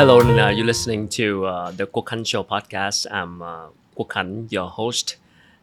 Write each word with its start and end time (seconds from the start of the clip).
Hello, 0.00 0.18
and, 0.18 0.40
uh, 0.40 0.46
you're 0.46 0.64
listening 0.64 1.10
to 1.10 1.44
uh, 1.44 1.72
the 1.72 1.86
Quoc 1.86 2.06
Khanh 2.06 2.26
Show 2.26 2.42
podcast. 2.42 3.06
I'm 3.10 3.42
uh, 3.42 3.66
Quoc 3.94 4.08
Khanh, 4.08 4.50
your 4.50 4.66
host, 4.66 5.16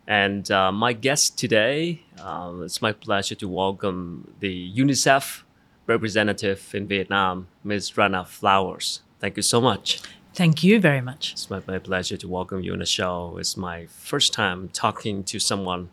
and 0.05 0.51
uh, 0.51 0.71
my 0.71 0.93
guest 0.93 1.39
today. 1.39 2.03
Uh, 2.19 2.53
it's 2.61 2.79
my 2.79 2.91
pleasure 2.91 3.33
to 3.33 3.47
welcome 3.47 4.35
the 4.39 4.71
UNICEF 4.75 5.41
representative 5.87 6.69
in 6.75 6.85
Vietnam, 6.85 7.47
Ms. 7.63 7.97
Rana 7.97 8.25
Flowers. 8.25 9.01
Thank 9.19 9.37
you 9.37 9.41
so 9.41 9.59
much. 9.59 10.01
Thank 10.35 10.63
you 10.63 10.79
very 10.79 11.01
much. 11.01 11.31
It's 11.31 11.49
my, 11.49 11.63
my 11.67 11.79
pleasure 11.79 12.17
to 12.17 12.27
welcome 12.27 12.61
you 12.61 12.73
on 12.73 12.79
the 12.79 12.85
show. 12.85 13.37
It's 13.39 13.57
my 13.57 13.87
first 13.87 14.33
time 14.33 14.69
talking 14.69 15.23
to 15.23 15.39
someone 15.39 15.89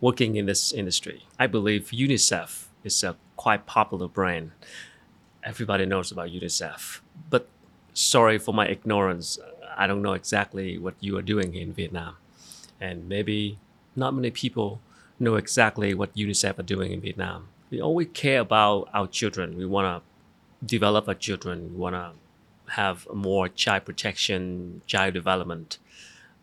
working 0.00 0.36
in 0.36 0.46
this 0.46 0.72
industry. 0.72 1.26
I 1.38 1.48
believe 1.48 1.90
UNICEF 1.92 2.64
is 2.82 3.04
a 3.04 3.16
quite 3.36 3.66
popular 3.66 4.08
brand. 4.08 4.52
Everybody 5.42 5.84
knows 5.84 6.10
about 6.10 6.30
UNICEF, 6.30 7.00
but 7.28 7.46
sorry 7.94 8.38
for 8.38 8.52
my 8.52 8.68
ignorance. 8.68 9.38
I 9.76 9.86
don't 9.86 10.02
know 10.02 10.12
exactly 10.12 10.76
what 10.78 10.94
you 11.00 11.16
are 11.16 11.22
doing 11.22 11.54
in 11.54 11.72
Vietnam. 11.72 12.16
And 12.80 13.08
maybe 13.08 13.58
not 13.96 14.14
many 14.14 14.30
people 14.30 14.80
know 15.18 15.36
exactly 15.36 15.94
what 15.94 16.14
UNICEF 16.14 16.58
are 16.58 16.64
doing 16.64 16.92
in 16.92 17.00
Vietnam. 17.00 17.48
We 17.70 17.80
always 17.80 18.08
care 18.12 18.40
about 18.40 18.88
our 18.92 19.06
children. 19.06 19.56
We 19.56 19.64
want 19.64 19.86
to 19.86 20.66
develop 20.66 21.08
our 21.08 21.14
children. 21.14 21.72
We 21.72 21.78
want 21.78 21.94
to 21.94 22.12
have 22.72 23.06
more 23.12 23.48
child 23.48 23.84
protection, 23.84 24.82
child 24.86 25.14
development. 25.14 25.78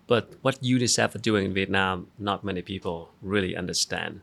But 0.08 0.34
what 0.42 0.62
UNICEF 0.62 1.16
are 1.16 1.20
doing 1.20 1.46
in 1.46 1.54
Vietnam, 1.54 2.08
not 2.18 2.44
many 2.44 2.62
people 2.62 3.12
really 3.22 3.56
understand. 3.56 4.22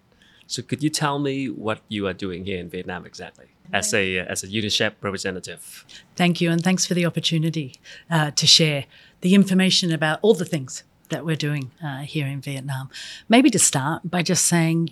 So 0.48 0.62
could 0.62 0.82
you 0.82 0.88
tell 0.88 1.18
me 1.18 1.46
what 1.50 1.80
you 1.88 2.06
are 2.06 2.14
doing 2.14 2.46
here 2.46 2.58
in 2.58 2.70
Vietnam 2.70 3.04
exactly 3.04 3.46
as 3.70 3.92
a 3.92 4.18
as 4.18 4.42
a 4.42 4.48
UNICEF 4.48 4.94
representative? 5.02 5.84
Thank 6.16 6.40
you, 6.40 6.50
and 6.50 6.64
thanks 6.64 6.86
for 6.86 6.94
the 6.94 7.04
opportunity 7.04 7.74
uh, 8.10 8.30
to 8.32 8.46
share 8.46 8.86
the 9.20 9.34
information 9.34 9.92
about 9.92 10.18
all 10.22 10.34
the 10.34 10.46
things 10.46 10.84
that 11.10 11.24
we're 11.24 11.36
doing 11.36 11.70
uh, 11.84 11.98
here 11.98 12.26
in 12.26 12.40
Vietnam. 12.40 12.88
Maybe 13.28 13.50
to 13.50 13.58
start 13.58 14.10
by 14.10 14.22
just 14.22 14.46
saying 14.46 14.90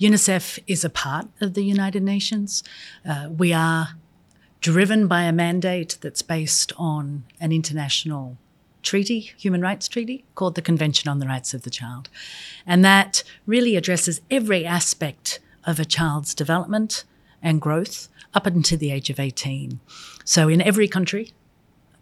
UNICEF 0.00 0.58
is 0.66 0.84
a 0.84 0.90
part 0.90 1.28
of 1.42 1.52
the 1.52 1.64
United 1.64 2.02
Nations. 2.02 2.64
Uh, 3.06 3.28
we 3.30 3.52
are 3.52 3.90
driven 4.60 5.06
by 5.06 5.24
a 5.24 5.32
mandate 5.32 5.98
that's 6.00 6.22
based 6.22 6.72
on 6.78 7.24
an 7.40 7.52
international 7.52 8.38
treaty, 8.82 9.32
human 9.36 9.60
rights 9.60 9.88
treaty, 9.88 10.24
called 10.34 10.54
the 10.54 10.62
Convention 10.62 11.08
on 11.08 11.18
the 11.18 11.26
Rights 11.26 11.54
of 11.54 11.62
the 11.62 11.70
Child. 11.70 12.08
And 12.66 12.84
that 12.84 13.22
really 13.46 13.76
addresses 13.76 14.20
every 14.30 14.66
aspect 14.66 15.40
of 15.64 15.78
a 15.78 15.84
child's 15.84 16.34
development 16.34 17.04
and 17.42 17.60
growth 17.60 18.08
up 18.34 18.46
until 18.46 18.78
the 18.78 18.90
age 18.90 19.10
of 19.10 19.20
18. 19.20 19.80
So 20.24 20.48
in 20.48 20.60
every 20.60 20.88
country, 20.88 21.32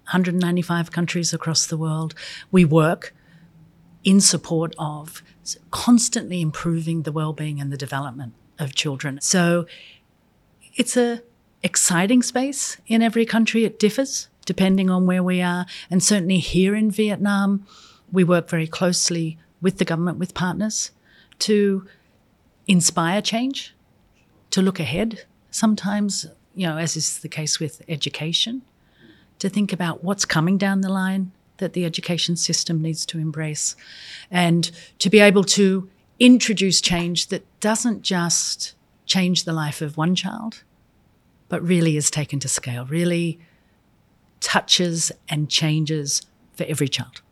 195 0.04 0.90
countries 0.90 1.32
across 1.32 1.66
the 1.66 1.76
world, 1.76 2.14
we 2.50 2.64
work 2.64 3.14
in 4.02 4.20
support 4.20 4.74
of 4.78 5.22
constantly 5.70 6.40
improving 6.40 7.02
the 7.02 7.12
well-being 7.12 7.60
and 7.60 7.72
the 7.72 7.76
development 7.76 8.32
of 8.58 8.74
children. 8.74 9.20
So 9.20 9.66
it's 10.74 10.96
a 10.96 11.22
exciting 11.62 12.22
space 12.22 12.78
in 12.86 13.02
every 13.02 13.26
country. 13.26 13.64
It 13.64 13.78
differs 13.78 14.29
depending 14.50 14.90
on 14.90 15.06
where 15.06 15.22
we 15.22 15.40
are. 15.40 15.64
And 15.88 16.02
certainly 16.02 16.40
here 16.40 16.74
in 16.74 16.90
Vietnam, 16.90 17.64
we 18.10 18.24
work 18.24 18.50
very 18.50 18.66
closely 18.66 19.38
with 19.60 19.78
the 19.78 19.84
government, 19.84 20.18
with 20.18 20.34
partners, 20.34 20.90
to 21.38 21.86
inspire 22.66 23.22
change, 23.22 23.76
to 24.50 24.60
look 24.60 24.80
ahead. 24.80 25.24
Sometimes, 25.52 26.26
you 26.56 26.66
know, 26.66 26.78
as 26.78 26.96
is 26.96 27.20
the 27.20 27.28
case 27.28 27.60
with 27.60 27.80
education, 27.86 28.62
to 29.38 29.48
think 29.48 29.72
about 29.72 30.02
what's 30.02 30.24
coming 30.24 30.58
down 30.58 30.80
the 30.80 30.88
line 30.88 31.30
that 31.58 31.72
the 31.72 31.84
education 31.84 32.34
system 32.34 32.82
needs 32.82 33.06
to 33.06 33.18
embrace, 33.18 33.76
and 34.32 34.72
to 34.98 35.08
be 35.08 35.20
able 35.20 35.44
to 35.44 35.88
introduce 36.18 36.80
change 36.80 37.28
that 37.28 37.46
doesn't 37.60 38.02
just 38.02 38.74
change 39.06 39.44
the 39.44 39.52
life 39.52 39.80
of 39.80 39.96
one 39.96 40.16
child, 40.16 40.64
but 41.48 41.62
really 41.62 41.96
is 41.96 42.10
taken 42.10 42.40
to 42.40 42.48
scale, 42.48 42.84
really 42.86 43.38
touches 44.40 45.12
and 45.28 45.48
changes 45.48 46.22
for 46.54 46.64
every 46.64 46.88
child 46.88 47.22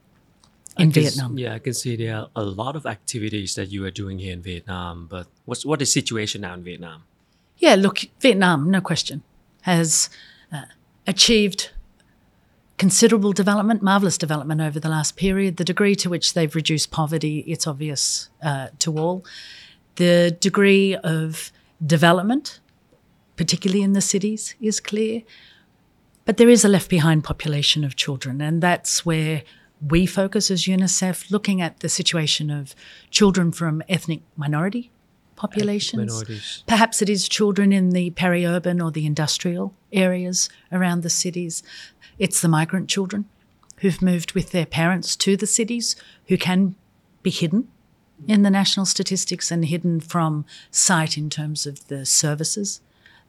in 0.78 0.92
Vietnam. 0.92 1.38
Yeah, 1.38 1.54
I 1.54 1.58
can 1.58 1.74
see 1.74 1.96
there 1.96 2.16
are 2.16 2.28
a 2.36 2.42
lot 2.42 2.76
of 2.76 2.86
activities 2.86 3.54
that 3.56 3.70
you 3.70 3.84
are 3.84 3.90
doing 3.90 4.18
here 4.18 4.32
in 4.32 4.42
Vietnam. 4.42 5.06
But 5.10 5.26
what's 5.44 5.64
what 5.64 5.82
is 5.82 5.88
the 5.88 6.00
situation 6.00 6.42
now 6.42 6.54
in 6.54 6.62
Vietnam? 6.62 7.04
Yeah, 7.58 7.74
look, 7.74 8.04
Vietnam, 8.20 8.70
no 8.70 8.80
question, 8.80 9.22
has 9.62 10.08
uh, 10.52 10.62
achieved 11.06 11.70
considerable 12.76 13.32
development, 13.32 13.82
marvelous 13.82 14.16
development 14.16 14.60
over 14.60 14.78
the 14.78 14.88
last 14.88 15.16
period. 15.16 15.56
The 15.56 15.64
degree 15.64 15.96
to 15.96 16.08
which 16.08 16.34
they've 16.34 16.54
reduced 16.54 16.92
poverty, 16.92 17.40
it's 17.40 17.66
obvious 17.66 18.30
uh, 18.42 18.68
to 18.78 18.96
all. 18.96 19.24
The 19.96 20.36
degree 20.38 20.94
of 20.94 21.50
development, 21.84 22.60
particularly 23.36 23.82
in 23.82 23.94
the 23.94 24.00
cities, 24.00 24.54
is 24.60 24.78
clear. 24.78 25.22
But 26.28 26.36
there 26.36 26.50
is 26.50 26.62
a 26.62 26.68
left 26.68 26.90
behind 26.90 27.24
population 27.24 27.84
of 27.84 27.96
children, 27.96 28.42
and 28.42 28.62
that's 28.62 29.06
where 29.06 29.44
we 29.80 30.04
focus 30.04 30.50
as 30.50 30.64
UNICEF, 30.64 31.30
looking 31.30 31.62
at 31.62 31.80
the 31.80 31.88
situation 31.88 32.50
of 32.50 32.74
children 33.10 33.50
from 33.50 33.82
ethnic 33.88 34.20
minority 34.36 34.90
populations. 35.36 36.12
Minorities. 36.12 36.64
Perhaps 36.66 37.00
it 37.00 37.08
is 37.08 37.30
children 37.30 37.72
in 37.72 37.92
the 37.92 38.10
peri 38.10 38.44
urban 38.44 38.78
or 38.78 38.90
the 38.90 39.06
industrial 39.06 39.72
areas 39.90 40.50
around 40.70 41.02
the 41.02 41.08
cities. 41.08 41.62
It's 42.18 42.42
the 42.42 42.48
migrant 42.48 42.90
children 42.90 43.24
who've 43.78 44.02
moved 44.02 44.32
with 44.32 44.52
their 44.52 44.66
parents 44.66 45.16
to 45.16 45.34
the 45.34 45.46
cities 45.46 45.96
who 46.26 46.36
can 46.36 46.74
be 47.22 47.30
hidden 47.30 47.68
in 48.26 48.42
the 48.42 48.50
national 48.50 48.84
statistics 48.84 49.50
and 49.50 49.64
hidden 49.64 49.98
from 49.98 50.44
sight 50.70 51.16
in 51.16 51.30
terms 51.30 51.64
of 51.64 51.88
the 51.88 52.04
services 52.04 52.82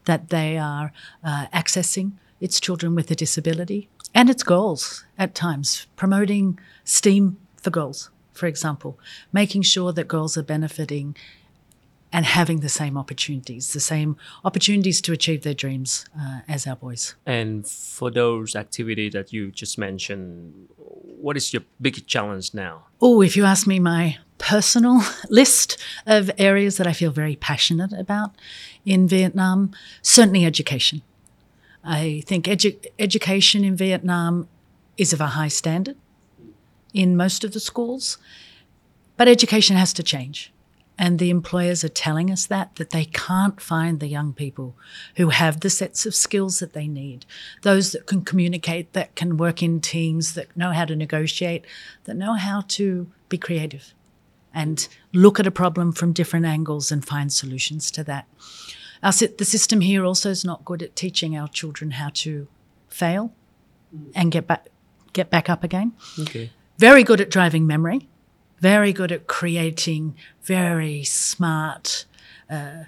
that 0.03 0.31
they 0.31 0.57
are 0.57 0.91
uh, 1.23 1.47
accessing 1.53 2.11
its 2.39 2.59
children 2.59 2.95
with 2.95 3.11
a 3.11 3.15
disability 3.15 3.89
and 4.13 4.29
its 4.29 4.43
goals 4.43 5.05
at 5.17 5.35
times, 5.35 5.87
promoting 5.95 6.59
STEAM 6.83 7.37
for 7.57 7.69
girls, 7.69 8.09
for 8.33 8.47
example, 8.47 8.99
making 9.31 9.61
sure 9.61 9.91
that 9.93 10.07
girls 10.07 10.37
are 10.37 10.43
benefiting 10.43 11.15
and 12.11 12.25
having 12.25 12.61
the 12.61 12.69
same 12.69 12.97
opportunities, 12.97 13.73
the 13.73 13.79
same 13.79 14.17
opportunities 14.43 14.99
to 15.01 15.13
achieve 15.13 15.43
their 15.43 15.53
dreams 15.53 16.05
uh, 16.19 16.39
as 16.47 16.65
our 16.65 16.75
boys. 16.75 17.15
And 17.25 17.67
for 17.67 18.09
those 18.09 18.55
activities 18.55 19.13
that 19.13 19.31
you 19.31 19.51
just 19.51 19.77
mentioned, 19.77 20.69
what 20.77 21.37
is 21.37 21.53
your 21.53 21.63
biggest 21.79 22.07
challenge 22.07 22.53
now? 22.53 22.85
Oh, 22.99 23.21
if 23.21 23.37
you 23.37 23.45
ask 23.45 23.67
me 23.67 23.79
my 23.79 24.17
personal 24.39 25.01
list 25.29 25.77
of 26.07 26.31
areas 26.37 26.77
that 26.77 26.87
I 26.87 26.93
feel 26.93 27.11
very 27.11 27.35
passionate 27.35 27.93
about 27.93 28.31
in 28.85 29.07
Vietnam, 29.07 29.71
certainly 30.01 30.45
education. 30.45 31.03
I 31.83 32.23
think 32.25 32.45
edu- 32.45 32.85
education 32.97 33.63
in 33.63 33.75
Vietnam 33.75 34.47
is 34.97 35.13
of 35.13 35.21
a 35.21 35.27
high 35.27 35.47
standard 35.47 35.97
in 36.93 37.15
most 37.15 37.43
of 37.43 37.53
the 37.53 37.59
schools, 37.59 38.17
but 39.17 39.27
education 39.27 39.75
has 39.75 39.93
to 39.93 40.03
change. 40.03 40.51
And 40.97 41.17
the 41.17 41.29
employers 41.29 41.85
are 41.85 41.89
telling 41.89 42.29
us 42.29 42.45
that, 42.47 42.75
that 42.75 42.89
they 42.89 43.05
can't 43.05 43.61
find 43.61 44.01
the 44.01 44.07
young 44.07 44.33
people 44.33 44.75
who 45.15 45.29
have 45.29 45.61
the 45.61 45.69
sets 45.69 46.05
of 46.05 46.13
skills 46.13 46.59
that 46.59 46.73
they 46.73 46.89
need. 46.89 47.25
Those 47.61 47.93
that 47.93 48.05
can 48.05 48.25
communicate, 48.25 48.91
that 48.91 49.15
can 49.15 49.37
work 49.37 49.63
in 49.63 49.79
teams, 49.79 50.33
that 50.33 50.55
know 50.57 50.71
how 50.73 50.83
to 50.83 50.97
negotiate, 50.97 51.63
that 52.03 52.17
know 52.17 52.33
how 52.33 52.65
to 52.67 53.09
be 53.29 53.37
creative 53.37 53.93
and 54.53 54.89
look 55.13 55.39
at 55.39 55.47
a 55.47 55.51
problem 55.51 55.91
from 55.91 56.11
different 56.11 56.45
angles 56.45 56.91
and 56.91 57.05
find 57.05 57.31
solutions 57.31 57.91
to 57.91 58.03
that. 58.03 58.27
Our, 59.01 59.11
the 59.11 59.45
system 59.45 59.81
here 59.81 60.05
also 60.05 60.29
is 60.29 60.43
not 60.43 60.65
good 60.65 60.83
at 60.83 60.95
teaching 60.95 61.37
our 61.37 61.47
children 61.47 61.91
how 61.91 62.09
to 62.15 62.47
fail 62.89 63.33
and 64.13 64.31
get 64.31 64.47
back, 64.47 64.67
get 65.13 65.29
back 65.29 65.49
up 65.49 65.63
again. 65.63 65.93
Okay. 66.19 66.51
Very 66.77 67.03
good 67.03 67.21
at 67.21 67.29
driving 67.29 67.65
memory, 67.65 68.07
very 68.59 68.93
good 68.93 69.11
at 69.11 69.27
creating 69.27 70.15
very 70.43 71.03
smart, 71.03 72.05
uh, 72.49 72.83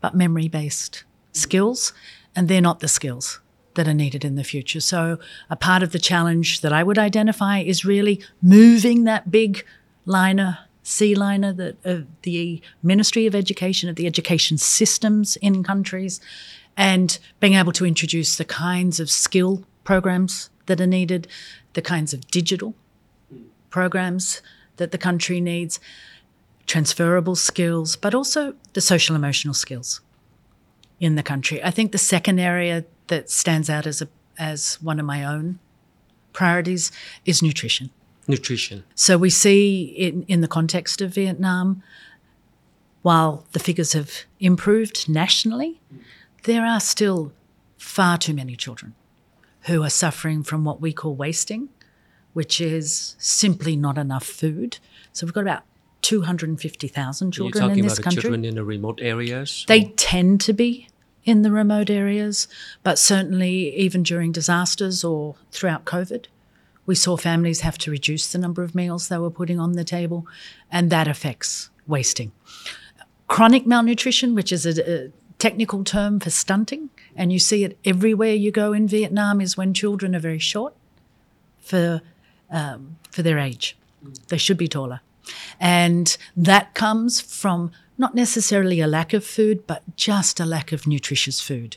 but 0.00 0.14
memory 0.14 0.48
based 0.48 1.04
skills. 1.32 1.92
And 2.36 2.48
they're 2.48 2.60
not 2.60 2.80
the 2.80 2.88
skills 2.88 3.40
that 3.74 3.88
are 3.88 3.94
needed 3.94 4.24
in 4.24 4.34
the 4.36 4.44
future. 4.44 4.80
So, 4.80 5.18
a 5.50 5.56
part 5.56 5.82
of 5.82 5.92
the 5.92 5.98
challenge 5.98 6.60
that 6.62 6.72
I 6.72 6.82
would 6.82 6.98
identify 6.98 7.58
is 7.58 7.84
really 7.84 8.20
moving 8.42 9.04
that 9.04 9.30
big 9.30 9.64
liner 10.04 10.58
C 10.84 11.14
liner 11.14 11.52
that 11.54 11.76
of 11.84 12.06
the 12.22 12.62
Ministry 12.82 13.26
of 13.26 13.34
Education, 13.34 13.88
of 13.88 13.96
the 13.96 14.06
education 14.06 14.58
systems 14.58 15.36
in 15.36 15.64
countries, 15.64 16.20
and 16.76 17.18
being 17.40 17.54
able 17.54 17.72
to 17.72 17.86
introduce 17.86 18.36
the 18.36 18.44
kinds 18.44 19.00
of 19.00 19.10
skill 19.10 19.64
programs 19.82 20.50
that 20.66 20.80
are 20.80 20.86
needed, 20.86 21.26
the 21.72 21.82
kinds 21.82 22.14
of 22.14 22.26
digital 22.28 22.74
programs 23.70 24.40
that 24.76 24.92
the 24.92 24.98
country 24.98 25.40
needs, 25.40 25.80
transferable 26.66 27.34
skills, 27.34 27.96
but 27.96 28.14
also 28.14 28.54
the 28.74 28.80
social 28.80 29.16
emotional 29.16 29.54
skills 29.54 30.00
in 31.00 31.16
the 31.16 31.22
country. 31.22 31.62
I 31.62 31.70
think 31.70 31.92
the 31.92 31.98
second 31.98 32.38
area 32.38 32.84
that 33.08 33.30
stands 33.30 33.68
out 33.68 33.86
as 33.86 34.00
a 34.00 34.08
as 34.38 34.78
one 34.82 34.98
of 34.98 35.06
my 35.06 35.24
own 35.24 35.58
priorities 36.32 36.90
is 37.24 37.42
nutrition. 37.42 37.90
Nutrition. 38.26 38.84
So 38.94 39.18
we 39.18 39.30
see 39.30 39.84
in, 39.84 40.22
in 40.28 40.40
the 40.40 40.48
context 40.48 41.00
of 41.00 41.12
Vietnam, 41.14 41.82
while 43.02 43.44
the 43.52 43.58
figures 43.58 43.92
have 43.92 44.24
improved 44.40 45.08
nationally, 45.08 45.80
there 46.44 46.64
are 46.64 46.80
still 46.80 47.32
far 47.76 48.16
too 48.16 48.34
many 48.34 48.56
children 48.56 48.94
who 49.62 49.82
are 49.82 49.90
suffering 49.90 50.42
from 50.42 50.64
what 50.64 50.80
we 50.80 50.92
call 50.92 51.14
wasting, 51.14 51.68
which 52.32 52.60
is 52.60 53.14
simply 53.18 53.76
not 53.76 53.98
enough 53.98 54.24
food. 54.24 54.78
So 55.12 55.26
we've 55.26 55.34
got 55.34 55.42
about 55.42 55.64
250,000 56.02 57.36
You're 57.36 57.50
children 57.50 57.78
in 57.78 57.86
this 57.86 57.98
country. 57.98 58.22
children 58.22 58.44
in 58.44 58.54
the 58.54 58.64
remote 58.64 59.00
areas? 59.02 59.64
They 59.68 59.84
tend 59.96 60.40
to 60.42 60.52
be 60.52 60.88
in 61.24 61.42
the 61.42 61.50
remote 61.50 61.88
areas, 61.88 62.46
but 62.82 62.98
certainly 62.98 63.74
even 63.76 64.02
during 64.02 64.32
disasters 64.32 65.02
or 65.02 65.36
throughout 65.50 65.86
COVID, 65.86 66.26
we 66.86 66.94
saw 66.94 67.16
families 67.16 67.60
have 67.60 67.78
to 67.78 67.90
reduce 67.90 68.30
the 68.30 68.38
number 68.38 68.62
of 68.62 68.74
meals 68.74 69.08
they 69.08 69.18
were 69.18 69.30
putting 69.30 69.58
on 69.58 69.72
the 69.72 69.84
table, 69.84 70.26
and 70.70 70.90
that 70.90 71.08
affects 71.08 71.70
wasting. 71.86 72.32
Chronic 73.26 73.66
malnutrition, 73.66 74.34
which 74.34 74.52
is 74.52 74.66
a, 74.66 75.06
a 75.06 75.10
technical 75.38 75.84
term 75.84 76.20
for 76.20 76.30
stunting, 76.30 76.90
and 77.16 77.32
you 77.32 77.38
see 77.38 77.64
it 77.64 77.78
everywhere 77.84 78.34
you 78.34 78.50
go 78.50 78.72
in 78.72 78.86
Vietnam, 78.86 79.40
is 79.40 79.56
when 79.56 79.74
children 79.74 80.14
are 80.14 80.20
very 80.20 80.38
short 80.38 80.74
for 81.60 82.02
um, 82.50 82.96
for 83.10 83.22
their 83.22 83.38
age. 83.38 83.76
They 84.28 84.38
should 84.38 84.58
be 84.58 84.68
taller. 84.68 85.00
And 85.58 86.16
that 86.36 86.74
comes 86.74 87.20
from 87.20 87.72
not 87.96 88.14
necessarily 88.14 88.80
a 88.80 88.86
lack 88.86 89.12
of 89.12 89.24
food, 89.24 89.66
but 89.66 89.82
just 89.96 90.40
a 90.40 90.44
lack 90.44 90.72
of 90.72 90.86
nutritious 90.86 91.40
food. 91.40 91.76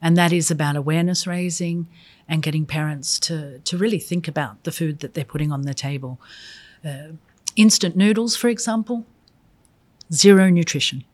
And 0.00 0.16
that 0.16 0.32
is 0.32 0.50
about 0.50 0.76
awareness 0.76 1.26
raising 1.26 1.88
and 2.28 2.42
getting 2.42 2.66
parents 2.66 3.18
to, 3.20 3.58
to 3.60 3.78
really 3.78 3.98
think 3.98 4.28
about 4.28 4.62
the 4.64 4.72
food 4.72 5.00
that 5.00 5.14
they're 5.14 5.24
putting 5.24 5.50
on 5.50 5.62
the 5.62 5.74
table. 5.74 6.20
Uh, 6.84 7.12
instant 7.56 7.96
noodles, 7.96 8.36
for 8.36 8.48
example, 8.48 9.06
zero 10.12 10.50
nutrition. 10.50 11.04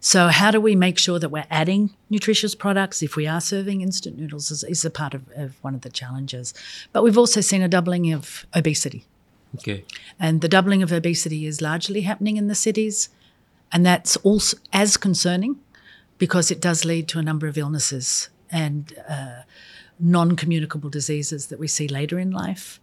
So, 0.00 0.28
how 0.28 0.50
do 0.50 0.60
we 0.60 0.76
make 0.76 0.98
sure 0.98 1.18
that 1.18 1.30
we're 1.30 1.46
adding 1.50 1.90
nutritious 2.10 2.54
products 2.54 3.02
if 3.02 3.16
we 3.16 3.26
are 3.26 3.40
serving 3.40 3.80
instant 3.80 4.18
noodles? 4.18 4.50
Is, 4.50 4.62
is 4.64 4.84
a 4.84 4.90
part 4.90 5.14
of, 5.14 5.22
of 5.34 5.56
one 5.62 5.74
of 5.74 5.80
the 5.80 5.90
challenges. 5.90 6.54
But 6.92 7.02
we've 7.02 7.18
also 7.18 7.40
seen 7.40 7.62
a 7.62 7.68
doubling 7.68 8.12
of 8.12 8.46
obesity. 8.54 9.06
Okay. 9.56 9.84
And 10.20 10.40
the 10.40 10.48
doubling 10.48 10.82
of 10.82 10.92
obesity 10.92 11.46
is 11.46 11.60
largely 11.60 12.02
happening 12.02 12.36
in 12.36 12.48
the 12.48 12.54
cities. 12.54 13.08
And 13.72 13.84
that's 13.84 14.16
also 14.18 14.58
as 14.72 14.96
concerning 14.96 15.56
because 16.18 16.50
it 16.50 16.60
does 16.60 16.84
lead 16.84 17.08
to 17.08 17.18
a 17.18 17.22
number 17.22 17.46
of 17.46 17.58
illnesses 17.58 18.28
and 18.50 18.94
uh, 19.08 19.42
non 19.98 20.36
communicable 20.36 20.90
diseases 20.90 21.46
that 21.46 21.58
we 21.58 21.68
see 21.68 21.88
later 21.88 22.18
in 22.18 22.30
life 22.30 22.80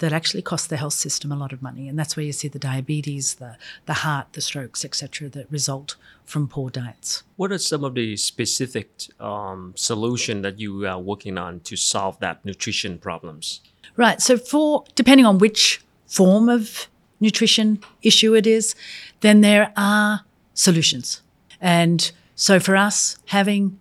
that 0.00 0.12
actually 0.12 0.42
cost 0.42 0.70
the 0.70 0.76
health 0.78 0.94
system 0.94 1.30
a 1.30 1.36
lot 1.36 1.52
of 1.52 1.62
money. 1.62 1.86
And 1.86 1.98
that's 1.98 2.16
where 2.16 2.24
you 2.24 2.32
see 2.32 2.48
the 2.48 2.58
diabetes, 2.58 3.34
the, 3.34 3.56
the 3.86 3.92
heart, 3.92 4.32
the 4.32 4.40
strokes, 4.40 4.84
etc., 4.84 5.28
that 5.28 5.50
result 5.50 5.96
from 6.24 6.48
poor 6.48 6.70
diets. 6.70 7.22
What 7.36 7.52
are 7.52 7.58
some 7.58 7.84
of 7.84 7.94
the 7.94 8.16
specific 8.16 8.90
um, 9.20 9.74
solution 9.76 10.42
that 10.42 10.58
you 10.58 10.86
are 10.86 10.98
working 10.98 11.38
on 11.38 11.60
to 11.60 11.76
solve 11.76 12.18
that 12.20 12.44
nutrition 12.44 12.98
problems? 12.98 13.60
Right. 13.96 14.20
So, 14.22 14.38
for 14.38 14.84
depending 14.94 15.26
on 15.26 15.38
which 15.38 15.82
form 16.06 16.48
of 16.48 16.88
nutrition 17.20 17.80
issue 18.02 18.34
it 18.34 18.46
is, 18.46 18.74
then 19.20 19.42
there 19.42 19.72
are 19.76 20.22
solutions. 20.54 21.20
And 21.60 22.10
so, 22.34 22.58
for 22.58 22.74
us, 22.74 23.18
having 23.26 23.78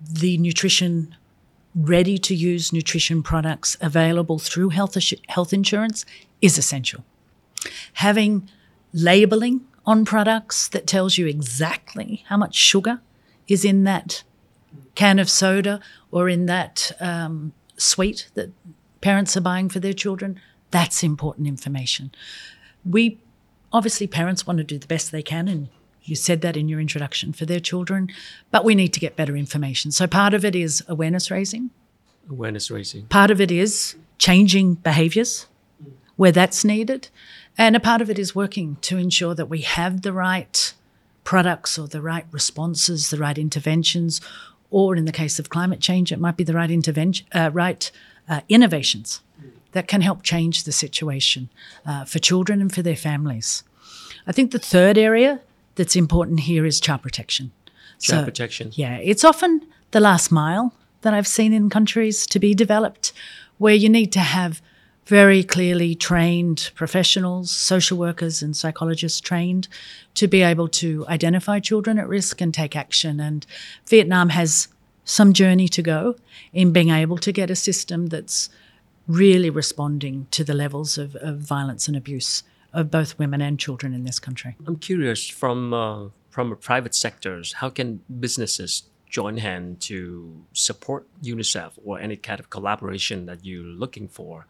the 0.00 0.38
nutrition 0.38 1.16
ready 1.76 2.16
to 2.16 2.34
use 2.34 2.72
nutrition 2.72 3.22
products 3.22 3.76
available 3.80 4.38
through 4.38 4.70
health, 4.70 4.96
health 5.28 5.52
insurance 5.52 6.06
is 6.40 6.56
essential. 6.56 7.04
Having 7.94 8.48
labeling 8.92 9.60
on 9.84 10.04
products 10.04 10.68
that 10.68 10.86
tells 10.86 11.18
you 11.18 11.26
exactly 11.26 12.24
how 12.28 12.36
much 12.36 12.54
sugar 12.54 13.00
is 13.46 13.64
in 13.64 13.84
that 13.84 14.22
can 14.94 15.18
of 15.18 15.28
soda 15.28 15.80
or 16.10 16.28
in 16.28 16.46
that 16.46 16.92
um, 17.00 17.52
sweet 17.76 18.28
that 18.34 18.50
parents 19.00 19.36
are 19.36 19.42
buying 19.42 19.68
for 19.68 19.78
their 19.78 19.92
children, 19.92 20.40
that's 20.70 21.02
important 21.02 21.46
information. 21.46 22.10
We 22.84 23.18
obviously, 23.72 24.06
parents 24.06 24.46
want 24.46 24.58
to 24.58 24.64
do 24.64 24.78
the 24.78 24.86
best 24.86 25.12
they 25.12 25.22
can, 25.22 25.48
and 25.48 25.68
you 26.08 26.16
said 26.16 26.40
that 26.42 26.56
in 26.56 26.68
your 26.68 26.80
introduction 26.80 27.32
for 27.32 27.46
their 27.46 27.60
children, 27.60 28.08
but 28.50 28.64
we 28.64 28.74
need 28.74 28.92
to 28.94 29.00
get 29.00 29.16
better 29.16 29.36
information. 29.36 29.90
So 29.90 30.06
part 30.06 30.34
of 30.34 30.44
it 30.44 30.54
is 30.54 30.82
awareness 30.88 31.30
raising, 31.30 31.70
Awareness 32.30 32.70
raising. 32.70 33.06
part 33.06 33.30
of 33.30 33.40
it 33.40 33.50
is 33.50 33.96
changing 34.18 34.74
behaviors 34.74 35.46
where 36.16 36.32
that's 36.32 36.64
needed, 36.64 37.08
and 37.58 37.76
a 37.76 37.80
part 37.80 38.00
of 38.00 38.08
it 38.10 38.18
is 38.18 38.34
working 38.34 38.76
to 38.82 38.96
ensure 38.96 39.34
that 39.34 39.46
we 39.50 39.60
have 39.60 40.02
the 40.02 40.12
right 40.12 40.72
products 41.24 41.78
or 41.78 41.86
the 41.88 42.00
right 42.00 42.24
responses, 42.30 43.10
the 43.10 43.18
right 43.18 43.36
interventions, 43.38 44.20
or 44.70 44.96
in 44.96 45.04
the 45.04 45.12
case 45.12 45.38
of 45.38 45.48
climate 45.50 45.80
change, 45.80 46.10
it 46.12 46.18
might 46.20 46.36
be 46.36 46.44
the 46.44 46.54
right 46.54 46.70
intervention, 46.70 47.26
uh, 47.32 47.50
right 47.52 47.90
uh, 48.28 48.40
innovations 48.48 49.20
that 49.72 49.86
can 49.88 50.00
help 50.00 50.22
change 50.22 50.64
the 50.64 50.72
situation 50.72 51.48
uh, 51.84 52.04
for 52.04 52.18
children 52.18 52.60
and 52.60 52.72
for 52.74 52.82
their 52.82 52.96
families. 52.96 53.62
I 54.26 54.32
think 54.32 54.50
the 54.52 54.58
third 54.58 54.96
area 54.96 55.40
that's 55.76 55.96
important 55.96 56.40
here 56.40 56.66
is 56.66 56.80
child 56.80 57.02
protection. 57.02 57.52
Child 58.00 58.24
protection. 58.24 58.72
Yeah, 58.74 58.98
it's 58.98 59.24
often 59.24 59.66
the 59.92 60.00
last 60.00 60.30
mile 60.30 60.74
that 61.02 61.14
I've 61.14 61.26
seen 61.26 61.52
in 61.52 61.70
countries 61.70 62.26
to 62.26 62.38
be 62.38 62.54
developed 62.54 63.12
where 63.58 63.74
you 63.74 63.88
need 63.88 64.12
to 64.12 64.20
have 64.20 64.60
very 65.06 65.44
clearly 65.44 65.94
trained 65.94 66.70
professionals, 66.74 67.50
social 67.50 67.96
workers, 67.96 68.42
and 68.42 68.56
psychologists 68.56 69.20
trained 69.20 69.68
to 70.14 70.26
be 70.26 70.42
able 70.42 70.66
to 70.66 71.06
identify 71.06 71.60
children 71.60 71.98
at 71.98 72.08
risk 72.08 72.40
and 72.40 72.52
take 72.52 72.74
action. 72.74 73.20
And 73.20 73.46
Vietnam 73.86 74.30
has 74.30 74.68
some 75.04 75.32
journey 75.32 75.68
to 75.68 75.82
go 75.82 76.16
in 76.52 76.72
being 76.72 76.90
able 76.90 77.18
to 77.18 77.30
get 77.30 77.50
a 77.50 77.56
system 77.56 78.08
that's 78.08 78.50
really 79.06 79.48
responding 79.48 80.26
to 80.32 80.42
the 80.42 80.54
levels 80.54 80.98
of, 80.98 81.14
of 81.16 81.38
violence 81.38 81.86
and 81.86 81.96
abuse 81.96 82.42
of 82.76 82.90
both 82.90 83.18
women 83.18 83.40
and 83.40 83.58
children 83.58 83.94
in 83.94 84.04
this 84.04 84.18
country. 84.18 84.56
I'm 84.66 84.76
curious 84.76 85.28
from 85.28 85.72
uh, 85.72 86.08
from 86.30 86.54
private 86.60 86.94
sectors, 86.94 87.54
how 87.54 87.70
can 87.70 88.02
businesses 88.20 88.82
join 89.08 89.38
hand 89.38 89.80
to 89.80 90.44
support 90.52 91.06
UNICEF 91.22 91.72
or 91.82 91.98
any 91.98 92.16
kind 92.16 92.38
of 92.38 92.50
collaboration 92.50 93.24
that 93.24 93.44
you're 93.44 93.64
looking 93.64 94.06
for 94.06 94.46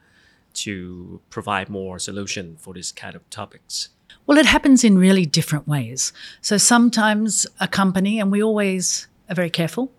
to 0.54 1.20
provide 1.30 1.68
more 1.68 1.98
solution 2.00 2.56
for 2.58 2.74
these 2.74 2.90
kind 2.90 3.14
of 3.14 3.28
topics? 3.30 3.90
Well, 4.26 4.38
it 4.38 4.46
happens 4.46 4.82
in 4.82 4.98
really 4.98 5.26
different 5.26 5.68
ways. 5.68 6.12
So 6.40 6.56
sometimes 6.56 7.46
a 7.60 7.68
company, 7.68 8.18
and 8.18 8.32
we 8.32 8.42
always 8.42 9.06
are 9.30 9.36
very 9.36 9.50
careful, 9.50 9.92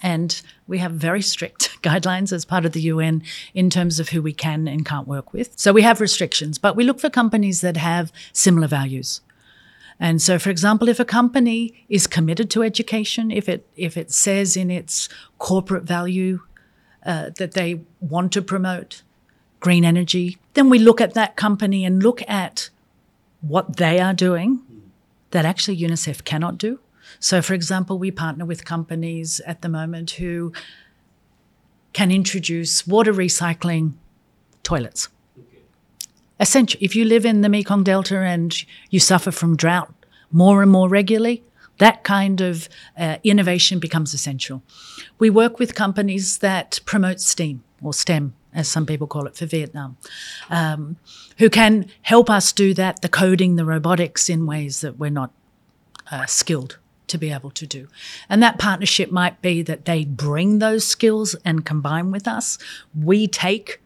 and 0.00 0.40
we 0.68 0.78
have 0.78 0.92
very 0.92 1.22
strict 1.22 1.73
guidelines 1.84 2.32
as 2.32 2.44
part 2.44 2.64
of 2.64 2.72
the 2.72 2.80
UN 2.82 3.22
in 3.52 3.70
terms 3.70 4.00
of 4.00 4.08
who 4.08 4.20
we 4.22 4.32
can 4.32 4.66
and 4.66 4.84
can't 4.84 5.06
work 5.06 5.32
with. 5.32 5.52
So 5.56 5.72
we 5.72 5.82
have 5.82 6.00
restrictions, 6.00 6.58
but 6.58 6.74
we 6.74 6.84
look 6.84 6.98
for 6.98 7.10
companies 7.10 7.60
that 7.60 7.76
have 7.76 8.12
similar 8.32 8.66
values. 8.66 9.20
And 10.00 10.20
so, 10.20 10.38
for 10.38 10.50
example, 10.50 10.88
if 10.88 10.98
a 10.98 11.04
company 11.04 11.86
is 11.88 12.06
committed 12.06 12.50
to 12.50 12.62
education, 12.62 13.30
if 13.30 13.48
it 13.48 13.66
if 13.76 13.96
it 13.96 14.10
says 14.10 14.56
in 14.56 14.70
its 14.70 15.08
corporate 15.38 15.84
value 15.84 16.40
uh, 17.06 17.30
that 17.36 17.52
they 17.52 17.82
want 18.00 18.32
to 18.32 18.42
promote 18.42 19.02
green 19.60 19.84
energy, 19.84 20.38
then 20.54 20.68
we 20.68 20.78
look 20.78 21.00
at 21.00 21.14
that 21.14 21.36
company 21.36 21.84
and 21.84 22.02
look 22.02 22.22
at 22.28 22.70
what 23.40 23.76
they 23.76 24.00
are 24.00 24.14
doing 24.14 24.60
that 25.30 25.44
actually 25.44 25.76
UNICEF 25.76 26.24
cannot 26.24 26.58
do. 26.58 26.80
So, 27.20 27.42
for 27.42 27.54
example, 27.54 27.98
we 27.98 28.10
partner 28.10 28.44
with 28.44 28.64
companies 28.64 29.40
at 29.46 29.62
the 29.62 29.68
moment 29.68 30.12
who 30.12 30.52
can 31.94 32.10
introduce 32.10 32.86
water 32.86 33.14
recycling 33.14 33.94
toilets. 34.62 35.08
Essential. 36.38 36.78
If 36.82 36.94
you 36.94 37.04
live 37.04 37.24
in 37.24 37.40
the 37.40 37.48
Mekong 37.48 37.84
Delta 37.84 38.18
and 38.18 38.54
you 38.90 39.00
suffer 39.00 39.30
from 39.30 39.56
drought 39.56 39.94
more 40.30 40.60
and 40.60 40.70
more 40.70 40.88
regularly, 40.88 41.44
that 41.78 42.04
kind 42.04 42.40
of 42.40 42.68
uh, 42.98 43.16
innovation 43.24 43.78
becomes 43.78 44.12
essential. 44.12 44.62
We 45.18 45.30
work 45.30 45.58
with 45.58 45.74
companies 45.74 46.38
that 46.38 46.80
promote 46.84 47.20
STEAM 47.20 47.62
or 47.80 47.94
STEM, 47.94 48.34
as 48.52 48.68
some 48.68 48.84
people 48.84 49.06
call 49.06 49.26
it 49.26 49.36
for 49.36 49.46
Vietnam, 49.46 49.96
um, 50.50 50.96
who 51.38 51.48
can 51.48 51.86
help 52.02 52.28
us 52.28 52.52
do 52.52 52.74
that, 52.74 53.02
the 53.02 53.08
coding, 53.08 53.56
the 53.56 53.64
robotics 53.64 54.28
in 54.28 54.46
ways 54.46 54.80
that 54.80 54.98
we're 54.98 55.10
not 55.10 55.32
uh, 56.10 56.26
skilled 56.26 56.78
to 57.06 57.18
be 57.18 57.30
able 57.30 57.50
to 57.50 57.66
do. 57.66 57.88
And 58.28 58.42
that 58.42 58.58
partnership 58.58 59.10
might 59.10 59.42
be 59.42 59.62
that 59.62 59.84
they 59.84 60.04
bring 60.04 60.58
those 60.58 60.86
skills 60.86 61.34
and 61.44 61.64
combine 61.64 62.10
with 62.10 62.26
us. 62.26 62.58
We 62.94 63.28
take 63.28 63.80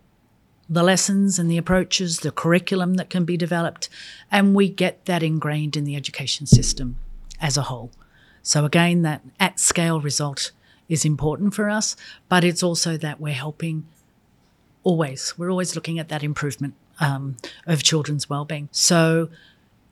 the 0.69 0.83
lessons 0.83 1.39
and 1.39 1.51
the 1.51 1.57
approaches, 1.57 2.21
the 2.21 2.31
curriculum 2.31 2.95
that 2.95 3.11
can 3.11 3.25
be 3.25 3.37
developed, 3.37 3.89
and 4.31 4.55
we 4.55 4.69
get 4.69 5.05
that 5.07 5.23
ingrained 5.23 5.77
in 5.77 5.85
the 5.85 5.97
education 5.97 6.47
system 6.47 6.97
as 7.41 7.57
a 7.57 7.63
whole. 7.63 7.91
So, 8.43 8.65
again, 8.65 9.03
that 9.03 9.23
at 9.41 9.59
scale 9.59 10.01
result 10.01 10.53
is 10.89 11.05
important 11.05 11.55
for 11.55 11.69
us, 11.69 11.97
but 12.29 12.45
it's 12.45 12.63
also 12.63 12.97
that 12.97 13.21
we're 13.21 13.35
helping 13.35 13.87
always, 14.85 15.35
we're 15.37 15.51
always 15.51 15.75
looking 15.75 15.99
at 15.99 16.09
that 16.09 16.23
improvement 16.23 16.75
um, 17.01 17.37
of 17.67 17.83
children's 17.83 18.31
well-being. 18.31 18.69
So 18.73 19.29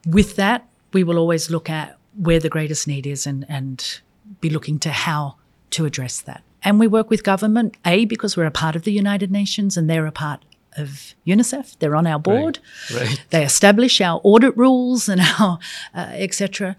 with 0.06 0.36
that, 0.36 0.66
we 0.92 1.04
will 1.04 1.18
always 1.18 1.50
look 1.50 1.68
at 1.68 1.98
where 2.16 2.40
the 2.40 2.48
greatest 2.48 2.86
need 2.86 3.06
is 3.06 3.26
and, 3.26 3.44
and 3.48 4.00
be 4.40 4.50
looking 4.50 4.78
to 4.80 4.90
how 4.90 5.36
to 5.70 5.84
address 5.84 6.20
that. 6.20 6.42
And 6.62 6.80
we 6.80 6.86
work 6.86 7.10
with 7.10 7.22
government, 7.22 7.76
A, 7.84 8.06
because 8.06 8.36
we're 8.36 8.46
a 8.46 8.50
part 8.50 8.74
of 8.74 8.82
the 8.82 8.92
United 8.92 9.30
Nations 9.30 9.76
and 9.76 9.88
they're 9.88 10.06
a 10.06 10.12
part 10.12 10.44
of 10.76 11.14
UNICEF. 11.26 11.78
They're 11.78 11.96
on 11.96 12.06
our 12.06 12.18
board. 12.18 12.58
Right. 12.92 13.00
right. 13.02 13.24
They 13.30 13.44
establish 13.44 14.00
our 14.00 14.20
audit 14.24 14.56
rules 14.56 15.08
and 15.08 15.20
our 15.38 15.58
uh, 15.94 16.08
etc. 16.12 16.76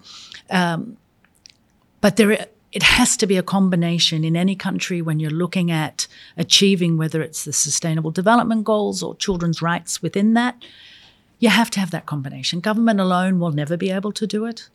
Um, 0.49 0.97
but 2.01 2.17
there, 2.17 2.47
it 2.71 2.83
has 2.83 3.17
to 3.17 3.27
be 3.27 3.37
a 3.37 3.43
combination 3.43 4.23
in 4.23 4.35
any 4.35 4.55
country 4.55 5.01
when 5.01 5.19
you're 5.19 5.31
looking 5.31 5.71
at 5.71 6.07
achieving 6.37 6.97
whether 6.97 7.21
it's 7.21 7.45
the 7.45 7.53
Sustainable 7.53 8.11
Development 8.11 8.63
Goals 8.63 9.01
or 9.01 9.15
children's 9.15 9.61
rights 9.61 10.01
within 10.01 10.33
that. 10.33 10.63
You 11.39 11.49
have 11.49 11.69
to 11.71 11.79
have 11.79 11.91
that 11.91 12.05
combination. 12.05 12.59
Government 12.59 12.99
alone 12.99 13.39
will 13.39 13.51
never 13.51 13.77
be 13.77 13.91
able 13.91 14.11
to 14.11 14.27
do 14.27 14.45
it. 14.45 14.69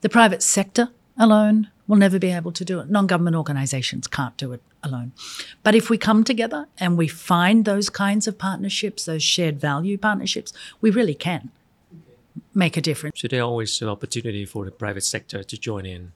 The 0.00 0.08
private 0.08 0.42
sector 0.42 0.90
alone 1.18 1.70
will 1.86 1.96
never 1.96 2.18
be 2.18 2.30
able 2.30 2.52
to 2.52 2.64
do 2.64 2.80
it. 2.80 2.88
Non 2.88 3.06
government 3.06 3.36
organizations 3.36 4.06
can't 4.06 4.36
do 4.36 4.52
it 4.52 4.62
alone. 4.82 5.12
But 5.62 5.74
if 5.74 5.90
we 5.90 5.98
come 5.98 6.24
together 6.24 6.66
and 6.78 6.96
we 6.96 7.08
find 7.08 7.64
those 7.64 7.90
kinds 7.90 8.26
of 8.26 8.38
partnerships, 8.38 9.04
those 9.04 9.22
shared 9.22 9.60
value 9.60 9.98
partnerships, 9.98 10.52
we 10.80 10.90
really 10.90 11.14
can 11.14 11.50
make 12.54 12.76
a 12.76 12.80
difference. 12.80 13.20
So 13.20 13.28
there 13.28 13.42
always 13.42 13.82
an 13.82 13.88
opportunity 13.88 14.46
for 14.46 14.64
the 14.64 14.70
private 14.70 15.04
sector 15.04 15.42
to 15.42 15.58
join 15.58 15.84
in. 15.86 16.12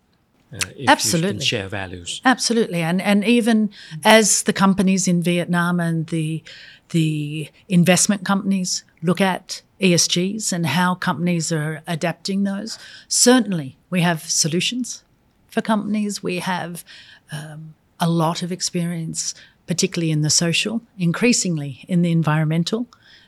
Uh, 0.52 0.58
if 0.76 0.88
Absolutely. 0.88 1.28
You 1.28 1.34
can 1.34 1.40
share 1.40 1.68
values. 1.68 2.20
Absolutely, 2.24 2.80
and 2.80 3.02
and 3.02 3.24
even 3.24 3.70
as 4.04 4.44
the 4.44 4.52
companies 4.52 5.08
in 5.08 5.20
Vietnam 5.22 5.80
and 5.80 6.06
the 6.06 6.44
the 6.90 7.50
investment 7.68 8.24
companies 8.24 8.84
look 9.02 9.20
at 9.20 9.62
ESGs 9.84 10.50
and 10.50 10.64
how 10.64 10.94
companies 10.94 11.52
are 11.52 11.82
adapting 11.86 12.44
those, 12.44 12.78
certainly 13.06 13.76
we 13.90 14.00
have 14.00 14.22
solutions 14.22 15.04
for 15.48 15.60
companies. 15.60 16.22
We 16.22 16.38
have 16.38 16.84
um, 17.30 17.74
a 18.00 18.08
lot 18.08 18.42
of 18.42 18.50
experience, 18.50 19.34
particularly 19.66 20.10
in 20.10 20.22
the 20.22 20.30
social, 20.30 20.80
increasingly 20.98 21.84
in 21.86 22.00
the 22.00 22.10
environmental 22.10 22.86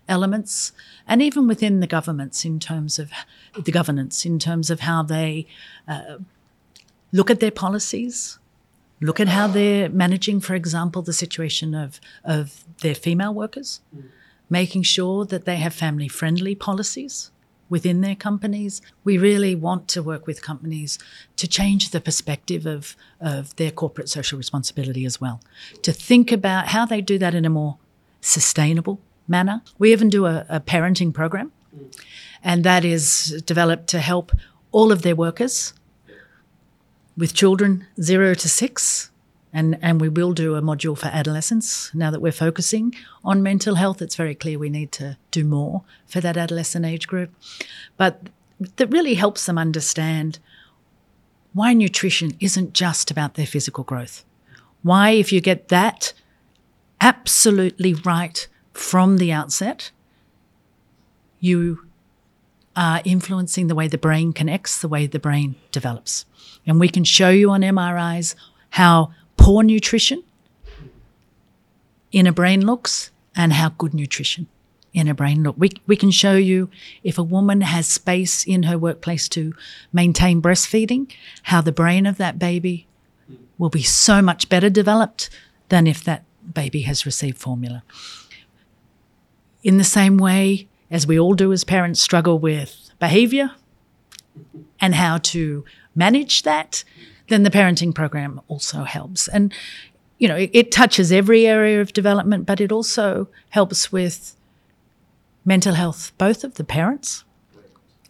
elements, 0.08 0.72
and 1.06 1.20
even 1.20 1.46
within 1.46 1.80
the 1.80 1.86
governments 1.86 2.44
in 2.44 2.58
terms 2.58 2.98
of 2.98 3.10
the 3.64 3.72
governance, 3.72 4.24
in 4.24 4.38
terms 4.38 4.70
of 4.70 4.80
how 4.80 5.02
they 5.02 5.46
uh, 5.86 6.16
look 7.12 7.30
at 7.30 7.40
their 7.40 7.50
policies, 7.50 8.38
look 9.00 9.20
at 9.20 9.28
how 9.28 9.46
they're 9.46 9.90
managing, 9.90 10.40
for 10.40 10.54
example, 10.54 11.02
the 11.02 11.12
situation 11.12 11.74
of, 11.74 12.00
of 12.24 12.64
their 12.80 12.94
female 12.94 13.34
workers, 13.34 13.80
mm. 13.94 14.04
Making 14.48 14.82
sure 14.82 15.24
that 15.24 15.44
they 15.44 15.56
have 15.56 15.74
family 15.74 16.08
friendly 16.08 16.54
policies 16.54 17.30
within 17.68 18.00
their 18.00 18.14
companies. 18.14 18.80
We 19.04 19.18
really 19.18 19.54
want 19.54 19.88
to 19.88 20.02
work 20.02 20.26
with 20.26 20.40
companies 20.42 20.98
to 21.36 21.48
change 21.48 21.90
the 21.90 22.00
perspective 22.00 22.66
of, 22.66 22.96
of 23.20 23.54
their 23.56 23.70
corporate 23.70 24.08
social 24.08 24.38
responsibility 24.38 25.04
as 25.04 25.20
well, 25.20 25.40
to 25.82 25.92
think 25.92 26.30
about 26.30 26.68
how 26.68 26.86
they 26.86 27.00
do 27.00 27.18
that 27.18 27.34
in 27.34 27.44
a 27.44 27.50
more 27.50 27.78
sustainable 28.20 29.00
manner. 29.26 29.62
We 29.78 29.92
even 29.92 30.08
do 30.08 30.26
a, 30.26 30.46
a 30.48 30.60
parenting 30.60 31.12
program, 31.12 31.52
and 32.42 32.62
that 32.64 32.84
is 32.84 33.42
developed 33.46 33.88
to 33.88 33.98
help 33.98 34.32
all 34.70 34.92
of 34.92 35.02
their 35.02 35.16
workers 35.16 35.72
with 37.16 37.34
children 37.34 37.86
zero 38.00 38.34
to 38.34 38.48
six 38.48 39.10
and, 39.52 39.78
and 39.80 40.00
we 40.00 40.08
will 40.08 40.32
do 40.32 40.54
a 40.54 40.62
module 40.62 40.98
for 40.98 41.06
adolescents 41.06 41.90
now 41.94 42.10
that 42.10 42.20
we're 42.20 42.32
focusing 42.32 42.94
on 43.24 43.42
mental 43.42 43.76
health. 43.76 44.02
It's 44.02 44.16
very 44.16 44.34
clear 44.34 44.58
we 44.58 44.68
need 44.68 44.92
to 44.92 45.16
do 45.30 45.44
more 45.44 45.82
for 46.06 46.20
that 46.20 46.36
adolescent 46.36 46.84
age 46.84 47.06
group. 47.06 47.30
But 47.96 48.28
that 48.76 48.92
really 48.92 49.14
helps 49.14 49.46
them 49.46 49.58
understand 49.58 50.38
why 51.52 51.72
nutrition 51.72 52.36
isn't 52.40 52.74
just 52.74 53.10
about 53.10 53.34
their 53.34 53.46
physical 53.46 53.84
growth. 53.84 54.24
Why, 54.82 55.10
if 55.10 55.32
you 55.32 55.40
get 55.40 55.68
that 55.68 56.12
absolutely 57.00 57.94
right 57.94 58.46
from 58.72 59.16
the 59.16 59.32
outset, 59.32 59.90
you 61.40 61.86
are 62.76 63.00
influencing 63.04 63.68
the 63.68 63.74
way 63.74 63.88
the 63.88 63.98
brain 63.98 64.32
connects, 64.32 64.80
the 64.80 64.88
way 64.88 65.06
the 65.06 65.18
brain 65.18 65.54
develops. 65.72 66.26
And 66.66 66.78
we 66.78 66.88
can 66.88 67.04
show 67.04 67.30
you 67.30 67.50
on 67.50 67.62
MRIs 67.62 68.34
how 68.70 69.12
poor 69.46 69.62
nutrition 69.62 70.24
in 72.10 72.26
a 72.26 72.32
brain 72.32 72.66
looks 72.66 73.12
and 73.36 73.52
how 73.52 73.68
good 73.68 73.94
nutrition 73.94 74.48
in 74.92 75.06
a 75.06 75.14
brain 75.14 75.44
look. 75.44 75.54
We, 75.56 75.70
we 75.86 75.94
can 75.94 76.10
show 76.10 76.34
you 76.34 76.68
if 77.04 77.16
a 77.16 77.22
woman 77.22 77.60
has 77.60 77.86
space 77.86 78.44
in 78.44 78.64
her 78.64 78.76
workplace 78.76 79.28
to 79.28 79.54
maintain 79.92 80.42
breastfeeding, 80.42 81.12
how 81.44 81.60
the 81.60 81.70
brain 81.70 82.06
of 82.06 82.16
that 82.16 82.40
baby 82.40 82.88
will 83.56 83.70
be 83.70 83.84
so 83.84 84.20
much 84.20 84.48
better 84.48 84.68
developed 84.68 85.30
than 85.68 85.86
if 85.86 86.02
that 86.02 86.24
baby 86.52 86.80
has 86.80 87.06
received 87.06 87.38
formula. 87.38 87.84
In 89.62 89.78
the 89.78 89.84
same 89.84 90.16
way, 90.16 90.66
as 90.90 91.06
we 91.06 91.20
all 91.20 91.34
do 91.34 91.52
as 91.52 91.62
parents, 91.62 92.00
struggle 92.02 92.40
with 92.40 92.90
behavior 92.98 93.52
and 94.80 94.96
how 94.96 95.18
to 95.18 95.64
manage 95.94 96.42
that, 96.42 96.82
then 97.28 97.42
the 97.42 97.50
parenting 97.50 97.94
program 97.94 98.40
also 98.48 98.84
helps. 98.84 99.28
And, 99.28 99.52
you 100.18 100.28
know, 100.28 100.36
it, 100.36 100.50
it 100.52 100.72
touches 100.72 101.12
every 101.12 101.46
area 101.46 101.80
of 101.80 101.92
development, 101.92 102.46
but 102.46 102.60
it 102.60 102.72
also 102.72 103.28
helps 103.50 103.92
with 103.92 104.36
mental 105.44 105.74
health, 105.74 106.12
both 106.18 106.44
of 106.44 106.54
the 106.54 106.64
parents, 106.64 107.24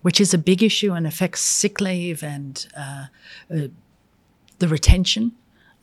which 0.03 0.21
is 0.21 0.33
a 0.33 0.39
big 0.39 0.63
issue 0.63 0.93
and 0.93 1.07
affects 1.07 1.41
sick 1.41 1.81
leave 1.81 2.23
and 2.23 2.67
uh, 2.77 3.07
uh, 3.53 3.69
the 4.59 4.69
retention 4.69 5.33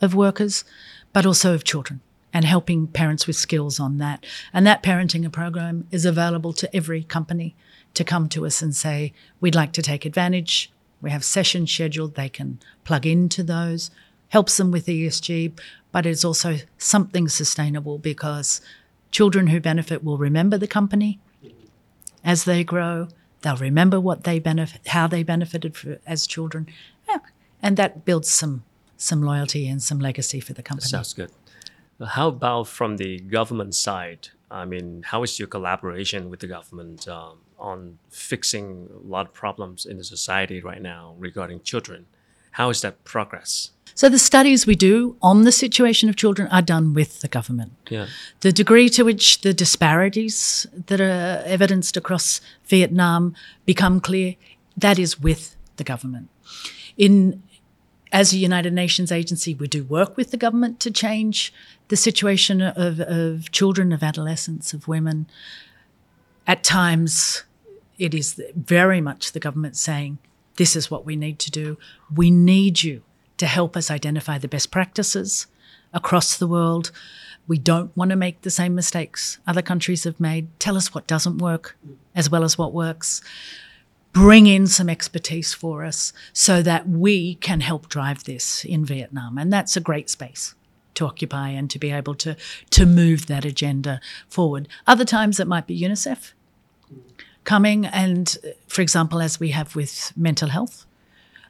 of 0.01 0.15
workers, 0.15 0.63
but 1.11 1.25
also 1.25 1.53
of 1.53 1.63
children 1.63 2.01
and 2.33 2.45
helping 2.45 2.87
parents 2.87 3.27
with 3.27 3.35
skills 3.35 3.79
on 3.79 3.99
that. 3.99 4.25
And 4.51 4.65
that 4.65 4.81
parenting 4.81 5.31
program 5.31 5.87
is 5.91 6.05
available 6.05 6.51
to 6.53 6.75
every 6.75 7.03
company 7.03 7.55
to 7.93 8.03
come 8.03 8.27
to 8.29 8.45
us 8.45 8.61
and 8.61 8.75
say, 8.75 9.13
we'd 9.39 9.53
like 9.53 9.71
to 9.73 9.83
take 9.83 10.03
advantage 10.03 10.71
we 11.03 11.11
have 11.11 11.23
sessions 11.23 11.71
scheduled, 11.71 12.15
they 12.15 12.29
can 12.29 12.59
plug 12.85 13.05
into 13.05 13.43
those, 13.43 13.91
helps 14.29 14.55
them 14.57 14.71
with 14.71 14.87
ESG, 14.87 15.59
but 15.91 16.05
it's 16.05 16.23
also 16.23 16.57
something 16.77 17.27
sustainable 17.27 17.97
because 17.99 18.61
children 19.11 19.47
who 19.47 19.59
benefit 19.59 20.03
will 20.03 20.17
remember 20.17 20.57
the 20.57 20.65
company 20.65 21.19
as 22.23 22.45
they 22.45 22.63
grow. 22.63 23.09
They'll 23.41 23.57
remember 23.57 23.99
what 23.99 24.23
they 24.23 24.39
benefit, 24.39 24.87
how 24.87 25.07
they 25.07 25.23
benefited 25.23 25.75
for, 25.75 25.99
as 26.07 26.25
children, 26.25 26.67
yeah. 27.09 27.19
and 27.61 27.75
that 27.75 28.05
builds 28.05 28.31
some 28.31 28.63
some 28.95 29.21
loyalty 29.21 29.67
and 29.67 29.83
some 29.83 29.99
legacy 29.99 30.39
for 30.39 30.53
the 30.53 30.63
company. 30.63 30.85
That 30.85 30.89
sounds 30.89 31.13
good. 31.13 31.31
How 32.01 32.29
about 32.29 32.69
from 32.69 32.95
the 32.95 33.19
government 33.19 33.75
side? 33.75 34.29
I 34.49 34.63
mean, 34.63 35.03
how 35.05 35.23
is 35.23 35.37
your 35.37 35.49
collaboration 35.49 36.29
with 36.29 36.39
the 36.39 36.47
government 36.47 37.05
um, 37.09 37.39
on 37.57 37.99
fixing 38.09 38.89
a 38.93 39.07
lot 39.07 39.27
of 39.27 39.33
problems 39.33 39.85
in 39.85 39.97
the 39.97 40.03
society 40.03 40.61
right 40.61 40.81
now 40.81 41.15
regarding 41.17 41.61
children? 41.61 42.05
How 42.51 42.69
is 42.69 42.81
that 42.81 43.03
progress? 43.03 43.71
So 43.95 44.09
the 44.09 44.19
studies 44.19 44.65
we 44.65 44.75
do 44.75 45.15
on 45.21 45.43
the 45.43 45.51
situation 45.51 46.09
of 46.09 46.15
children 46.15 46.47
are 46.49 46.61
done 46.61 46.93
with 46.93 47.21
the 47.21 47.27
government. 47.27 47.73
Yeah. 47.89 48.07
The 48.39 48.51
degree 48.51 48.89
to 48.89 49.03
which 49.03 49.41
the 49.41 49.53
disparities 49.53 50.65
that 50.87 50.99
are 50.99 51.43
evidenced 51.45 51.95
across 51.95 52.41
Vietnam 52.65 53.35
become 53.65 53.99
clear, 53.99 54.35
that 54.75 54.97
is 54.97 55.19
with 55.19 55.55
the 55.77 55.83
government. 55.83 56.29
In 56.97 57.43
as 58.11 58.31
a 58.31 58.37
United 58.37 58.73
Nations 58.73 59.11
agency, 59.11 59.55
we 59.55 59.67
do 59.67 59.83
work 59.83 60.15
with 60.15 60.29
the 60.29 60.37
government 60.37 60.79
to 60.81 60.91
change 60.91 61.51
the 61.87 61.95
situation 61.95 62.61
of, 62.61 62.99
of 62.99 63.51
children, 63.51 63.91
of 63.91 64.03
adolescents, 64.03 64.71
of 64.71 64.87
women. 64.87 65.25
At 66.45 66.63
times, 66.63 67.43
it 67.97 68.13
is 68.13 68.41
very 68.55 69.01
much 69.01 69.31
the 69.31 69.39
government 69.39 69.77
saying, 69.77 70.17
this 70.57 70.75
is 70.75 70.91
what 70.91 71.05
we 71.05 71.15
need 71.15 71.39
to 71.39 71.51
do. 71.51 71.77
We 72.13 72.29
need 72.31 72.83
you 72.83 73.01
to 73.37 73.47
help 73.47 73.75
us 73.75 73.89
identify 73.89 74.37
the 74.37 74.47
best 74.47 74.71
practices 74.71 75.47
across 75.93 76.37
the 76.37 76.47
world. 76.47 76.91
We 77.47 77.57
don't 77.57 77.95
want 77.95 78.09
to 78.11 78.15
make 78.15 78.41
the 78.41 78.49
same 78.49 78.75
mistakes 78.75 79.39
other 79.47 79.61
countries 79.61 80.03
have 80.03 80.19
made. 80.19 80.47
Tell 80.59 80.77
us 80.77 80.93
what 80.93 81.07
doesn't 81.07 81.39
work 81.39 81.77
as 82.15 82.29
well 82.29 82.43
as 82.43 82.57
what 82.57 82.73
works 82.73 83.21
bring 84.13 84.45
in 84.45 84.67
some 84.67 84.89
expertise 84.89 85.53
for 85.53 85.83
us 85.83 86.13
so 86.31 86.61
that 86.61 86.87
we 86.87 87.35
can 87.35 87.61
help 87.61 87.89
drive 87.89 88.23
this 88.25 88.63
in 88.63 88.85
Vietnam. 88.85 89.39
And 89.39 89.51
that's 89.51 89.75
a 89.75 89.81
great 89.81 90.09
space 90.09 90.53
to 90.95 91.05
occupy 91.05 91.49
and 91.49 91.69
to 91.69 91.79
be 91.79 91.91
able 91.91 92.15
to, 92.15 92.35
to 92.69 92.85
move 92.85 93.27
that 93.27 93.45
agenda 93.45 93.99
forward. 94.27 94.67
Other 94.87 95.05
times 95.05 95.39
it 95.39 95.47
might 95.47 95.67
be 95.67 95.79
UNICEF 95.79 96.33
coming 97.43 97.85
and, 97.85 98.37
for 98.67 98.81
example, 98.81 99.21
as 99.21 99.39
we 99.39 99.49
have 99.49 99.75
with 99.75 100.13
mental 100.15 100.49
health 100.49 100.85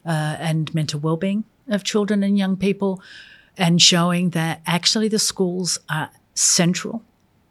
uh, 0.05 0.37
and 0.39 0.73
mental 0.73 0.99
well-being 0.99 1.43
of 1.67 1.83
children 1.83 2.23
and 2.23 2.37
young 2.37 2.57
people, 2.57 3.01
and 3.57 3.81
showing 3.81 4.31
that 4.31 4.61
actually 4.65 5.07
the 5.07 5.19
schools 5.19 5.79
are 5.87 6.09
central 6.33 7.03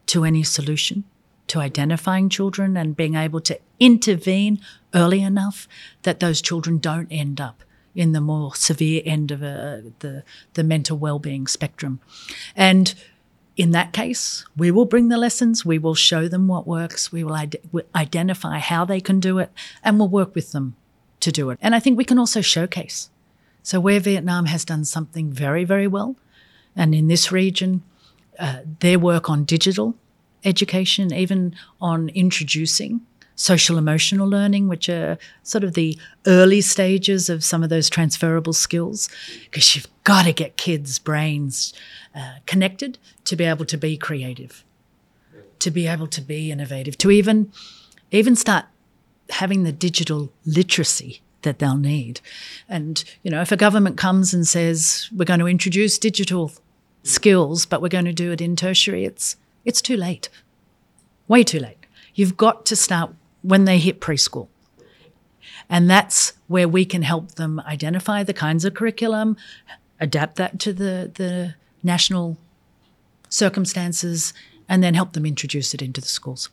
to 0.06 0.24
any 0.24 0.42
solution 0.42 1.04
to 1.46 1.60
identifying 1.60 2.28
children 2.28 2.76
and 2.76 2.96
being 2.96 3.14
able 3.14 3.40
to 3.40 3.58
intervene 3.78 4.60
early 4.94 5.22
enough 5.22 5.68
that 6.02 6.20
those 6.20 6.42
children 6.42 6.78
don't 6.78 7.08
end 7.10 7.40
up 7.40 7.62
in 7.94 8.12
the 8.12 8.20
more 8.20 8.54
severe 8.54 9.02
end 9.04 9.30
of 9.30 9.42
a, 9.42 9.84
the, 10.00 10.22
the 10.54 10.64
mental 10.64 10.96
well-being 10.96 11.46
spectrum. 11.46 12.00
And 12.56 12.94
in 13.56 13.70
that 13.72 13.92
case, 13.92 14.44
we 14.56 14.70
will 14.70 14.86
bring 14.86 15.08
the 15.08 15.18
lessons, 15.18 15.64
we 15.64 15.78
will 15.78 15.94
show 15.94 16.26
them 16.26 16.48
what 16.48 16.66
works, 16.66 17.12
we 17.12 17.22
will 17.22 17.34
ide- 17.34 17.56
identify 17.94 18.58
how 18.58 18.84
they 18.84 19.00
can 19.00 19.20
do 19.20 19.38
it, 19.38 19.50
and 19.84 19.98
we'll 19.98 20.08
work 20.08 20.34
with 20.34 20.52
them 20.52 20.74
to 21.20 21.30
do 21.30 21.50
it. 21.50 21.58
And 21.60 21.74
I 21.74 21.80
think 21.80 21.98
we 21.98 22.04
can 22.04 22.18
also 22.18 22.40
showcase. 22.40 23.10
So, 23.62 23.78
where 23.78 24.00
Vietnam 24.00 24.46
has 24.46 24.64
done 24.64 24.84
something 24.84 25.30
very, 25.30 25.64
very 25.64 25.86
well, 25.86 26.16
and 26.74 26.94
in 26.94 27.08
this 27.08 27.30
region, 27.30 27.82
uh, 28.38 28.60
their 28.80 28.98
work 28.98 29.28
on 29.28 29.44
digital 29.44 29.94
education, 30.44 31.12
even 31.12 31.54
on 31.80 32.08
introducing 32.08 33.02
social 33.34 33.78
emotional 33.78 34.28
learning, 34.28 34.68
which 34.68 34.88
are 34.88 35.18
sort 35.42 35.64
of 35.64 35.74
the 35.74 35.98
early 36.26 36.60
stages 36.60 37.28
of 37.28 37.42
some 37.44 37.62
of 37.62 37.70
those 37.70 37.90
transferable 37.90 38.52
skills, 38.52 39.08
because 39.44 39.74
you've 39.74 39.88
got 40.04 40.24
to 40.24 40.32
get 40.32 40.56
kids' 40.56 40.98
brains 40.98 41.72
uh, 42.14 42.34
connected 42.46 42.98
to 43.24 43.36
be 43.36 43.44
able 43.44 43.64
to 43.64 43.76
be 43.76 43.96
creative, 43.96 44.64
to 45.58 45.70
be 45.70 45.86
able 45.86 46.06
to 46.06 46.20
be 46.20 46.50
innovative, 46.50 46.98
to 46.98 47.10
even 47.10 47.52
even 48.10 48.36
start 48.36 48.66
having 49.30 49.64
the 49.64 49.72
digital 49.72 50.30
literacy 50.44 51.22
that 51.42 51.58
they'll 51.58 51.76
need. 51.76 52.20
And 52.68 53.02
you 53.22 53.30
know, 53.30 53.40
if 53.40 53.52
a 53.52 53.56
government 53.56 53.96
comes 53.96 54.34
and 54.34 54.46
says 54.46 55.08
we're 55.14 55.24
going 55.24 55.40
to 55.40 55.46
introduce 55.46 55.98
digital 55.98 56.52
skills, 57.02 57.66
but 57.66 57.82
we're 57.82 57.88
going 57.88 58.04
to 58.04 58.12
do 58.12 58.32
it 58.32 58.40
in 58.40 58.56
tertiary, 58.56 59.04
it's 59.04 59.36
it's 59.64 59.80
too 59.82 59.96
late. 59.96 60.28
Way 61.28 61.44
too 61.44 61.60
late. 61.60 61.78
You've 62.14 62.36
got 62.36 62.66
to 62.66 62.76
start 62.76 63.14
when 63.42 63.64
they 63.64 63.78
hit 63.78 64.00
preschool. 64.00 64.48
And 65.68 65.88
that's 65.88 66.32
where 66.48 66.68
we 66.68 66.84
can 66.84 67.02
help 67.02 67.32
them 67.32 67.60
identify 67.60 68.22
the 68.22 68.34
kinds 68.34 68.64
of 68.64 68.74
curriculum, 68.74 69.36
adapt 70.00 70.36
that 70.36 70.58
to 70.60 70.72
the, 70.72 71.10
the 71.14 71.54
national 71.82 72.36
circumstances, 73.28 74.32
and 74.68 74.82
then 74.82 74.94
help 74.94 75.12
them 75.12 75.26
introduce 75.26 75.74
it 75.74 75.82
into 75.82 76.00
the 76.00 76.08
schools. 76.08 76.50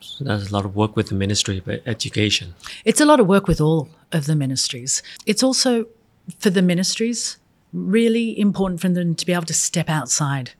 So 0.00 0.24
there's 0.24 0.50
a 0.50 0.52
lot 0.52 0.64
of 0.64 0.76
work 0.76 0.96
with 0.96 1.08
the 1.08 1.14
Ministry 1.14 1.58
of 1.58 1.68
Education. 1.86 2.54
It's 2.84 3.00
a 3.00 3.06
lot 3.06 3.20
of 3.20 3.26
work 3.26 3.48
with 3.48 3.60
all 3.60 3.88
of 4.12 4.26
the 4.26 4.36
ministries. 4.36 5.02
It's 5.24 5.42
also 5.42 5.86
for 6.38 6.50
the 6.50 6.62
ministries 6.62 7.38
really 7.72 8.38
important 8.38 8.80
for 8.80 8.88
them 8.88 9.14
to 9.14 9.26
be 9.26 9.32
able 9.32 9.46
to 9.46 9.54
step 9.54 9.88
outside 9.88 10.52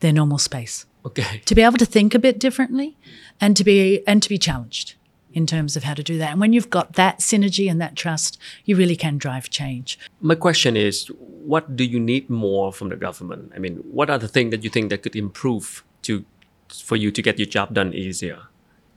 their 0.00 0.12
normal 0.12 0.38
space. 0.38 0.86
Okay. 1.04 1.42
To 1.46 1.54
be 1.54 1.62
able 1.62 1.78
to 1.78 1.86
think 1.86 2.14
a 2.14 2.18
bit 2.18 2.38
differently 2.38 2.96
and 3.40 3.56
to 3.56 3.64
be 3.64 4.06
and 4.06 4.22
to 4.22 4.28
be 4.28 4.38
challenged 4.38 4.94
in 5.32 5.46
terms 5.46 5.76
of 5.76 5.84
how 5.84 5.94
to 5.94 6.02
do 6.02 6.18
that. 6.18 6.32
And 6.32 6.40
when 6.40 6.52
you've 6.52 6.70
got 6.70 6.94
that 6.94 7.20
synergy 7.20 7.70
and 7.70 7.80
that 7.80 7.94
trust, 7.94 8.38
you 8.64 8.76
really 8.76 8.96
can 8.96 9.16
drive 9.16 9.48
change. 9.48 9.98
My 10.20 10.34
question 10.34 10.76
is 10.76 11.06
what 11.44 11.76
do 11.76 11.84
you 11.84 12.00
need 12.00 12.28
more 12.28 12.72
from 12.72 12.88
the 12.88 12.96
government? 12.96 13.52
I 13.54 13.58
mean, 13.58 13.76
what 13.90 14.10
are 14.10 14.18
the 14.18 14.28
things 14.28 14.50
that 14.50 14.64
you 14.64 14.70
think 14.70 14.90
that 14.90 15.02
could 15.02 15.16
improve 15.16 15.84
to 16.02 16.24
for 16.68 16.96
you 16.96 17.10
to 17.10 17.22
get 17.22 17.38
your 17.38 17.46
job 17.46 17.74
done 17.74 17.94
easier 17.94 18.42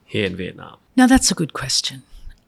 here 0.06 0.26
in 0.26 0.36
Vietnam? 0.36 0.78
Now 0.96 1.08
that's 1.08 1.32
a 1.32 1.36
good 1.36 1.54
question. 1.54 2.04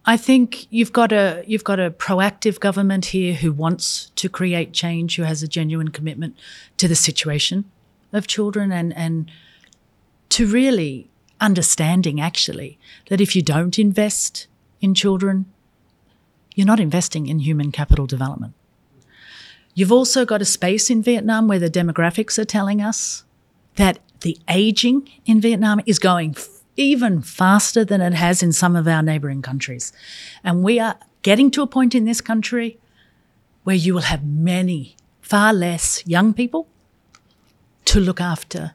I 0.07 0.17
think 0.17 0.67
you've 0.69 0.93
got 0.93 1.11
a 1.11 1.43
you've 1.47 1.63
got 1.63 1.79
a 1.79 1.89
proactive 1.89 2.59
government 2.59 3.05
here 3.05 3.33
who 3.33 3.51
wants 3.51 4.11
to 4.17 4.29
create 4.29 4.71
change, 4.71 5.15
who 5.15 5.23
has 5.23 5.41
a 5.41 5.47
genuine 5.47 5.89
commitment 5.89 6.35
to 6.77 6.87
the 6.87 6.95
situation 6.95 7.65
of 8.13 8.27
children 8.27 8.71
and 8.71 8.95
and 8.95 9.31
to 10.29 10.45
really 10.45 11.09
understanding 11.39 12.19
actually 12.19 12.77
that 13.09 13.21
if 13.21 13.35
you 13.35 13.41
don't 13.41 13.77
invest 13.77 14.47
in 14.81 14.93
children, 14.93 15.45
you're 16.55 16.67
not 16.67 16.79
investing 16.79 17.27
in 17.27 17.39
human 17.39 17.71
capital 17.71 18.05
development. 18.07 18.53
You've 19.73 19.91
also 19.91 20.25
got 20.25 20.41
a 20.41 20.45
space 20.45 20.89
in 20.89 21.03
Vietnam 21.03 21.47
where 21.47 21.59
the 21.59 21.69
demographics 21.69 22.39
are 22.39 22.45
telling 22.45 22.81
us 22.81 23.25
that 23.75 23.99
the 24.21 24.37
aging 24.49 25.09
in 25.25 25.41
Vietnam 25.41 25.81
is 25.85 25.99
going 25.99 26.31
f- 26.37 26.47
even 26.77 27.21
faster 27.21 27.83
than 27.83 27.99
it 27.99 28.13
has 28.13 28.41
in 28.41 28.53
some 28.53 28.75
of 28.75 28.87
our 28.87 29.03
neighboring 29.03 29.41
countries. 29.41 29.91
And 30.43 30.63
we 30.63 30.79
are 30.79 30.97
getting 31.23 31.51
to 31.51 31.61
a 31.61 31.67
point 31.67 31.93
in 31.93 32.05
this 32.05 32.21
country 32.21 32.79
where 33.63 33.75
you 33.75 33.93
will 33.93 34.01
have 34.01 34.23
many, 34.23 34.95
far 35.21 35.51
less 35.51 36.05
young 36.07 36.33
people 36.33 36.67
to 37.85 37.99
look 37.99 38.21
after 38.21 38.73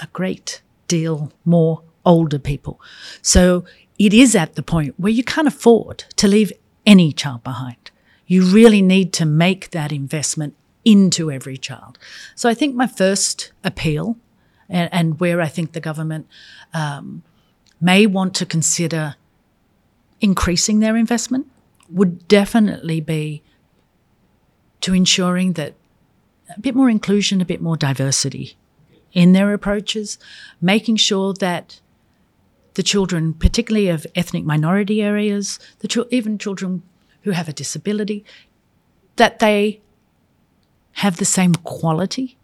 a 0.00 0.06
great 0.12 0.62
deal 0.90 1.32
more 1.44 1.82
older 2.04 2.38
people. 2.38 2.80
So 3.22 3.64
it 3.98 4.12
is 4.12 4.34
at 4.34 4.54
the 4.54 4.62
point 4.62 4.94
where 4.98 5.12
you 5.12 5.22
can't 5.22 5.48
afford 5.48 6.04
to 6.16 6.26
leave 6.26 6.52
any 6.84 7.12
child 7.12 7.44
behind. 7.44 7.90
You 8.26 8.44
really 8.44 8.82
need 8.82 9.12
to 9.14 9.24
make 9.24 9.70
that 9.70 9.92
investment 9.92 10.54
into 10.84 11.30
every 11.30 11.58
child. 11.58 11.98
So 12.34 12.48
I 12.48 12.54
think 12.54 12.74
my 12.74 12.86
first 12.86 13.52
appeal, 13.62 14.16
and, 14.68 14.88
and 14.92 15.20
where 15.20 15.40
I 15.40 15.48
think 15.48 15.72
the 15.72 15.80
government 15.80 16.26
um, 16.72 17.22
may 17.80 18.06
want 18.06 18.34
to 18.36 18.46
consider 18.46 19.14
increasing 20.20 20.80
their 20.80 20.96
investment, 20.96 21.46
would 21.88 22.26
definitely 22.28 23.00
be 23.00 23.42
to 24.80 24.94
ensuring 24.94 25.54
that 25.54 25.74
a 26.56 26.60
bit 26.60 26.74
more 26.74 26.90
inclusion, 26.90 27.40
a 27.40 27.44
bit 27.44 27.60
more 27.60 27.76
diversity 27.76 28.56
in 29.12 29.32
their 29.32 29.52
approaches, 29.52 30.18
making 30.60 30.96
sure 30.96 31.34
that 31.34 31.80
the 32.74 32.82
children, 32.82 33.34
particularly 33.34 33.88
of 33.88 34.06
ethnic 34.14 34.44
minority 34.44 35.02
areas, 35.02 35.58
the 35.80 35.88
ch- 35.88 35.98
even 36.10 36.38
children 36.38 36.82
who 37.22 37.32
have 37.32 37.48
a 37.48 37.52
disability, 37.52 38.24
that 39.16 39.38
they 39.38 39.80
have 40.92 41.16
the 41.16 41.24
same 41.24 41.54
quality 41.54 42.38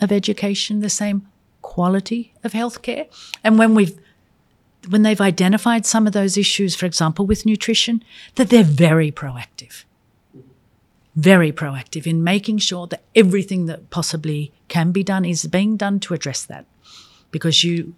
of 0.00 0.12
education, 0.12 0.80
the 0.80 0.90
same 0.90 1.26
quality 1.62 2.34
of 2.42 2.52
healthcare. 2.52 3.06
And 3.44 3.58
when 3.58 3.74
we've 3.74 3.98
when 4.88 5.02
they've 5.02 5.20
identified 5.20 5.86
some 5.86 6.08
of 6.08 6.12
those 6.12 6.36
issues, 6.36 6.74
for 6.74 6.86
example, 6.86 7.24
with 7.24 7.46
nutrition, 7.46 8.02
that 8.34 8.50
they're 8.50 8.64
very 8.64 9.12
proactive. 9.12 9.84
Very 11.14 11.52
proactive 11.52 12.04
in 12.04 12.24
making 12.24 12.58
sure 12.58 12.88
that 12.88 13.04
everything 13.14 13.66
that 13.66 13.90
possibly 13.90 14.50
can 14.72 14.90
be 14.90 15.02
done 15.02 15.26
is 15.26 15.46
being 15.46 15.76
done 15.76 16.00
to 16.00 16.14
address 16.14 16.46
that. 16.46 16.64
Because 17.30 17.62
you 17.62 17.94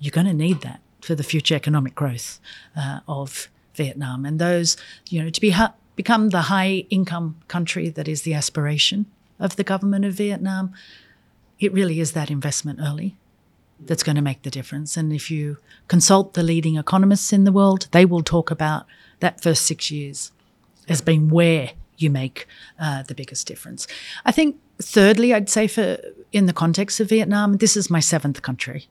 you're 0.00 0.18
going 0.18 0.26
to 0.26 0.32
need 0.46 0.62
that 0.62 0.80
for 1.02 1.14
the 1.14 1.22
future 1.22 1.54
economic 1.54 1.94
growth 1.94 2.40
uh, 2.74 3.00
of 3.06 3.48
Vietnam. 3.74 4.24
And 4.24 4.38
those, 4.38 4.76
you 5.10 5.22
know, 5.22 5.28
to 5.28 5.40
be 5.40 5.50
ha- 5.50 5.74
become 5.96 6.30
the 6.30 6.42
high 6.42 6.86
income 6.88 7.36
country 7.48 7.90
that 7.90 8.08
is 8.08 8.22
the 8.22 8.32
aspiration 8.32 9.04
of 9.38 9.56
the 9.56 9.64
government 9.64 10.04
of 10.06 10.14
Vietnam, 10.14 10.72
it 11.58 11.74
really 11.74 12.00
is 12.00 12.12
that 12.12 12.30
investment 12.30 12.78
early 12.80 13.16
that's 13.80 14.02
going 14.02 14.16
to 14.16 14.22
make 14.22 14.42
the 14.42 14.50
difference. 14.58 14.96
And 14.96 15.12
if 15.12 15.30
you 15.30 15.58
consult 15.88 16.32
the 16.32 16.42
leading 16.42 16.76
economists 16.76 17.32
in 17.32 17.44
the 17.44 17.52
world, 17.52 17.88
they 17.90 18.06
will 18.06 18.22
talk 18.22 18.50
about 18.50 18.86
that 19.20 19.42
first 19.42 19.66
six 19.66 19.90
years 19.90 20.32
as 20.88 21.02
being 21.02 21.28
where 21.28 21.72
you 21.98 22.10
make 22.10 22.46
uh, 22.78 23.02
the 23.02 23.14
biggest 23.14 23.46
difference. 23.46 23.86
I 24.24 24.32
think, 24.32 24.56
thirdly, 24.80 25.34
I'd 25.34 25.50
say 25.50 25.66
for 25.66 25.98
in 26.32 26.46
the 26.46 26.52
context 26.52 27.00
of 27.00 27.08
Vietnam, 27.08 27.56
this 27.56 27.76
is 27.76 27.90
my 27.90 28.00
seventh 28.00 28.42
country. 28.42 28.86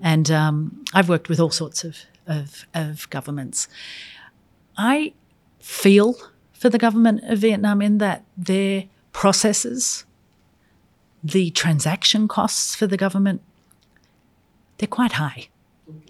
And 0.00 0.30
um, 0.30 0.84
I've 0.94 1.08
worked 1.08 1.28
with 1.28 1.38
all 1.38 1.50
sorts 1.50 1.84
of, 1.84 1.98
of, 2.26 2.66
of 2.74 3.08
governments. 3.10 3.68
I 4.76 5.12
feel 5.60 6.16
for 6.52 6.70
the 6.70 6.78
government 6.78 7.22
of 7.24 7.38
Vietnam 7.38 7.82
in 7.82 7.98
that 7.98 8.24
their 8.36 8.84
processes, 9.12 10.04
the 11.22 11.50
transaction 11.50 12.26
costs 12.26 12.74
for 12.74 12.86
the 12.86 12.96
government, 12.96 13.42
they're 14.78 14.88
quite 14.88 15.12
high. 15.12 15.48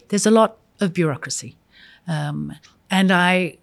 There's 0.09 0.27
a 0.27 0.31
lot 0.31 0.57
of 0.81 0.93
bureaucracy. 0.93 1.57
Um, 2.07 2.55
and 2.91 3.11
I 3.11 3.59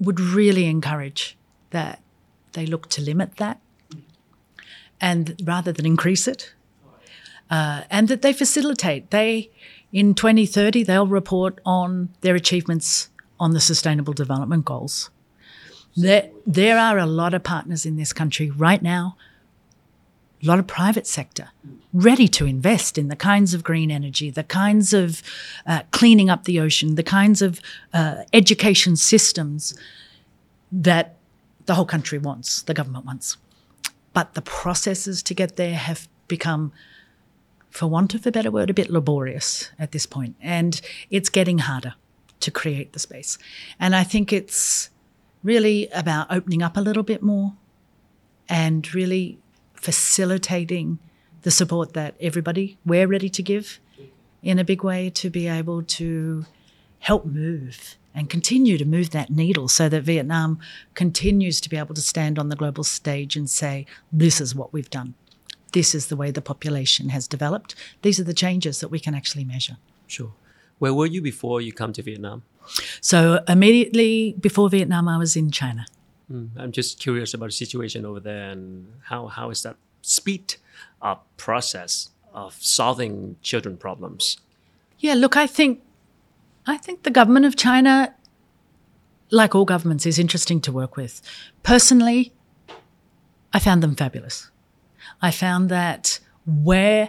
would 0.00 0.20
really 0.20 0.66
encourage 0.66 1.37
that 1.70 2.00
they 2.52 2.66
look 2.66 2.88
to 2.90 3.02
limit 3.02 3.36
that 3.36 3.60
and 5.00 5.40
rather 5.44 5.72
than 5.72 5.86
increase 5.86 6.26
it 6.26 6.54
uh, 7.50 7.82
and 7.90 8.08
that 8.08 8.22
they 8.22 8.32
facilitate. 8.32 9.10
They, 9.10 9.50
in 9.92 10.14
2030, 10.14 10.82
they'll 10.82 11.06
report 11.06 11.60
on 11.64 12.10
their 12.20 12.34
achievements 12.34 13.08
on 13.40 13.52
the 13.52 13.60
Sustainable 13.60 14.12
Development 14.12 14.64
Goals. 14.64 15.10
There, 15.96 16.30
there 16.46 16.78
are 16.78 16.98
a 16.98 17.06
lot 17.06 17.34
of 17.34 17.42
partners 17.42 17.86
in 17.86 17.96
this 17.96 18.12
country 18.12 18.50
right 18.50 18.82
now, 18.82 19.16
a 20.42 20.46
lot 20.46 20.58
of 20.58 20.66
private 20.66 21.06
sector, 21.06 21.48
ready 21.92 22.28
to 22.28 22.46
invest 22.46 22.98
in 22.98 23.08
the 23.08 23.16
kinds 23.16 23.54
of 23.54 23.64
green 23.64 23.90
energy, 23.90 24.30
the 24.30 24.44
kinds 24.44 24.92
of 24.92 25.22
uh, 25.66 25.82
cleaning 25.90 26.30
up 26.30 26.44
the 26.44 26.60
ocean, 26.60 26.94
the 26.94 27.02
kinds 27.02 27.42
of 27.42 27.60
uh, 27.92 28.22
education 28.32 28.94
systems 28.94 29.76
that 30.70 31.17
the 31.68 31.74
whole 31.74 31.84
country 31.84 32.18
wants, 32.18 32.62
the 32.62 32.74
government 32.74 33.04
wants. 33.04 33.36
but 34.14 34.34
the 34.34 34.42
processes 34.42 35.22
to 35.22 35.34
get 35.34 35.54
there 35.56 35.76
have 35.76 36.08
become, 36.26 36.72
for 37.70 37.86
want 37.86 38.14
of 38.14 38.26
a 38.26 38.32
better 38.32 38.50
word, 38.50 38.70
a 38.70 38.74
bit 38.74 38.90
laborious 38.90 39.70
at 39.78 39.92
this 39.92 40.06
point. 40.06 40.34
and 40.40 40.80
it's 41.10 41.28
getting 41.28 41.58
harder 41.58 41.94
to 42.40 42.50
create 42.50 42.92
the 42.94 42.98
space. 42.98 43.38
And 43.78 43.94
I 43.94 44.02
think 44.02 44.32
it's 44.32 44.90
really 45.44 45.88
about 45.92 46.26
opening 46.30 46.62
up 46.62 46.76
a 46.76 46.80
little 46.80 47.02
bit 47.02 47.22
more 47.22 47.52
and 48.48 48.80
really 48.94 49.38
facilitating 49.74 50.98
the 51.42 51.50
support 51.50 51.92
that 51.92 52.14
everybody 52.28 52.78
we're 52.84 53.06
ready 53.06 53.28
to 53.28 53.42
give 53.42 53.78
in 54.42 54.58
a 54.58 54.64
big 54.64 54.82
way 54.82 55.10
to 55.10 55.28
be 55.30 55.46
able 55.46 55.82
to 55.82 56.46
help 57.00 57.26
move 57.26 57.96
and 58.18 58.28
continue 58.28 58.76
to 58.76 58.84
move 58.84 59.10
that 59.10 59.30
needle 59.30 59.68
so 59.68 59.88
that 59.88 60.02
Vietnam 60.02 60.58
continues 60.94 61.60
to 61.60 61.70
be 61.70 61.76
able 61.76 61.94
to 61.94 62.00
stand 62.00 62.38
on 62.38 62.48
the 62.48 62.56
global 62.56 62.82
stage 62.82 63.36
and 63.36 63.48
say, 63.48 63.86
this 64.12 64.40
is 64.40 64.56
what 64.56 64.72
we've 64.72 64.90
done. 64.90 65.14
This 65.72 65.94
is 65.94 66.08
the 66.08 66.16
way 66.16 66.32
the 66.32 66.42
population 66.42 67.10
has 67.10 67.28
developed. 67.28 67.76
These 68.02 68.18
are 68.18 68.24
the 68.24 68.34
changes 68.34 68.80
that 68.80 68.88
we 68.88 68.98
can 68.98 69.14
actually 69.14 69.44
measure. 69.44 69.76
Sure. 70.08 70.32
Where 70.78 70.92
were 70.92 71.06
you 71.06 71.22
before 71.22 71.60
you 71.60 71.72
come 71.72 71.92
to 71.92 72.02
Vietnam? 72.02 72.42
So 73.00 73.42
immediately 73.46 74.34
before 74.40 74.68
Vietnam, 74.68 75.08
I 75.08 75.16
was 75.16 75.36
in 75.36 75.50
China. 75.50 75.86
Mm, 76.30 76.50
I'm 76.58 76.72
just 76.72 76.98
curious 76.98 77.34
about 77.34 77.46
the 77.46 77.52
situation 77.52 78.04
over 78.04 78.20
there 78.20 78.50
and 78.50 78.92
how, 79.04 79.28
how 79.28 79.50
is 79.50 79.62
that 79.62 79.76
speed 80.02 80.56
of 81.00 81.18
process 81.36 82.08
of 82.34 82.56
solving 82.60 83.36
children 83.42 83.76
problems? 83.76 84.38
Yeah, 84.98 85.14
look, 85.14 85.36
I 85.36 85.46
think 85.46 85.82
I 86.68 86.76
think 86.76 87.02
the 87.02 87.10
government 87.10 87.46
of 87.46 87.56
China, 87.56 88.14
like 89.30 89.54
all 89.54 89.64
governments, 89.64 90.04
is 90.04 90.18
interesting 90.18 90.60
to 90.60 90.70
work 90.70 90.98
with. 90.98 91.22
Personally, 91.62 92.34
I 93.54 93.58
found 93.58 93.82
them 93.82 93.96
fabulous. 93.96 94.50
I 95.22 95.30
found 95.30 95.70
that 95.70 96.20
where 96.46 97.08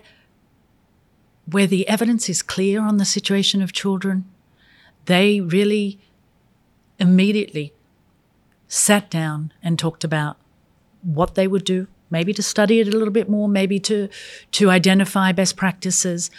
where 1.45 1.67
the 1.67 1.85
evidence 1.89 2.29
is 2.29 2.41
clear 2.41 2.79
on 2.79 2.97
the 2.97 3.05
situation 3.05 3.61
of 3.61 3.73
children, 3.73 4.23
they 5.05 5.41
really 5.41 5.99
immediately 6.97 7.73
sat 8.67 9.09
down 9.09 9.51
and 9.61 9.77
talked 9.77 10.05
about 10.05 10.37
what 11.01 11.35
they 11.35 11.47
would 11.47 11.65
do, 11.65 11.87
maybe 12.09 12.31
to 12.33 12.43
study 12.43 12.79
it 12.79 12.87
a 12.87 12.91
little 12.91 13.11
bit 13.11 13.27
more, 13.27 13.49
maybe 13.49 13.77
to 13.77 14.07
to 14.51 14.69
identify 14.69 15.33
best 15.33 15.57
practices. 15.57 16.31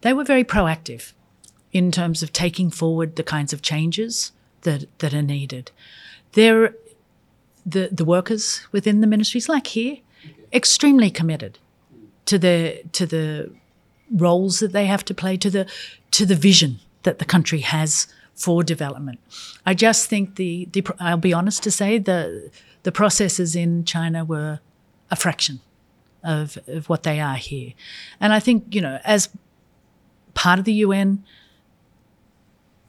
They 0.00 0.12
were 0.12 0.24
very 0.24 0.42
proactive 0.42 1.12
in 1.76 1.92
terms 1.92 2.22
of 2.22 2.32
taking 2.32 2.70
forward 2.70 3.16
the 3.16 3.22
kinds 3.22 3.52
of 3.52 3.60
changes 3.60 4.32
that 4.62 4.86
that 4.98 5.12
are 5.12 5.22
needed. 5.22 5.70
They're 6.32 6.74
the 7.64 7.88
the 7.92 8.04
workers 8.04 8.66
within 8.72 9.00
the 9.00 9.06
ministries, 9.06 9.48
like 9.48 9.66
here, 9.68 9.98
extremely 10.52 11.10
committed 11.10 11.58
to 12.24 12.38
the 12.38 12.82
to 12.92 13.06
the 13.06 13.50
roles 14.10 14.60
that 14.60 14.72
they 14.72 14.86
have 14.86 15.04
to 15.04 15.14
play, 15.14 15.36
to 15.36 15.50
the 15.50 15.66
to 16.12 16.24
the 16.24 16.34
vision 16.34 16.78
that 17.02 17.18
the 17.18 17.24
country 17.24 17.60
has 17.60 18.06
for 18.34 18.62
development. 18.62 19.18
I 19.64 19.74
just 19.74 20.08
think 20.08 20.36
the, 20.36 20.68
the 20.72 20.82
I'll 20.98 21.16
be 21.16 21.34
honest 21.34 21.62
to 21.64 21.70
say 21.70 21.98
the 21.98 22.50
the 22.84 22.92
processes 22.92 23.54
in 23.54 23.84
China 23.84 24.24
were 24.24 24.60
a 25.10 25.16
fraction 25.16 25.60
of, 26.22 26.58
of 26.66 26.88
what 26.88 27.02
they 27.02 27.20
are 27.20 27.36
here. 27.36 27.72
And 28.20 28.32
I 28.32 28.40
think, 28.40 28.74
you 28.74 28.80
know, 28.80 28.98
as 29.04 29.28
part 30.34 30.58
of 30.58 30.64
the 30.64 30.72
UN, 30.74 31.24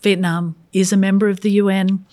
Vietnam 0.02 0.56
is 0.74 0.94
a 0.94 0.98
member 0.98 1.28
of 1.30 1.42
the 1.42 1.52
UN. 1.52 2.06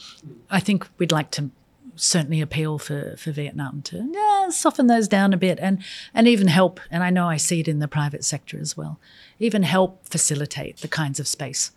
I 0.51 0.61
think 0.61 0.87
we'd 0.99 1.13
like 1.13 1.31
to 1.33 1.51
certainly 1.97 2.41
appeal 2.41 2.79
for, 2.79 3.15
for 3.17 3.31
Vietnam 3.31 3.83
to 3.83 4.09
yeah, 4.13 4.49
soften 4.49 4.87
those 4.87 5.09
down 5.09 5.33
a 5.33 5.37
bit 5.37 5.59
and, 5.61 5.83
and 6.13 6.27
even 6.27 6.49
help, 6.49 6.81
and 6.91 7.03
I 7.03 7.11
know 7.11 7.29
I 7.29 7.37
see 7.37 7.61
it 7.61 7.69
in 7.69 7.79
the 7.79 7.89
private 7.89 8.25
sector 8.25 8.59
as 8.59 8.77
well, 8.77 8.99
even 9.39 9.63
help 9.63 10.09
facilitate 10.09 10.79
the 10.79 10.89
kinds 10.89 11.21
of 11.21 11.29
space 11.29 11.73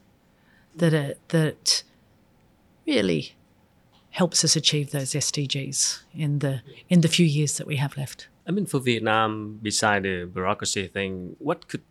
that, 0.75 0.93
are, 0.93 1.15
that 1.29 1.83
really 2.85 3.35
helps 4.11 4.43
us 4.43 4.55
achieve 4.55 4.91
those 4.91 5.11
SDGs 5.11 6.01
in 6.15 6.39
the, 6.39 6.61
in 6.89 7.01
the 7.01 7.07
few 7.07 7.25
years 7.25 7.57
that 7.57 7.67
we 7.67 7.75
have 7.75 7.97
left. 7.97 8.27
I 8.47 8.51
mean, 8.51 8.65
for 8.65 8.79
Vietnam, 8.79 9.59
beside 9.61 10.03
the 10.03 10.25
bureaucracy 10.25 10.87
thing, 10.87 11.35
what 11.39 11.67
could 11.67 11.83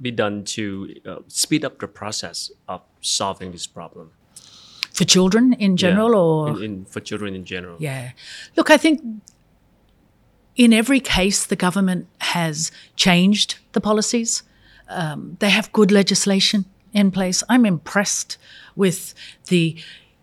be 0.00 0.10
done 0.10 0.44
to 0.44 0.94
uh, 1.06 1.16
speed 1.28 1.64
up 1.64 1.78
the 1.78 1.88
process 1.88 2.50
of 2.68 2.82
solving 3.00 3.52
this 3.52 3.66
problem? 3.66 4.10
For 4.92 5.04
children 5.04 5.54
in 5.54 5.76
general, 5.76 6.46
Yeah, 6.46 6.52
or 6.52 6.56
in, 6.58 6.62
in, 6.62 6.84
for 6.84 7.00
children 7.00 7.34
in 7.34 7.44
general? 7.44 7.76
Yeah. 7.80 8.12
Look, 8.56 8.70
I 8.70 8.76
think 8.76 9.00
in 10.56 10.72
every 10.72 11.00
case, 11.00 11.44
the 11.46 11.56
government 11.56 12.06
has 12.18 12.70
changed 12.96 13.56
the 13.72 13.80
policies. 13.80 14.42
Um, 14.88 15.36
they 15.40 15.50
have 15.50 15.72
good 15.72 15.90
legislation 15.90 16.64
in 16.92 17.10
place. 17.10 17.42
I'm 17.48 17.66
impressed 17.66 18.38
with 18.76 19.14
the 19.48 19.76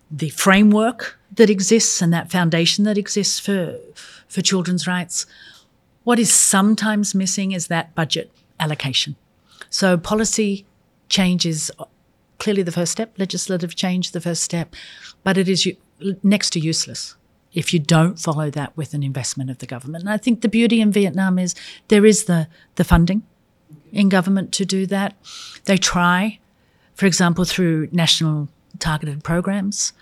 the 0.09 0.29
framework 0.29 1.17
that 1.35 1.49
exists 1.49 2.01
and 2.01 2.11
that 2.13 2.29
foundation 2.31 2.83
that 2.85 2.97
exists 2.97 3.39
for 3.39 3.77
for 4.27 4.41
children's 4.41 4.87
rights. 4.87 5.25
What 6.03 6.19
is 6.19 6.33
sometimes 6.33 7.13
missing 7.13 7.51
is 7.51 7.67
that 7.67 7.93
budget 7.95 8.31
allocation. 8.59 9.15
So 9.71 9.97
policy 9.97 10.65
change 11.09 11.45
is 11.45 11.71
clearly 12.37 12.61
the 12.61 12.71
first 12.71 12.91
step, 12.91 13.17
legislative 13.17 13.75
change 13.75 14.11
the 14.11 14.21
first 14.21 14.43
step, 14.43 14.75
but 15.23 15.37
it 15.37 15.49
is 15.49 15.67
next 16.21 16.51
to 16.51 16.59
useless 16.59 17.15
if 17.53 17.73
you 17.73 17.79
don't 17.79 18.17
follow 18.19 18.49
that 18.49 18.75
with 18.77 18.93
an 18.93 19.03
investment 19.03 19.49
of 19.49 19.57
the 19.57 19.65
government. 19.65 20.03
And 20.03 20.13
I 20.13 20.17
think 20.17 20.41
the 20.41 20.49
beauty 20.49 20.81
in 20.81 20.91
Vietnam 20.91 21.39
is 21.39 21.55
there 21.87 22.05
is 22.05 22.25
the 22.25 22.47
the 22.75 22.83
funding 22.83 23.23
in 23.91 24.09
government 24.09 24.51
to 24.53 24.65
do 24.65 24.85
that. 24.87 25.15
They 25.65 25.77
try, 25.77 26.39
for 26.95 27.05
example, 27.05 27.45
through 27.45 27.89
national 27.91 28.49
targeted 28.79 29.23
programs, 29.23 29.93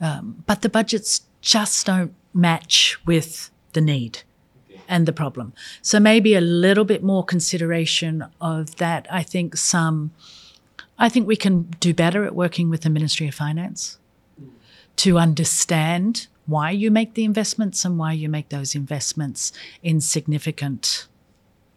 um, 0.00 0.44
but 0.46 0.62
the 0.62 0.68
budgets 0.68 1.22
just 1.40 1.86
don't 1.86 2.14
match 2.32 2.98
with 3.04 3.50
the 3.72 3.80
need 3.80 4.22
and 4.88 5.06
the 5.06 5.12
problem. 5.12 5.52
So 5.80 5.98
maybe 6.00 6.34
a 6.34 6.40
little 6.40 6.84
bit 6.84 7.02
more 7.02 7.24
consideration 7.24 8.24
of 8.40 8.76
that. 8.76 9.06
I 9.10 9.22
think 9.22 9.56
some, 9.56 10.12
I 10.98 11.08
think 11.08 11.26
we 11.26 11.36
can 11.36 11.62
do 11.80 11.94
better 11.94 12.24
at 12.24 12.34
working 12.34 12.70
with 12.70 12.82
the 12.82 12.90
Ministry 12.90 13.28
of 13.28 13.34
Finance 13.34 13.98
to 14.96 15.18
understand 15.18 16.26
why 16.46 16.70
you 16.70 16.90
make 16.90 17.14
the 17.14 17.24
investments 17.24 17.84
and 17.84 17.98
why 17.98 18.12
you 18.12 18.28
make 18.28 18.48
those 18.48 18.74
investments 18.74 19.52
in 19.82 20.00
significant 20.00 21.06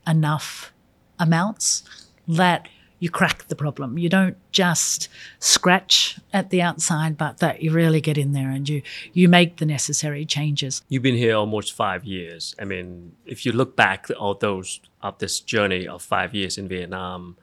enough 0.07 0.73
amounts 1.19 1.83
that 2.27 2.67
you 3.05 3.09
crack 3.11 3.47
the 3.49 3.55
problem. 3.55 3.99
You 3.99 4.09
don't 4.09 4.35
just 4.51 5.09
scratch 5.37 6.17
at 6.33 6.49
the 6.49 6.59
outside, 6.59 7.19
but 7.19 7.37
that 7.37 7.61
you 7.61 7.69
really 7.71 8.01
get 8.01 8.17
in 8.17 8.31
there 8.31 8.49
and 8.49 8.67
you 8.67 8.81
you 9.13 9.29
make 9.29 9.57
the 9.57 9.65
necessary 9.67 10.25
changes. 10.25 10.81
You've 10.89 11.03
been 11.03 11.21
here 11.25 11.35
almost 11.35 11.73
five 11.73 12.03
years. 12.03 12.55
I 12.59 12.63
mean, 12.65 13.11
if 13.27 13.45
you 13.45 13.51
look 13.51 13.75
back 13.75 14.09
at 14.09 14.17
all 14.17 14.33
those 14.33 14.79
of 15.03 15.19
this 15.19 15.39
journey 15.39 15.87
of 15.87 16.01
five 16.01 16.33
years 16.33 16.57
in 16.57 16.67
Vietnam, 16.67 17.37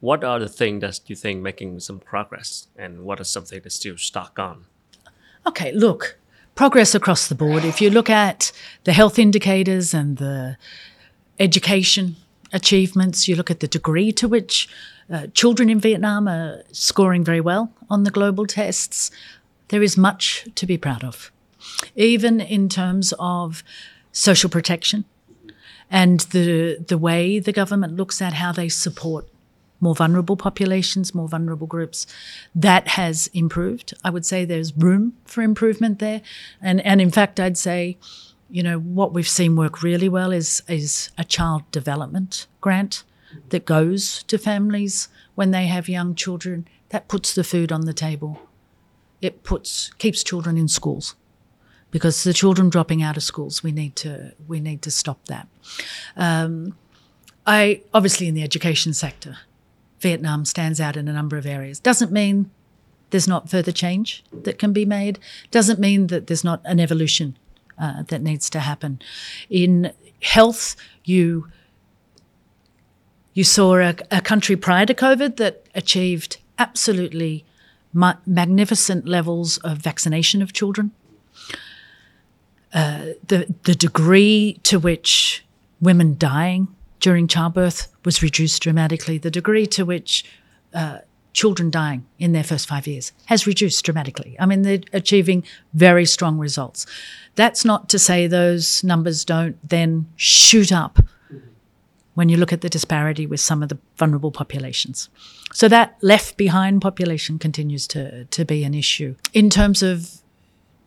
what 0.00 0.22
are 0.22 0.38
the 0.38 0.50
things 0.50 0.82
that 0.82 1.00
you 1.08 1.16
think 1.16 1.40
making 1.40 1.80
some 1.80 1.98
progress, 1.98 2.68
and 2.76 3.06
what 3.06 3.18
are 3.18 3.24
something 3.24 3.60
that's 3.62 3.76
still 3.76 3.96
stuck 3.96 4.38
on? 4.38 4.66
Okay, 5.46 5.72
look, 5.72 6.18
progress 6.54 6.94
across 6.94 7.28
the 7.28 7.34
board. 7.34 7.64
If 7.64 7.80
you 7.80 7.88
look 7.88 8.10
at 8.10 8.52
the 8.84 8.92
health 8.92 9.18
indicators 9.18 9.94
and 9.94 10.18
the 10.18 10.58
education 11.38 12.16
achievements, 12.52 13.28
you 13.28 13.34
look 13.34 13.50
at 13.50 13.60
the 13.60 13.68
degree 13.68 14.12
to 14.12 14.28
which 14.28 14.68
uh, 15.10 15.26
children 15.28 15.70
in 15.70 15.80
Vietnam 15.80 16.28
are 16.28 16.62
scoring 16.72 17.24
very 17.24 17.40
well 17.40 17.72
on 17.88 18.04
the 18.04 18.10
global 18.10 18.46
tests, 18.46 19.10
there 19.68 19.82
is 19.82 19.96
much 19.96 20.46
to 20.54 20.66
be 20.66 20.78
proud 20.78 21.04
of. 21.04 21.30
Even 21.94 22.40
in 22.40 22.68
terms 22.68 23.12
of 23.18 23.62
social 24.12 24.50
protection 24.50 25.04
and 25.90 26.20
the, 26.20 26.84
the 26.88 26.98
way 26.98 27.38
the 27.38 27.52
government 27.52 27.94
looks 27.96 28.20
at 28.20 28.34
how 28.34 28.52
they 28.52 28.68
support 28.68 29.28
more 29.80 29.94
vulnerable 29.94 30.36
populations, 30.36 31.14
more 31.14 31.28
vulnerable 31.28 31.66
groups. 31.66 32.06
That 32.54 32.88
has 32.88 33.28
improved. 33.28 33.94
I 34.02 34.10
would 34.10 34.24
say 34.24 34.44
there's 34.44 34.74
room 34.76 35.14
for 35.24 35.42
improvement 35.42 35.98
there. 35.98 36.22
And, 36.62 36.80
and 36.80 37.00
in 37.00 37.10
fact, 37.10 37.38
I'd 37.38 37.58
say, 37.58 37.98
you 38.48 38.62
know, 38.62 38.78
what 38.78 39.12
we've 39.12 39.28
seen 39.28 39.56
work 39.56 39.82
really 39.82 40.08
well 40.08 40.32
is, 40.32 40.62
is 40.68 41.10
a 41.18 41.24
child 41.24 41.70
development 41.72 42.46
grant 42.60 43.02
that 43.48 43.64
goes 43.64 44.22
to 44.24 44.38
families 44.38 45.08
when 45.34 45.50
they 45.50 45.66
have 45.66 45.88
young 45.88 46.14
children. 46.14 46.66
That 46.90 47.08
puts 47.08 47.34
the 47.34 47.44
food 47.44 47.72
on 47.72 47.82
the 47.82 47.92
table. 47.92 48.40
It 49.20 49.42
puts 49.42 49.92
keeps 49.94 50.22
children 50.22 50.56
in 50.56 50.68
schools 50.68 51.14
because 51.90 52.24
the 52.24 52.34
children 52.34 52.68
dropping 52.68 53.02
out 53.02 53.16
of 53.16 53.22
schools, 53.22 53.62
we 53.62 53.72
need 53.72 53.96
to 53.96 54.34
we 54.46 54.60
need 54.60 54.82
to 54.82 54.90
stop 54.90 55.24
that. 55.26 55.48
Um, 56.16 56.76
I 57.46 57.82
obviously 57.94 58.28
in 58.28 58.34
the 58.34 58.42
education 58.42 58.92
sector, 58.92 59.38
Vietnam 60.00 60.44
stands 60.44 60.80
out 60.80 60.96
in 60.96 61.08
a 61.08 61.12
number 61.12 61.36
of 61.36 61.46
areas. 61.46 61.80
Doesn't 61.80 62.12
mean 62.12 62.50
there's 63.10 63.28
not 63.28 63.48
further 63.48 63.72
change 63.72 64.24
that 64.32 64.58
can 64.58 64.72
be 64.72 64.84
made. 64.84 65.18
Doesn't 65.50 65.78
mean 65.78 66.08
that 66.08 66.26
there's 66.26 66.44
not 66.44 66.60
an 66.64 66.80
evolution 66.80 67.36
uh, 67.78 68.02
that 68.04 68.22
needs 68.22 68.50
to 68.50 68.60
happen. 68.60 69.00
In 69.48 69.92
health, 70.20 70.76
you 71.04 71.48
you 73.36 73.44
saw 73.44 73.76
a, 73.76 73.94
a 74.10 74.22
country 74.22 74.56
prior 74.56 74.86
to 74.86 74.94
COVID 74.94 75.36
that 75.36 75.62
achieved 75.74 76.38
absolutely 76.58 77.44
ma- 77.92 78.14
magnificent 78.24 79.06
levels 79.06 79.58
of 79.58 79.76
vaccination 79.76 80.40
of 80.40 80.54
children. 80.54 80.90
Uh, 82.72 83.12
the 83.28 83.54
the 83.64 83.74
degree 83.74 84.58
to 84.62 84.78
which 84.78 85.44
women 85.82 86.16
dying 86.18 86.68
during 86.98 87.28
childbirth 87.28 87.88
was 88.06 88.22
reduced 88.22 88.62
dramatically. 88.62 89.18
The 89.18 89.30
degree 89.30 89.66
to 89.66 89.84
which 89.84 90.24
uh, 90.72 91.00
children 91.34 91.70
dying 91.70 92.06
in 92.18 92.32
their 92.32 92.42
first 92.42 92.66
five 92.66 92.86
years 92.86 93.12
has 93.26 93.46
reduced 93.46 93.84
dramatically. 93.84 94.34
I 94.40 94.46
mean, 94.46 94.62
they're 94.62 94.80
achieving 94.94 95.44
very 95.74 96.06
strong 96.06 96.38
results. 96.38 96.86
That's 97.34 97.66
not 97.66 97.90
to 97.90 97.98
say 97.98 98.26
those 98.26 98.82
numbers 98.82 99.26
don't 99.26 99.56
then 99.68 100.06
shoot 100.16 100.72
up 100.72 101.00
when 102.16 102.30
you 102.30 102.38
look 102.38 102.52
at 102.52 102.62
the 102.62 102.70
disparity 102.70 103.26
with 103.26 103.40
some 103.40 103.62
of 103.62 103.68
the 103.68 103.78
vulnerable 103.96 104.32
populations. 104.32 105.10
So 105.52 105.68
that 105.68 105.98
left 106.00 106.38
behind 106.38 106.80
population 106.80 107.38
continues 107.38 107.86
to, 107.88 108.24
to 108.24 108.44
be 108.44 108.64
an 108.64 108.72
issue. 108.72 109.16
In 109.34 109.50
terms 109.50 109.82
of 109.82 110.22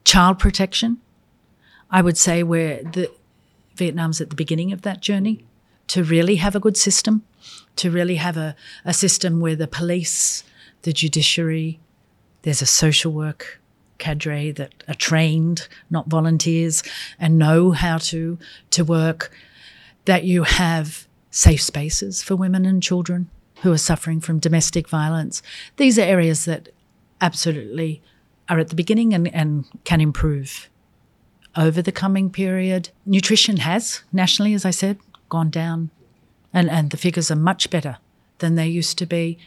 child 0.05 0.39
protection, 0.39 0.97
I 1.91 2.01
would 2.01 2.17
say 2.17 2.41
where 2.41 2.81
the 2.81 3.11
Vietnam's 3.75 4.19
at 4.19 4.31
the 4.31 4.35
beginning 4.35 4.73
of 4.73 4.81
that 4.81 5.01
journey 5.01 5.45
to 5.89 6.03
really 6.03 6.37
have 6.37 6.55
a 6.55 6.59
good 6.59 6.75
system, 6.75 7.23
to 7.75 7.91
really 7.91 8.15
have 8.15 8.35
a, 8.35 8.55
a 8.83 8.93
system 8.93 9.39
where 9.39 9.55
the 9.55 9.67
police, 9.67 10.43
the 10.81 10.91
judiciary, 10.91 11.79
there's 12.41 12.61
a 12.63 12.65
social 12.65 13.11
work 13.11 13.61
cadre 13.99 14.51
that 14.51 14.83
are 14.87 14.95
trained, 14.95 15.67
not 15.91 16.07
volunteers, 16.07 16.81
and 17.19 17.37
know 17.37 17.69
how 17.71 17.99
to 17.99 18.39
to 18.71 18.83
work, 18.83 19.31
that 20.05 20.23
you 20.23 20.43
have 20.43 21.07
safe 21.31 21.61
spaces 21.61 22.23
for 22.23 22.35
women 22.35 22.65
and 22.65 22.81
children 22.81 23.29
who 23.61 23.71
are 23.71 23.77
suffering 23.77 24.21
from 24.21 24.39
domestic 24.39 24.87
violence. 24.87 25.41
These 25.77 25.99
are 25.99 26.03
areas 26.03 26.45
that 26.45 26.69
absolutely 27.21 28.01
are 28.47 28.59
at 28.59 28.69
the 28.69 28.75
beginning 28.75 29.13
and, 29.13 29.33
and 29.33 29.65
can 29.83 30.01
improve 30.01 30.69
over 31.55 31.81
the 31.81 31.91
coming 31.91 32.29
period. 32.29 32.89
Nutrition 33.05 33.57
has, 33.57 34.01
nationally, 34.11 34.53
as 34.53 34.65
I 34.65 34.71
said, 34.71 34.97
gone 35.27 35.49
down, 35.49 35.89
and, 36.53 36.69
and 36.69 36.89
the 36.89 36.97
figures 36.97 37.29
are 37.29 37.35
much 37.35 37.69
better 37.69 37.97
than 38.39 38.55
they 38.55 38.67
used 38.67 38.97
to 38.97 39.05
be. 39.05 39.37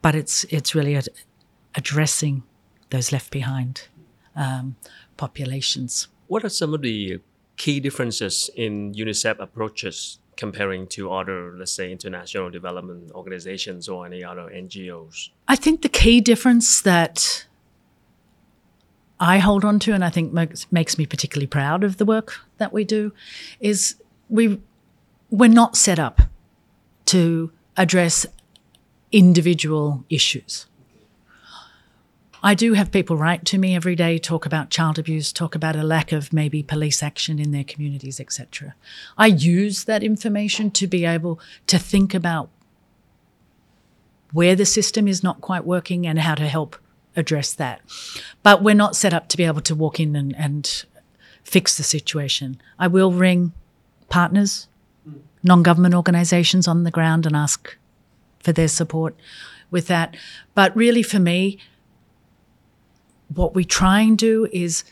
But 0.00 0.14
it's, 0.14 0.44
it's 0.44 0.74
really 0.74 0.96
ad- 0.96 1.08
addressing 1.74 2.42
those 2.90 3.12
left 3.12 3.30
behind 3.30 3.88
um, 4.34 4.76
populations. 5.16 6.08
What 6.26 6.44
are 6.44 6.48
some 6.48 6.74
of 6.74 6.82
the 6.82 7.20
key 7.56 7.78
differences 7.78 8.50
in 8.56 8.94
UNICEF 8.94 9.38
approaches 9.38 10.18
comparing 10.36 10.86
to 10.88 11.12
other, 11.12 11.54
let's 11.56 11.72
say, 11.72 11.92
international 11.92 12.50
development 12.50 13.12
organizations 13.12 13.88
or 13.88 14.06
any 14.06 14.24
other 14.24 14.50
NGOs? 14.54 15.30
I 15.48 15.56
think 15.56 15.82
the 15.82 15.88
key 15.88 16.20
difference 16.20 16.80
that 16.82 17.46
I 19.20 19.38
hold 19.38 19.64
on 19.64 19.78
to, 19.80 19.92
and 19.92 20.04
I 20.04 20.10
think 20.10 20.32
makes, 20.32 20.70
makes 20.72 20.98
me 20.98 21.06
particularly 21.06 21.46
proud 21.46 21.84
of 21.84 21.98
the 21.98 22.04
work 22.04 22.40
that 22.58 22.72
we 22.72 22.84
do, 22.84 23.12
is 23.60 23.96
we 24.28 24.60
we're 25.30 25.48
not 25.48 25.76
set 25.76 25.98
up 25.98 26.22
to 27.06 27.50
address 27.76 28.26
individual 29.12 30.04
issues. 30.10 30.66
I 32.42 32.54
do 32.54 32.72
have 32.72 32.90
people 32.90 33.16
write 33.16 33.44
to 33.46 33.58
me 33.58 33.76
every 33.76 33.94
day, 33.94 34.18
talk 34.18 34.44
about 34.44 34.70
child 34.70 34.98
abuse, 34.98 35.32
talk 35.32 35.54
about 35.54 35.76
a 35.76 35.84
lack 35.84 36.10
of 36.10 36.32
maybe 36.32 36.62
police 36.62 37.02
action 37.02 37.38
in 37.38 37.52
their 37.52 37.62
communities, 37.62 38.18
etc. 38.18 38.74
I 39.16 39.26
use 39.26 39.84
that 39.84 40.02
information 40.02 40.72
to 40.72 40.88
be 40.88 41.04
able 41.04 41.38
to 41.68 41.78
think 41.78 42.14
about 42.14 42.50
where 44.32 44.56
the 44.56 44.66
system 44.66 45.06
is 45.06 45.22
not 45.22 45.40
quite 45.40 45.64
working 45.64 46.06
and 46.06 46.18
how 46.18 46.34
to 46.34 46.48
help 46.48 46.76
address 47.14 47.52
that. 47.54 47.80
But 48.42 48.62
we're 48.62 48.74
not 48.74 48.96
set 48.96 49.14
up 49.14 49.28
to 49.28 49.36
be 49.36 49.44
able 49.44 49.60
to 49.60 49.74
walk 49.74 50.00
in 50.00 50.16
and, 50.16 50.34
and 50.36 50.84
fix 51.44 51.76
the 51.76 51.84
situation. 51.84 52.60
I 52.78 52.88
will 52.88 53.12
ring 53.12 53.52
partners, 54.08 54.66
non 55.44 55.62
government 55.62 55.94
organizations 55.94 56.66
on 56.66 56.82
the 56.82 56.90
ground 56.90 57.24
and 57.24 57.36
ask 57.36 57.76
for 58.40 58.52
their 58.52 58.68
support 58.68 59.14
with 59.70 59.86
that. 59.86 60.16
But 60.54 60.74
really, 60.74 61.02
for 61.02 61.20
me, 61.20 61.58
what 63.36 63.54
we 63.54 63.64
try 63.64 64.00
and 64.00 64.16
do 64.16 64.48
is 64.52 64.84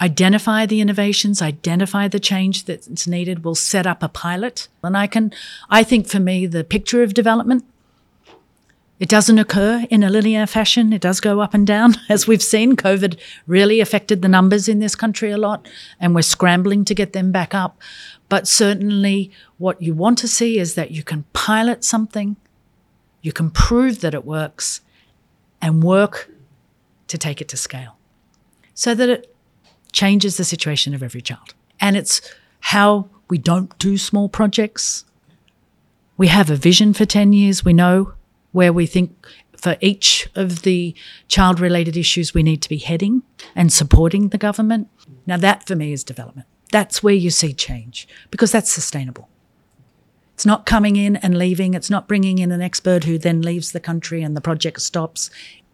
identify 0.00 0.66
the 0.66 0.80
innovations, 0.80 1.42
identify 1.42 2.08
the 2.08 2.20
change 2.20 2.64
that's 2.64 3.06
needed. 3.06 3.44
We'll 3.44 3.54
set 3.54 3.86
up 3.86 4.02
a 4.02 4.08
pilot. 4.08 4.68
And 4.82 4.96
I 4.96 5.06
can, 5.06 5.32
I 5.68 5.82
think 5.82 6.08
for 6.08 6.20
me, 6.20 6.46
the 6.46 6.64
picture 6.64 7.02
of 7.02 7.14
development, 7.14 7.64
it 8.98 9.08
doesn't 9.08 9.38
occur 9.38 9.86
in 9.88 10.02
a 10.02 10.10
linear 10.10 10.46
fashion. 10.46 10.92
It 10.92 11.00
does 11.00 11.20
go 11.20 11.40
up 11.40 11.54
and 11.54 11.66
down, 11.66 11.96
as 12.08 12.26
we've 12.26 12.42
seen. 12.42 12.76
COVID 12.76 13.18
really 13.46 13.80
affected 13.80 14.20
the 14.20 14.28
numbers 14.28 14.68
in 14.68 14.78
this 14.78 14.94
country 14.94 15.30
a 15.30 15.38
lot, 15.38 15.66
and 15.98 16.14
we're 16.14 16.22
scrambling 16.22 16.84
to 16.84 16.94
get 16.94 17.14
them 17.14 17.32
back 17.32 17.54
up. 17.54 17.80
But 18.28 18.46
certainly, 18.46 19.30
what 19.56 19.80
you 19.80 19.94
want 19.94 20.18
to 20.18 20.28
see 20.28 20.58
is 20.58 20.74
that 20.74 20.90
you 20.90 21.02
can 21.02 21.24
pilot 21.32 21.82
something, 21.82 22.36
you 23.22 23.32
can 23.32 23.50
prove 23.50 24.02
that 24.02 24.14
it 24.14 24.24
works, 24.24 24.82
and 25.62 25.82
work 25.82 26.29
to 27.10 27.18
take 27.18 27.40
it 27.40 27.48
to 27.48 27.56
scale 27.56 27.96
so 28.74 28.94
that 28.94 29.08
it 29.08 29.34
changes 29.92 30.36
the 30.36 30.44
situation 30.44 30.94
of 30.94 31.02
every 31.02 31.20
child. 31.20 31.54
And 31.80 31.96
it's 31.96 32.20
how 32.60 33.08
we 33.28 33.38
don't 33.38 33.76
do 33.78 33.98
small 33.98 34.28
projects. 34.28 35.04
We 36.16 36.28
have 36.28 36.50
a 36.50 36.56
vision 36.56 36.94
for 36.94 37.04
10 37.04 37.32
years. 37.32 37.64
We 37.64 37.72
know 37.72 38.12
where 38.52 38.72
we 38.72 38.86
think 38.86 39.26
for 39.56 39.76
each 39.80 40.28
of 40.34 40.62
the 40.62 40.94
child 41.28 41.60
related 41.60 41.96
issues 41.96 42.32
we 42.32 42.42
need 42.42 42.62
to 42.62 42.68
be 42.68 42.78
heading 42.78 43.22
and 43.54 43.72
supporting 43.72 44.28
the 44.28 44.38
government. 44.38 44.88
Now, 45.26 45.36
that 45.36 45.66
for 45.66 45.76
me 45.76 45.92
is 45.92 46.02
development. 46.02 46.46
That's 46.72 47.02
where 47.02 47.14
you 47.14 47.30
see 47.30 47.52
change 47.52 48.08
because 48.30 48.52
that's 48.52 48.72
sustainable. 48.72 49.28
It's 50.34 50.46
not 50.46 50.64
coming 50.64 50.96
in 50.96 51.16
and 51.16 51.36
leaving. 51.36 51.74
It's 51.74 51.90
not 51.90 52.08
bringing 52.08 52.38
in 52.38 52.50
an 52.50 52.62
expert 52.62 53.04
who 53.04 53.18
then 53.18 53.42
leaves 53.42 53.72
the 53.72 53.80
country 53.80 54.22
and 54.22 54.34
the 54.34 54.40
project 54.40 54.80
stops 54.80 55.28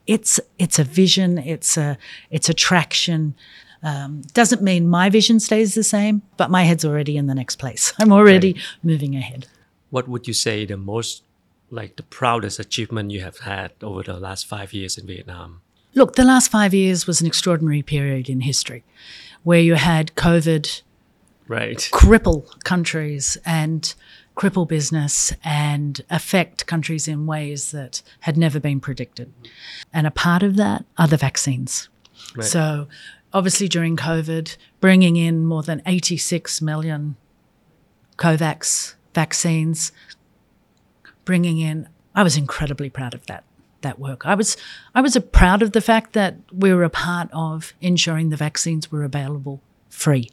it's 0.07 0.41
it's 0.59 0.79
a 0.79 0.85
vision, 0.85 1.39
it's 1.39 1.77
a 1.77 1.99
it's 2.31 2.49
a 2.49 2.55
traction. 2.55 3.35
Um, 3.83 4.23
doesn't 4.33 4.63
mean 4.63 4.89
my 4.89 5.11
vision 5.11 5.39
stays 5.39 5.75
the 5.75 5.85
same, 5.85 6.23
but 6.37 6.51
my 6.51 6.65
head's 6.65 6.85
already 6.85 7.17
in 7.17 7.27
the 7.27 7.35
next 7.35 7.57
place. 7.57 7.93
I'm 7.99 8.13
already 8.13 8.55
right. 8.55 8.63
moving 8.83 9.15
ahead. 9.15 9.47
What 9.91 10.09
would 10.09 10.27
you 10.27 10.35
say 10.35 10.65
the 10.67 10.77
most 10.77 11.23
like 11.71 11.97
the 11.97 12.03
proudest 12.03 12.59
achievement 12.59 13.11
you 13.11 13.21
have 13.21 13.39
had 13.39 13.73
over 13.83 14.03
the 14.03 14.19
last 14.19 14.47
five 14.47 14.73
years 14.73 14.99
in 14.99 15.07
Vietnam? 15.07 15.61
Look, 15.95 16.15
the 16.15 16.25
last 16.25 16.51
five 16.51 16.75
years 16.75 17.07
was 17.07 17.21
an 17.21 17.27
extraordinary 17.27 17.83
period 17.83 18.29
in 18.29 18.41
history 18.41 18.85
where 19.45 19.61
you 19.61 19.75
had 19.75 20.15
COVID 20.15 20.83
right. 21.49 21.79
cripple 21.93 22.63
countries 22.65 23.39
and 23.47 23.95
cripple 24.37 24.69
business 24.69 25.33
and 25.43 26.03
affect 26.11 26.67
countries 26.67 27.09
in 27.09 27.27
ways 27.27 27.71
that 27.71 28.03
had 28.21 28.37
never 28.37 28.61
been 28.61 28.81
predicted. 28.81 29.33
And 29.93 30.07
a 30.07 30.11
part 30.11 30.43
of 30.43 30.57
that 30.57 30.85
are 30.99 31.09
the 31.09 31.17
vaccines. 31.17 31.89
Right. 32.35 32.47
So, 32.47 32.87
obviously, 33.33 33.69
during 33.69 33.97
COVID, 33.97 34.57
bringing 34.81 35.17
in 35.17 35.47
more 35.47 35.63
than 35.63 35.83
86 35.87 36.61
million 36.61 37.17
COVAX 38.19 38.95
vaccines, 39.15 39.91
bringing 41.25 41.59
in, 41.59 41.89
I 42.15 42.23
was 42.23 42.37
incredibly 42.37 42.91
proud 42.91 43.15
of 43.15 43.27
that. 43.27 43.45
That 43.83 43.99
work. 43.99 44.27
I 44.27 44.35
was, 44.35 44.57
I 44.95 45.01
was 45.01 45.17
proud 45.33 45.63
of 45.63 45.73
the 45.73 45.83
fact 45.83 46.13
that 46.15 46.37
we 46.51 46.73
were 46.73 46.83
a 46.83 46.91
part 46.91 47.29
of 47.33 47.73
ensuring 47.81 48.31
the 48.31 48.37
vaccines 48.37 48.91
were 48.91 49.05
available 49.05 49.61
free, 49.91 50.31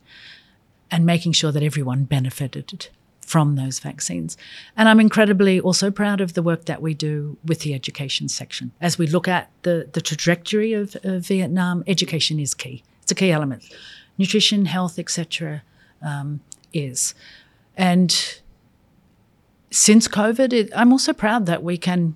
and 0.89 1.05
making 1.05 1.33
sure 1.33 1.51
that 1.51 1.61
everyone 1.61 2.05
benefited 2.05 2.87
from 3.25 3.55
those 3.55 3.79
vaccines. 3.79 4.37
And 4.75 4.89
I'm 4.89 4.99
incredibly 4.99 5.59
also 5.59 5.89
proud 5.91 6.21
of 6.21 6.33
the 6.33 6.43
work 6.43 6.65
that 6.65 6.81
we 6.81 6.93
do 6.93 7.37
with 7.45 7.61
the 7.61 7.73
education 7.73 8.27
section. 8.27 8.71
As 8.81 8.97
we 8.97 9.07
look 9.07 9.27
at 9.27 9.49
the, 9.63 9.89
the 9.93 10.01
trajectory 10.01 10.73
of, 10.73 10.95
of 11.03 11.25
Vietnam, 11.25 11.83
education 11.87 12.39
is 12.39 12.53
key. 12.53 12.83
It's 13.01 13.11
a 13.11 13.15
key 13.15 13.31
element. 13.31 13.73
Nutrition, 14.17 14.65
health, 14.65 14.99
etc., 14.99 15.63
um, 16.01 16.41
is. 16.73 17.15
And 17.77 18.11
since 19.71 20.07
COVID, 20.07 20.53
it, 20.53 20.71
I'm 20.75 20.91
also 20.91 21.13
proud 21.13 21.45
that 21.45 21.63
we 21.63 21.77
can 21.77 22.15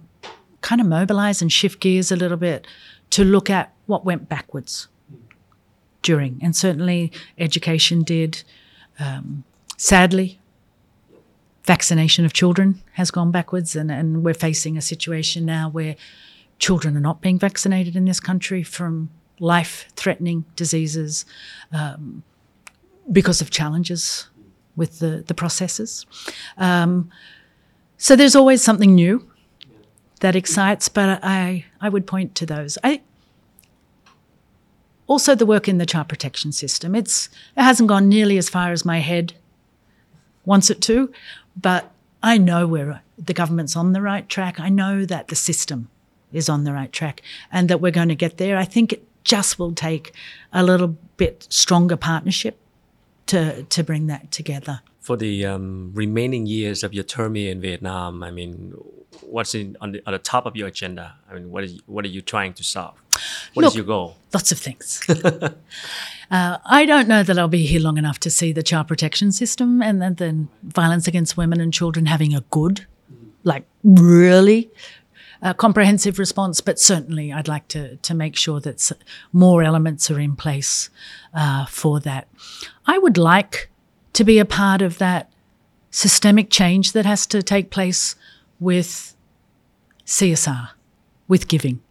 kind 0.61 0.81
of 0.81 0.87
mobilize 0.87 1.41
and 1.41 1.51
shift 1.51 1.79
gears 1.79 2.11
a 2.11 2.15
little 2.15 2.37
bit 2.37 2.67
to 3.11 3.23
look 3.23 3.49
at 3.49 3.73
what 3.85 4.05
went 4.05 4.27
backwards 4.27 4.87
during. 6.01 6.39
And 6.41 6.55
certainly 6.55 7.11
education 7.37 8.03
did. 8.03 8.43
Um, 8.99 9.43
sadly, 9.77 10.39
vaccination 11.67 12.25
of 12.25 12.33
children 12.33 12.81
has 12.93 13.11
gone 13.11 13.29
backwards, 13.29 13.75
and, 13.75 13.91
and 13.91 14.23
we're 14.23 14.33
facing 14.33 14.77
a 14.77 14.81
situation 14.81 15.45
now 15.45 15.69
where 15.69 15.95
children 16.57 16.97
are 16.97 17.01
not 17.01 17.21
being 17.21 17.37
vaccinated 17.37 17.95
in 17.95 18.05
this 18.05 18.19
country 18.19 18.63
from 18.63 19.09
life 19.39 19.85
threatening 19.95 20.45
diseases 20.55 21.25
um, 21.71 22.23
because 23.11 23.41
of 23.41 23.51
challenges 23.51 24.29
with 24.75 24.99
the, 24.99 25.23
the 25.27 25.33
processes. 25.33 26.05
Um, 26.57 27.11
so 27.97 28.15
there's 28.15 28.35
always 28.35 28.63
something 28.63 28.95
new 28.95 29.29
that 30.21 30.35
excites, 30.35 30.89
but 30.89 31.19
I, 31.21 31.65
I 31.81 31.89
would 31.89 32.07
point 32.07 32.33
to 32.35 32.45
those. 32.45 32.77
I, 32.83 33.01
also, 35.05 35.35
the 35.35 35.45
work 35.45 35.67
in 35.67 35.77
the 35.77 35.85
child 35.85 36.09
protection 36.09 36.51
system. 36.51 36.95
It's, 36.95 37.29
it 37.55 37.63
hasn't 37.63 37.89
gone 37.89 38.09
nearly 38.09 38.37
as 38.37 38.49
far 38.49 38.71
as 38.71 38.83
my 38.83 38.99
head 38.99 39.33
wants 40.45 40.69
it 40.69 40.81
to, 40.81 41.11
but 41.59 41.91
I 42.21 42.37
know 42.37 42.67
where 42.67 43.01
the 43.17 43.33
government's 43.33 43.75
on 43.75 43.93
the 43.93 44.01
right 44.01 44.27
track. 44.27 44.59
I 44.59 44.69
know 44.69 45.05
that 45.05 45.27
the 45.27 45.35
system 45.35 45.89
is 46.31 46.49
on 46.49 46.63
the 46.63 46.73
right 46.73 46.91
track 46.91 47.21
and 47.51 47.69
that 47.69 47.81
we're 47.81 47.91
going 47.91 48.09
to 48.09 48.15
get 48.15 48.37
there. 48.37 48.57
I 48.57 48.65
think 48.65 48.93
it 48.93 49.03
just 49.23 49.59
will 49.59 49.73
take 49.73 50.13
a 50.53 50.63
little 50.63 50.97
bit 51.17 51.47
stronger 51.49 51.97
partnership 51.97 52.57
to 53.27 53.63
to 53.63 53.83
bring 53.83 54.07
that 54.07 54.31
together. 54.31 54.81
For 55.07 55.15
the 55.15 55.45
um, 55.45 55.91
remaining 55.93 56.47
years 56.47 56.83
of 56.83 56.93
your 56.93 57.05
term 57.05 57.35
here 57.35 57.49
in 57.49 57.61
Vietnam, 57.61 58.23
I 58.23 58.29
mean, 58.29 58.73
what's 59.21 59.55
in, 59.55 59.77
on, 59.79 59.93
the, 59.93 60.01
on 60.05 60.11
the 60.11 60.19
top 60.19 60.45
of 60.45 60.57
your 60.57 60.67
agenda? 60.67 61.15
I 61.31 61.35
mean, 61.35 61.49
what, 61.49 61.63
is, 61.63 61.79
what 61.85 62.03
are 62.03 62.09
you 62.09 62.19
trying 62.19 62.51
to 62.55 62.63
solve? 62.65 63.01
What 63.53 63.63
Look, 63.63 63.71
is 63.71 63.77
your 63.77 63.85
goal? 63.85 64.17
Lots 64.33 64.51
of 64.51 64.59
things. 64.59 65.01
uh, 66.29 66.57
I 66.65 66.85
don't 66.85 67.07
know 67.07 67.23
that 67.23 67.39
I'll 67.39 67.47
be 67.47 67.65
here 67.65 67.79
long 67.79 67.97
enough 67.97 68.19
to 68.19 68.29
see 68.29 68.51
the 68.51 68.61
child 68.61 68.89
protection 68.89 69.31
system 69.31 69.81
and 69.81 70.01
then, 70.01 70.15
then 70.15 70.49
violence 70.63 71.07
against 71.07 71.37
women 71.37 71.61
and 71.61 71.73
children 71.73 72.07
having 72.07 72.35
a 72.35 72.41
good, 72.51 72.85
like 73.45 73.65
really 73.85 74.69
uh, 75.41 75.53
comprehensive 75.53 76.19
response. 76.19 76.59
But 76.59 76.81
certainly, 76.81 77.31
I'd 77.31 77.47
like 77.47 77.69
to 77.69 77.95
to 77.95 78.13
make 78.13 78.35
sure 78.35 78.59
that 78.59 78.91
more 79.31 79.63
elements 79.63 80.11
are 80.11 80.19
in 80.19 80.35
place 80.35 80.89
uh, 81.33 81.65
for 81.67 82.01
that. 82.01 82.27
I 82.85 82.97
would 82.97 83.17
like 83.17 83.69
to 84.17 84.23
be 84.23 84.39
a 84.39 84.45
part 84.45 84.81
of 84.81 84.97
that 84.97 85.31
systemic 85.91 86.49
change 86.49 86.93
that 86.93 87.05
has 87.05 87.27
to 87.27 87.43
take 87.43 87.69
place 87.69 88.15
with 88.59 89.15
CSR, 90.07 90.69
with 91.27 91.47
giving 91.47 91.81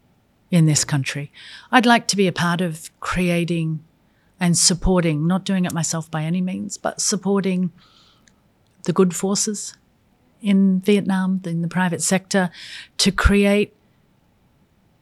in 0.51 0.67
this 0.67 0.85
country. 0.85 1.31
I'd 1.71 1.87
like 1.87 2.09
to 2.09 2.17
be 2.17 2.27
a 2.27 2.33
part 2.33 2.61
of 2.61 2.91
creating 2.99 3.85
and 4.41 4.59
supporting, 4.59 5.29
not 5.29 5.45
doing 5.45 5.67
it 5.67 5.73
myself 5.73 6.11
by 6.11 6.25
any 6.25 6.41
means, 6.41 6.77
but 6.77 7.01
supporting 7.01 7.71
the 8.87 8.93
good 8.93 9.15
forces 9.15 9.77
in 10.43 10.81
Vietnam, 10.81 11.41
in 11.45 11.63
the 11.63 11.69
private 11.69 12.03
sector, 12.03 12.51
to 12.99 13.13
create 13.13 13.73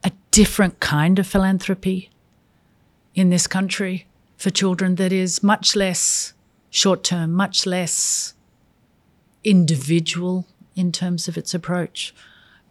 a 0.04 0.12
different 0.30 0.78
kind 0.78 1.18
of 1.18 1.26
philanthropy 1.26 2.10
in 3.14 3.30
this 3.30 3.46
country 3.46 4.06
for 4.36 4.50
children 4.50 4.96
that 4.96 5.10
is 5.10 5.42
much 5.42 5.74
less 5.74 6.33
short 6.74 7.04
term, 7.04 7.32
much 7.32 7.66
less 7.66 8.34
individual 9.44 10.44
in 10.74 10.90
terms 10.90 11.28
of 11.28 11.38
its 11.38 11.54
approach, 11.54 12.12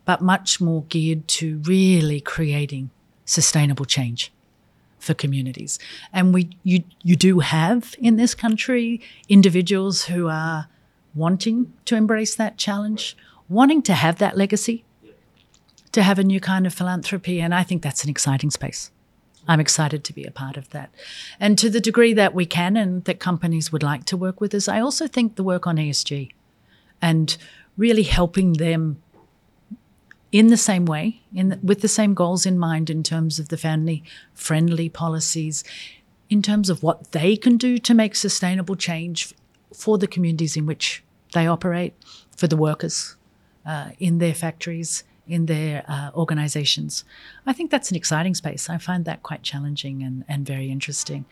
but 0.03 0.21
much 0.21 0.59
more 0.59 0.83
geared 0.89 1.25
to 1.25 1.59
really 1.59 2.19
creating 2.19 2.89
sustainable 3.23 3.85
change 3.85 4.33
for 4.99 5.13
communities. 5.13 5.79
And 6.11 6.33
we 6.33 6.49
you 6.63 6.83
you 7.01 7.15
do 7.15 7.39
have 7.39 7.95
in 7.97 8.17
this 8.17 8.35
country 8.35 8.99
individuals 9.29 10.05
who 10.05 10.27
are 10.27 10.67
wanting 11.15 11.71
to 11.85 11.95
embrace 11.95 12.35
that 12.35 12.57
challenge, 12.57 13.15
wanting 13.47 13.81
to 13.83 13.93
have 13.93 14.17
that 14.17 14.35
legacy, 14.35 14.83
to 15.93 16.03
have 16.03 16.19
a 16.19 16.25
new 16.25 16.41
kind 16.41 16.67
of 16.67 16.73
philanthropy. 16.73 17.39
And 17.39 17.55
I 17.55 17.63
think 17.63 17.81
that's 17.81 18.03
an 18.03 18.09
exciting 18.09 18.51
space. 18.51 18.91
I'm 19.47 19.59
excited 19.59 20.03
to 20.05 20.13
be 20.13 20.23
a 20.23 20.31
part 20.31 20.57
of 20.57 20.69
that. 20.69 20.93
And 21.39 21.57
to 21.59 21.69
the 21.69 21.81
degree 21.81 22.13
that 22.13 22.33
we 22.33 22.45
can 22.45 22.77
and 22.77 23.03
that 23.05 23.19
companies 23.19 23.71
would 23.71 23.83
like 23.83 24.05
to 24.05 24.17
work 24.17 24.39
with 24.39 24.53
us, 24.53 24.67
I 24.67 24.79
also 24.79 25.07
think 25.07 25.35
the 25.35 25.43
work 25.43 25.67
on 25.67 25.77
ESG 25.77 26.31
and 27.01 27.35
really 27.77 28.03
helping 28.03 28.53
them 28.53 29.01
in 30.31 30.47
the 30.47 30.57
same 30.57 30.85
way, 30.85 31.21
in 31.33 31.49
the, 31.49 31.59
with 31.61 31.81
the 31.81 31.87
same 31.87 32.13
goals 32.13 32.45
in 32.45 32.57
mind 32.57 32.89
in 32.89 33.03
terms 33.03 33.37
of 33.37 33.49
the 33.49 33.57
family 33.57 34.03
friendly 34.33 34.89
policies, 34.89 35.63
in 36.29 36.41
terms 36.41 36.69
of 36.69 36.81
what 36.81 37.11
they 37.11 37.35
can 37.35 37.57
do 37.57 37.77
to 37.77 37.93
make 37.93 38.15
sustainable 38.15 38.75
change 38.75 39.33
for 39.73 39.97
the 39.97 40.07
communities 40.07 40.57
in 40.57 40.65
which 40.65 41.03
they 41.33 41.45
operate, 41.45 41.93
for 42.35 42.47
the 42.47 42.57
workers 42.57 43.15
uh, 43.65 43.89
in 43.99 44.17
their 44.17 44.33
factories, 44.33 45.03
in 45.27 45.45
their 45.45 45.83
uh, 45.87 46.11
organizations. 46.15 47.05
I 47.45 47.53
think 47.53 47.71
that's 47.71 47.89
an 47.89 47.95
exciting 47.95 48.35
space. 48.35 48.69
I 48.69 48.77
find 48.77 49.05
that 49.05 49.23
quite 49.23 49.43
challenging 49.43 50.03
and, 50.03 50.25
and 50.27 50.45
very 50.45 50.69
interesting. 50.69 51.25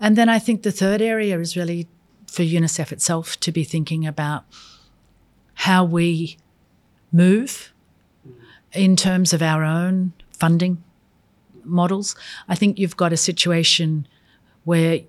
And 0.00 0.16
then 0.16 0.28
I 0.28 0.38
think 0.38 0.62
the 0.62 0.72
third 0.72 1.00
area 1.02 1.38
is 1.38 1.56
really 1.56 1.86
for 2.26 2.42
UNICEF 2.42 2.92
itself 2.92 3.38
to 3.40 3.52
be 3.52 3.64
thinking 3.64 4.06
about 4.06 4.44
how 5.54 5.84
we 5.84 6.38
move 7.12 7.72
in 8.72 8.96
terms 8.96 9.32
of 9.32 9.42
our 9.42 9.64
own 9.64 10.12
funding 10.32 10.82
models. 11.64 12.16
I 12.48 12.54
think 12.54 12.78
you've 12.78 12.96
got 12.96 13.12
a 13.12 13.16
situation 13.16 14.06
where 14.64 15.00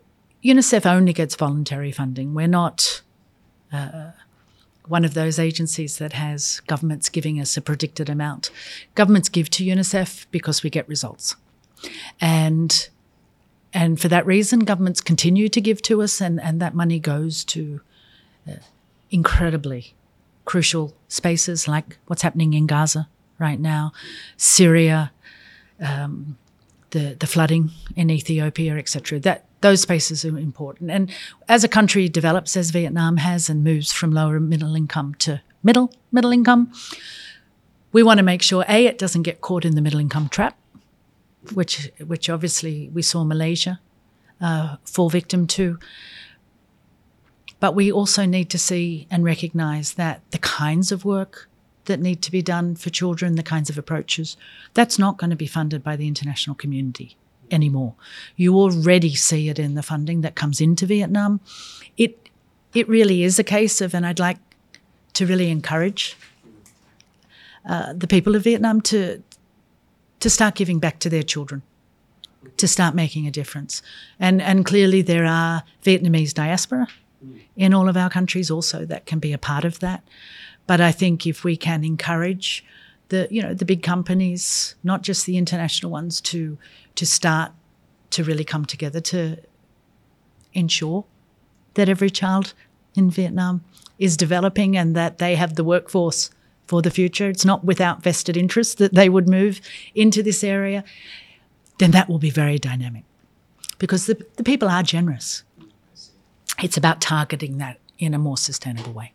UNICEF 0.43 0.86
only 0.86 1.13
gets 1.13 1.36
voluntary 1.36 1.91
funding. 1.91 2.34
We're 2.34 2.47
not 2.47 3.01
uh, 3.71 4.12
one 4.91 5.06
of 5.06 5.13
those 5.13 5.39
agencies 5.39 5.97
that 5.99 6.12
has 6.12 6.60
governments 6.67 7.08
giving 7.08 7.39
us 7.39 7.56
a 7.56 7.62
predicted 7.62 8.10
amount. 8.10 8.51
Governments 8.93 9.30
give 9.30 9.49
to 9.51 9.63
UNICEF 9.63 10.25
because 10.32 10.63
we 10.63 10.69
get 10.69 10.88
results. 10.89 11.38
And 12.19 12.89
and 13.73 14.01
for 14.01 14.10
that 14.10 14.25
reason, 14.25 14.60
governments 14.60 14.99
continue 14.99 15.47
to 15.47 15.62
give 15.62 15.82
to 15.84 16.01
us, 16.01 16.19
and, 16.19 16.41
and 16.41 16.62
that 16.62 16.75
money 16.75 16.99
goes 16.99 17.45
to 17.45 17.80
uh, 18.45 18.56
incredibly 19.10 19.93
crucial 20.43 20.93
spaces 21.08 21.69
like 21.69 21.97
what's 22.08 22.21
happening 22.21 22.54
in 22.54 22.67
Gaza 22.67 23.08
right 23.39 23.62
now, 23.62 23.93
Syria, 24.36 25.13
um, 25.80 26.38
the 26.89 27.15
the 27.17 27.27
flooding 27.27 27.71
in 27.95 28.10
Ethiopia, 28.10 28.75
etc. 28.75 29.19
That 29.21 29.45
those 29.62 29.82
spaces 29.82 30.26
are 30.26 30.38
important. 30.38 30.91
And 30.91 31.10
as 31.47 31.63
a 31.63 31.67
country 31.67 32.10
develops, 32.10 32.58
as 32.58 32.71
Vietnam 32.71 33.17
has, 33.17 33.50
and 33.50 33.63
moves 33.63 33.91
from 33.91 34.12
lower 34.12 34.39
middle 34.39 34.76
income 34.76 35.15
to 35.19 35.41
middle 35.63 35.93
middle 36.12 36.32
income, 36.32 36.71
we 37.91 38.04
want 38.04 38.17
to 38.17 38.24
make 38.24 38.41
sure 38.41 38.65
a 38.67 38.86
it 38.86 38.97
doesn't 38.97 39.21
get 39.24 39.41
caught 39.41 39.65
in 39.65 39.76
the 39.76 39.82
middle 39.82 40.00
income 40.00 40.30
trap, 40.30 40.58
which 41.54 41.91
which 42.06 42.30
obviously 42.30 42.89
we 42.89 43.02
saw 43.02 43.24
Malaysia 43.24 43.80
uh, 44.41 44.78
fall 44.84 45.10
victim 45.10 45.47
to. 45.47 45.80
But 47.60 47.76
we 47.76 47.91
also 47.91 48.26
need 48.26 48.50
to 48.50 48.58
see 48.58 49.08
and 49.12 49.24
recognise 49.24 49.93
that 49.93 50.21
the 50.32 50.39
kinds 50.39 50.91
of 50.91 51.06
work 51.06 51.47
that 51.86 52.00
need 52.00 52.24
to 52.24 52.32
be 52.32 52.41
done 52.41 52.76
for 52.76 52.89
children, 52.89 53.36
the 53.36 53.43
kinds 53.43 53.69
of 53.69 53.78
approaches, 53.78 54.36
that's 54.74 54.97
not 54.97 55.17
going 55.17 55.30
to 55.30 55.36
be 55.36 55.45
funded 55.45 55.84
by 55.84 55.95
the 55.95 56.08
international 56.08 56.56
community 56.56 57.17
anymore. 57.51 57.93
You 58.35 58.55
already 58.55 59.15
see 59.15 59.49
it 59.49 59.59
in 59.59 59.75
the 59.75 59.83
funding 59.83 60.21
that 60.21 60.35
comes 60.35 60.61
into 60.61 60.85
Vietnam. 60.85 61.39
It 61.97 62.29
it 62.73 62.87
really 62.87 63.23
is 63.23 63.37
a 63.37 63.43
case 63.43 63.81
of, 63.81 63.93
and 63.93 64.05
I'd 64.05 64.19
like 64.19 64.37
to 65.13 65.25
really 65.25 65.49
encourage 65.49 66.15
uh, 67.67 67.93
the 67.93 68.07
people 68.07 68.35
of 68.35 68.43
Vietnam 68.43 68.81
to 68.81 69.21
to 70.19 70.29
start 70.29 70.55
giving 70.55 70.79
back 70.79 70.99
to 70.99 71.09
their 71.09 71.23
children, 71.23 71.63
to 72.57 72.67
start 72.67 72.95
making 72.95 73.27
a 73.27 73.31
difference. 73.31 73.81
And 74.19 74.41
and 74.41 74.65
clearly 74.65 75.01
there 75.01 75.25
are 75.25 75.63
Vietnamese 75.83 76.33
diaspora 76.33 76.87
in 77.55 77.73
all 77.73 77.87
of 77.89 77.97
our 77.97 78.09
countries 78.09 78.49
also 78.49 78.86
that 78.86 79.05
can 79.05 79.19
be 79.19 79.34
a 79.34 79.38
part 79.38 79.65
of 79.65 79.80
that. 79.80 80.03
But 80.67 80.82
I 80.82 80.91
think 80.91 81.28
if 81.28 81.43
we 81.43 81.57
can 81.57 81.84
encourage 81.84 82.63
the 83.09 83.28
you 83.30 83.41
know 83.41 83.53
the 83.53 83.65
big 83.65 83.84
companies, 83.84 84.76
not 84.84 85.03
just 85.03 85.26
the 85.26 85.38
international 85.38 85.91
ones, 85.91 86.21
to 86.21 86.57
to 86.95 87.05
start 87.05 87.51
to 88.11 88.23
really 88.23 88.43
come 88.43 88.65
together 88.65 88.99
to 88.99 89.37
ensure 90.53 91.05
that 91.75 91.89
every 91.89 92.09
child 92.09 92.53
in 92.95 93.09
Vietnam 93.09 93.63
is 93.97 94.17
developing 94.17 94.75
and 94.75 94.95
that 94.95 95.17
they 95.17 95.35
have 95.35 95.55
the 95.55 95.63
workforce 95.63 96.29
for 96.67 96.81
the 96.81 96.91
future. 96.91 97.29
It's 97.29 97.45
not 97.45 97.63
without 97.63 98.03
vested 98.03 98.35
interest 98.35 98.77
that 98.77 98.93
they 98.93 99.09
would 99.09 99.27
move 99.27 99.61
into 99.95 100.21
this 100.23 100.43
area. 100.43 100.83
Then 101.77 101.91
that 101.91 102.09
will 102.09 102.19
be 102.19 102.29
very 102.29 102.57
dynamic 102.57 103.03
because 103.79 104.05
the, 104.05 104.25
the 104.35 104.43
people 104.43 104.69
are 104.69 104.83
generous. 104.83 105.43
It's 106.61 106.77
about 106.77 107.01
targeting 107.01 107.57
that 107.57 107.79
in 107.97 108.13
a 108.13 108.19
more 108.19 108.37
sustainable 108.37 108.93
way. 108.93 109.13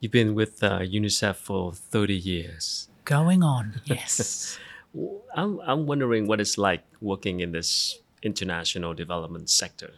You've 0.00 0.12
been 0.12 0.34
with 0.34 0.62
uh, 0.62 0.78
UNICEF 0.78 1.36
for 1.36 1.72
30 1.72 2.14
years. 2.14 2.88
Going 3.04 3.42
on, 3.42 3.80
yes. 3.84 4.58
I'm, 5.34 5.60
I'm 5.60 5.86
wondering 5.86 6.26
what 6.26 6.40
it's 6.40 6.58
like 6.58 6.82
working 7.00 7.40
in 7.40 7.52
this 7.52 7.98
international 8.22 8.94
development 8.94 9.50
sector. 9.50 9.92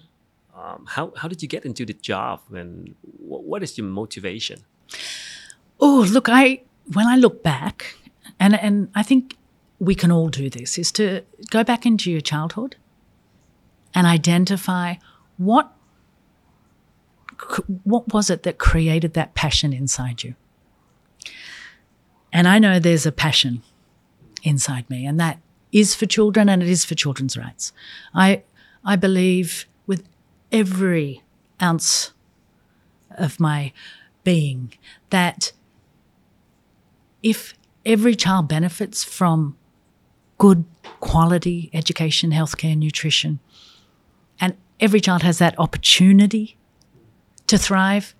Um, 0.54 0.86
how, 0.88 1.12
how 1.16 1.28
did 1.28 1.42
you 1.42 1.48
get 1.48 1.64
into 1.64 1.86
the 1.86 1.94
job 1.94 2.40
and 2.52 2.94
what 3.18 3.62
is 3.62 3.78
your 3.78 3.86
motivation? 3.86 4.60
Oh, 5.80 6.06
look, 6.10 6.28
I 6.28 6.62
when 6.92 7.06
I 7.06 7.16
look 7.16 7.42
back, 7.42 7.94
and, 8.38 8.58
and 8.60 8.90
I 8.94 9.02
think 9.02 9.36
we 9.78 9.94
can 9.94 10.10
all 10.10 10.28
do 10.28 10.50
this, 10.50 10.76
is 10.76 10.92
to 10.92 11.22
go 11.50 11.64
back 11.64 11.86
into 11.86 12.10
your 12.10 12.20
childhood 12.20 12.76
and 13.94 14.06
identify 14.06 14.94
what 15.36 15.72
what 17.84 18.12
was 18.12 18.28
it 18.28 18.42
that 18.42 18.58
created 18.58 19.14
that 19.14 19.34
passion 19.34 19.72
inside 19.72 20.22
you? 20.22 20.34
And 22.32 22.46
I 22.46 22.58
know 22.58 22.78
there's 22.78 23.06
a 23.06 23.12
passion 23.12 23.62
inside 24.42 24.88
me, 24.90 25.06
and 25.06 25.18
that 25.20 25.38
is 25.72 25.94
for 25.94 26.06
children 26.06 26.48
and 26.48 26.62
it 26.62 26.68
is 26.68 26.84
for 26.84 26.94
children's 26.94 27.36
rights. 27.36 27.72
I, 28.14 28.42
I 28.84 28.96
believe 28.96 29.66
with 29.86 30.08
every 30.50 31.22
ounce 31.62 32.12
of 33.10 33.38
my 33.38 33.72
being 34.24 34.72
that 35.10 35.52
if 37.22 37.54
every 37.84 38.14
child 38.14 38.48
benefits 38.48 39.04
from 39.04 39.56
good 40.38 40.64
quality 41.00 41.70
education, 41.72 42.30
healthcare, 42.30 42.76
nutrition, 42.76 43.38
and 44.40 44.56
every 44.80 45.00
child 45.00 45.22
has 45.22 45.38
that 45.38 45.58
opportunity 45.58 46.56
to 47.46 47.58
thrive, 47.58 48.14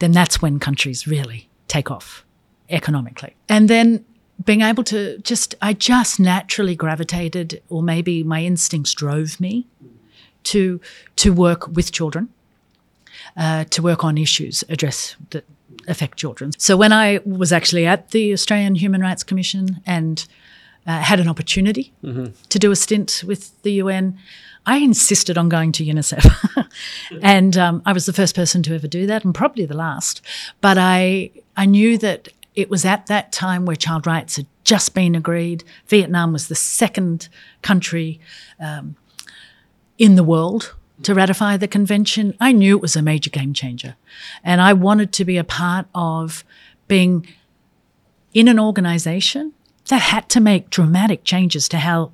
then 0.00 0.12
that's 0.12 0.42
when 0.42 0.58
countries 0.58 1.06
really 1.06 1.48
take 1.68 1.90
off 1.90 2.24
economically. 2.68 3.36
And 3.48 3.68
then 3.68 4.04
being 4.44 4.62
able 4.62 4.84
to 4.84 5.18
just, 5.18 5.54
I 5.60 5.72
just 5.72 6.20
naturally 6.20 6.74
gravitated, 6.74 7.62
or 7.68 7.82
maybe 7.82 8.22
my 8.22 8.42
instincts 8.42 8.94
drove 8.94 9.40
me 9.40 9.66
to 10.42 10.80
to 11.16 11.32
work 11.32 11.68
with 11.68 11.92
children, 11.92 12.28
uh, 13.36 13.64
to 13.64 13.82
work 13.82 14.04
on 14.04 14.16
issues 14.16 14.64
address 14.68 15.16
that 15.30 15.44
affect 15.88 16.18
children. 16.18 16.52
So 16.58 16.76
when 16.76 16.92
I 16.92 17.20
was 17.24 17.52
actually 17.52 17.86
at 17.86 18.10
the 18.10 18.32
Australian 18.32 18.74
Human 18.76 19.00
Rights 19.00 19.22
Commission 19.22 19.80
and 19.86 20.26
uh, 20.86 21.00
had 21.00 21.20
an 21.20 21.28
opportunity 21.28 21.92
mm-hmm. 22.02 22.26
to 22.48 22.58
do 22.58 22.70
a 22.70 22.76
stint 22.76 23.22
with 23.26 23.60
the 23.62 23.72
UN, 23.72 24.18
I 24.66 24.78
insisted 24.78 25.36
on 25.38 25.48
going 25.48 25.72
to 25.72 25.84
UNICEF, 25.84 26.68
and 27.22 27.56
um, 27.56 27.82
I 27.86 27.92
was 27.92 28.06
the 28.06 28.12
first 28.12 28.34
person 28.34 28.62
to 28.64 28.74
ever 28.74 28.86
do 28.86 29.06
that, 29.06 29.24
and 29.24 29.34
probably 29.34 29.66
the 29.66 29.76
last. 29.76 30.20
But 30.60 30.78
I 30.78 31.30
I 31.56 31.66
knew 31.66 31.98
that 31.98 32.28
it 32.54 32.68
was 32.68 32.84
at 32.84 33.06
that 33.06 33.32
time 33.32 33.64
where 33.64 33.76
child 33.76 34.06
rights 34.06 34.36
had 34.36 34.46
just 34.64 34.94
been 34.94 35.14
agreed. 35.14 35.64
Vietnam 35.86 36.32
was 36.32 36.48
the 36.48 36.54
second 36.54 37.28
country 37.62 38.20
um, 38.58 38.96
in 39.98 40.16
the 40.16 40.24
world 40.24 40.74
to 41.02 41.14
ratify 41.14 41.56
the 41.56 41.68
convention. 41.68 42.36
I 42.40 42.52
knew 42.52 42.76
it 42.76 42.82
was 42.82 42.96
a 42.96 43.02
major 43.02 43.30
game 43.30 43.52
changer. 43.54 43.96
And 44.44 44.60
I 44.60 44.72
wanted 44.72 45.12
to 45.14 45.24
be 45.24 45.36
a 45.36 45.44
part 45.44 45.86
of 45.94 46.44
being 46.88 47.26
in 48.34 48.48
an 48.48 48.58
organization 48.58 49.52
that 49.88 50.02
had 50.02 50.28
to 50.30 50.40
make 50.40 50.70
dramatic 50.70 51.24
changes 51.24 51.68
to 51.68 51.78
how 51.78 52.12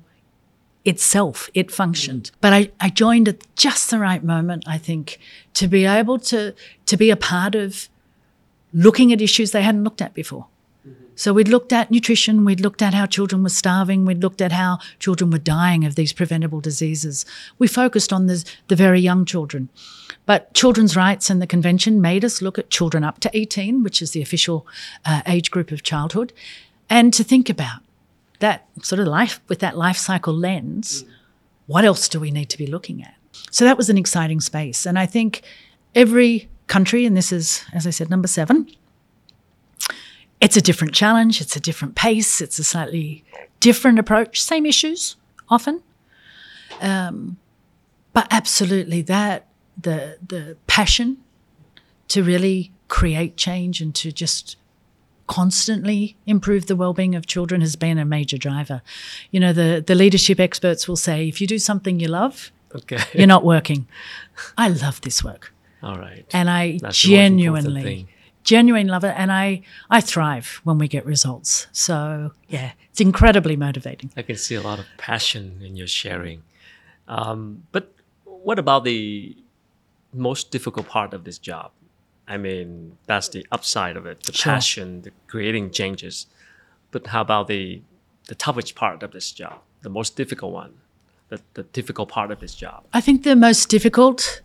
itself 0.85 1.49
it 1.53 1.69
functioned 1.69 2.31
but 2.39 2.53
I, 2.53 2.71
I 2.79 2.89
joined 2.89 3.27
at 3.27 3.43
just 3.57 3.91
the 3.91 3.99
right 3.99 4.23
moment 4.23 4.63
i 4.65 4.77
think 4.77 5.19
to 5.53 5.67
be 5.67 5.85
able 5.85 6.17
to 6.19 6.55
to 6.85 6.95
be 6.95 7.09
a 7.09 7.17
part 7.17 7.55
of 7.55 7.89
looking 8.77 9.11
at 9.11 9.21
issues 9.21 9.51
they 9.51 9.63
hadn't 9.63 9.83
looked 9.83 10.01
at 10.01 10.13
before. 10.13 10.47
So 11.15 11.33
we'd 11.33 11.47
looked 11.47 11.73
at 11.73 11.89
nutrition, 11.89 12.45
we'd 12.45 12.61
looked 12.61 12.83
at 12.83 12.93
how 12.93 13.07
children 13.07 13.41
were 13.41 13.49
starving, 13.49 14.05
we'd 14.05 14.21
looked 14.21 14.39
at 14.39 14.51
how 14.51 14.77
children 14.99 15.31
were 15.31 15.39
dying 15.39 15.83
of 15.83 15.95
these 15.95 16.13
preventable 16.13 16.61
diseases. 16.61 17.25
We 17.57 17.67
focused 17.67 18.13
on 18.13 18.27
the, 18.27 18.45
the 18.67 18.75
very 18.75 18.99
young 18.99 19.25
children. 19.25 19.69
But 20.27 20.53
children's 20.53 20.95
rights 20.95 21.31
and 21.31 21.41
the 21.41 21.47
convention 21.47 22.01
made 22.01 22.23
us 22.23 22.39
look 22.39 22.59
at 22.59 22.69
children 22.69 23.03
up 23.03 23.19
to 23.21 23.35
18, 23.35 23.81
which 23.81 23.99
is 23.99 24.11
the 24.11 24.21
official 24.21 24.67
uh, 25.05 25.23
age 25.25 25.49
group 25.49 25.71
of 25.71 25.81
childhood, 25.81 26.33
and 26.87 27.11
to 27.15 27.23
think 27.23 27.49
about 27.49 27.81
that 28.37 28.67
sort 28.83 28.99
of 28.99 29.07
life 29.07 29.39
with 29.47 29.57
that 29.57 29.75
life 29.75 29.97
cycle 29.97 30.35
lens. 30.35 31.03
What 31.65 31.83
else 31.83 32.07
do 32.07 32.19
we 32.19 32.29
need 32.29 32.49
to 32.49 32.57
be 32.59 32.67
looking 32.67 33.01
at? 33.01 33.15
So 33.49 33.65
that 33.65 33.75
was 33.75 33.89
an 33.89 33.97
exciting 33.97 34.39
space. 34.39 34.85
And 34.85 34.99
I 34.99 35.07
think 35.07 35.41
every 35.95 36.47
country, 36.67 37.05
and 37.05 37.15
this 37.15 37.31
is, 37.31 37.65
as 37.73 37.87
I 37.87 37.89
said, 37.89 38.09
number 38.09 38.27
seven. 38.27 38.67
It's 40.39 40.55
a 40.55 40.61
different 40.61 40.93
challenge, 40.93 41.41
it's 41.41 41.55
a 41.55 41.59
different 41.59 41.95
pace, 41.95 42.41
it's 42.41 42.59
a 42.59 42.63
slightly 42.63 43.23
different 43.59 43.97
approach, 43.97 44.41
same 44.41 44.65
issues 44.65 45.15
often. 45.49 45.81
Um, 46.79 47.37
but 48.13 48.27
absolutely 48.31 49.01
that 49.03 49.47
the 49.79 50.17
the 50.25 50.57
passion 50.67 51.17
to 52.07 52.23
really 52.23 52.71
create 52.87 53.37
change 53.37 53.81
and 53.81 53.93
to 53.95 54.11
just 54.11 54.57
constantly 55.27 56.15
improve 56.25 56.67
the 56.67 56.75
well-being 56.75 57.15
of 57.15 57.25
children 57.25 57.61
has 57.61 57.75
been 57.75 57.97
a 57.97 58.05
major 58.05 58.37
driver. 58.37 58.81
You 59.31 59.39
know, 59.39 59.53
the 59.53 59.83
the 59.85 59.95
leadership 59.95 60.39
experts 60.39 60.87
will 60.87 60.95
say 60.95 61.27
if 61.27 61.41
you 61.41 61.47
do 61.47 61.59
something 61.59 61.99
you 61.99 62.07
love, 62.07 62.51
okay. 62.75 62.99
you're 63.13 63.27
not 63.27 63.43
working. 63.43 63.87
I 64.57 64.69
love 64.69 65.01
this 65.01 65.23
work. 65.23 65.53
All 65.83 65.97
right. 65.97 66.25
And 66.33 66.49
I 66.49 66.79
That's 66.81 66.99
genuinely, 66.99 68.07
genuinely 68.43 68.89
love 68.89 69.03
it. 69.03 69.13
And 69.17 69.31
I, 69.31 69.61
I 69.89 70.01
thrive 70.01 70.61
when 70.63 70.77
we 70.77 70.87
get 70.87 71.05
results. 71.05 71.67
So, 71.71 72.31
yeah, 72.47 72.71
it's 72.89 73.01
incredibly 73.01 73.55
motivating. 73.55 74.11
I 74.17 74.21
can 74.21 74.37
see 74.37 74.55
a 74.55 74.61
lot 74.61 74.79
of 74.79 74.85
passion 74.97 75.61
in 75.63 75.75
your 75.75 75.87
sharing. 75.87 76.43
Um, 77.07 77.63
but 77.71 77.93
what 78.25 78.59
about 78.59 78.83
the 78.83 79.37
most 80.13 80.51
difficult 80.51 80.87
part 80.87 81.13
of 81.13 81.23
this 81.23 81.37
job? 81.37 81.71
I 82.27 82.37
mean, 82.37 82.97
that's 83.05 83.29
the 83.29 83.45
upside 83.51 83.95
of 83.95 84.05
it, 84.05 84.23
the 84.23 84.33
sure. 84.33 84.53
passion, 84.53 85.01
the 85.03 85.11
creating 85.27 85.71
changes. 85.71 86.27
But 86.91 87.07
how 87.07 87.21
about 87.21 87.47
the 87.47 87.81
the 88.27 88.35
toughest 88.35 88.75
part 88.75 89.03
of 89.03 89.11
this 89.11 89.31
job, 89.31 89.61
the 89.81 89.89
most 89.89 90.17
difficult 90.17 90.51
one, 90.51 90.73
the, 91.29 91.41
the 91.53 91.63
difficult 91.63 92.09
part 92.09 92.29
of 92.31 92.39
this 92.41 92.53
job? 92.53 92.83
I 92.93 92.99
think 92.99 93.23
the 93.23 93.35
most 93.35 93.69
difficult 93.69 94.41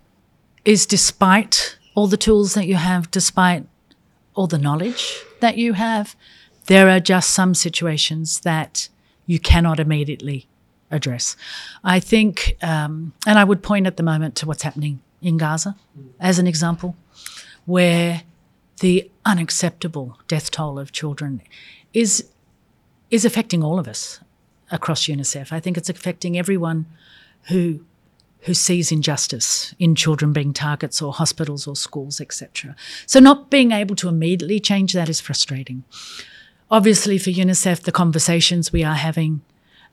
is 0.65 0.87
despite 0.87 1.79
all 1.95 2.07
the 2.07 2.17
tools 2.17 2.55
that 2.55 2.67
you 2.67 2.77
have, 2.77 3.11
despite 3.11 3.67
all 4.35 4.47
the 4.47 4.59
knowledge 4.59 5.23
that 5.41 5.59
you 5.59 5.75
have, 5.75 6.17
there 6.67 6.89
are 6.89 7.01
just 7.01 7.31
some 7.31 7.55
situations 7.55 8.41
that 8.41 8.89
you 9.27 9.39
cannot 9.39 9.81
immediately 9.81 10.47
address. 10.91 11.37
I 11.83 12.01
think, 12.01 12.57
um, 12.63 13.13
and 13.27 13.39
I 13.39 13.45
would 13.45 13.63
point 13.63 13.87
at 13.87 13.97
the 13.97 14.03
moment 14.03 14.37
to 14.37 14.47
what's 14.47 14.63
happening 14.63 15.01
in 15.21 15.37
Gaza 15.37 15.77
as 16.21 16.39
an 16.39 16.47
example, 16.47 16.97
where 17.67 18.23
the 18.81 19.11
unacceptable 19.25 20.19
death 20.29 20.51
toll 20.51 20.79
of 20.79 20.93
children 20.93 21.43
is 21.93 22.29
is 23.11 23.25
affecting 23.27 23.63
all 23.63 23.79
of 23.79 23.87
us 23.87 24.21
across 24.71 25.07
UNICEF. 25.07 25.53
I 25.53 25.61
think 25.61 25.77
it's 25.77 25.91
affecting 25.91 26.39
everyone 26.39 26.87
who 27.49 27.85
who 28.43 28.55
sees 28.55 28.91
injustice 28.91 29.75
in 29.79 29.95
children 29.95 30.33
being 30.33 30.53
targets 30.53 31.01
or 31.01 31.13
hospitals 31.13 31.67
or 31.67 31.77
schools, 31.77 32.21
etc. 32.21 32.75
So 33.07 33.21
not 33.21 33.51
being 33.51 33.71
able 33.71 33.95
to 33.97 34.09
immediately 34.09 34.59
change 34.59 34.93
that 34.93 35.09
is 35.09 35.21
frustrating. 35.21 35.85
Obviously, 36.71 37.19
for 37.19 37.31
UNICEF, 37.31 37.83
the 37.83 37.93
conversations 37.93 38.73
we 38.73 38.83
are 38.83 38.95
having, 38.95 39.43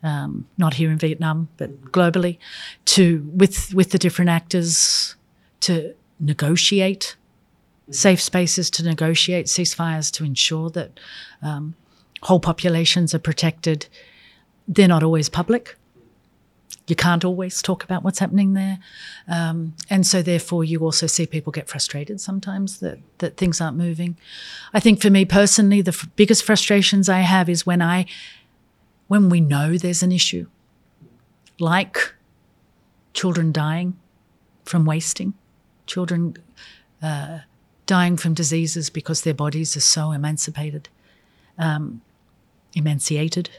um, 0.01 0.47
not 0.57 0.75
here 0.75 0.89
in 0.89 0.97
Vietnam 0.97 1.49
but 1.57 1.91
globally, 1.91 2.37
to 2.85 3.29
with 3.33 3.73
with 3.73 3.91
the 3.91 3.99
different 3.99 4.29
actors 4.29 5.15
to 5.61 5.93
negotiate 6.19 7.15
safe 7.91 8.21
spaces, 8.21 8.69
to 8.69 8.83
negotiate 8.83 9.45
ceasefires, 9.47 10.11
to 10.13 10.23
ensure 10.23 10.69
that 10.71 10.99
um, 11.41 11.75
whole 12.23 12.39
populations 12.39 13.13
are 13.13 13.19
protected. 13.19 13.87
They're 14.67 14.87
not 14.87 15.03
always 15.03 15.29
public 15.29 15.75
you 16.89 16.95
can't 16.95 17.23
always 17.23 17.61
talk 17.61 17.83
about 17.83 18.03
what's 18.03 18.19
happening 18.19 18.53
there. 18.53 18.79
Um, 19.27 19.75
and 19.89 20.05
so, 20.05 20.21
therefore, 20.21 20.63
you 20.63 20.79
also 20.79 21.07
see 21.07 21.25
people 21.25 21.51
get 21.51 21.69
frustrated 21.69 22.19
sometimes 22.19 22.79
that, 22.79 22.99
that 23.19 23.37
things 23.37 23.61
aren't 23.61 23.77
moving. 23.77 24.17
I 24.73 24.79
think 24.79 25.01
for 25.01 25.09
me 25.09 25.25
personally, 25.25 25.81
the 25.81 25.91
f- 25.91 26.07
biggest 26.15 26.43
frustrations 26.43 27.07
I 27.09 27.19
have 27.19 27.49
is 27.49 27.65
when 27.65 27.81
I, 27.81 28.05
when 29.07 29.29
we 29.29 29.39
know 29.39 29.77
there's 29.77 30.03
an 30.03 30.11
issue, 30.11 30.47
like 31.59 32.13
children 33.13 33.51
dying 33.51 33.97
from 34.65 34.85
wasting, 34.85 35.33
children 35.85 36.35
uh, 37.01 37.39
dying 37.85 38.17
from 38.17 38.33
diseases 38.33 38.89
because 38.89 39.21
their 39.21 39.33
bodies 39.33 39.75
are 39.75 39.81
so 39.81 40.11
emancipated, 40.11 40.89
um, 41.57 42.01
emaciated. 42.75 43.49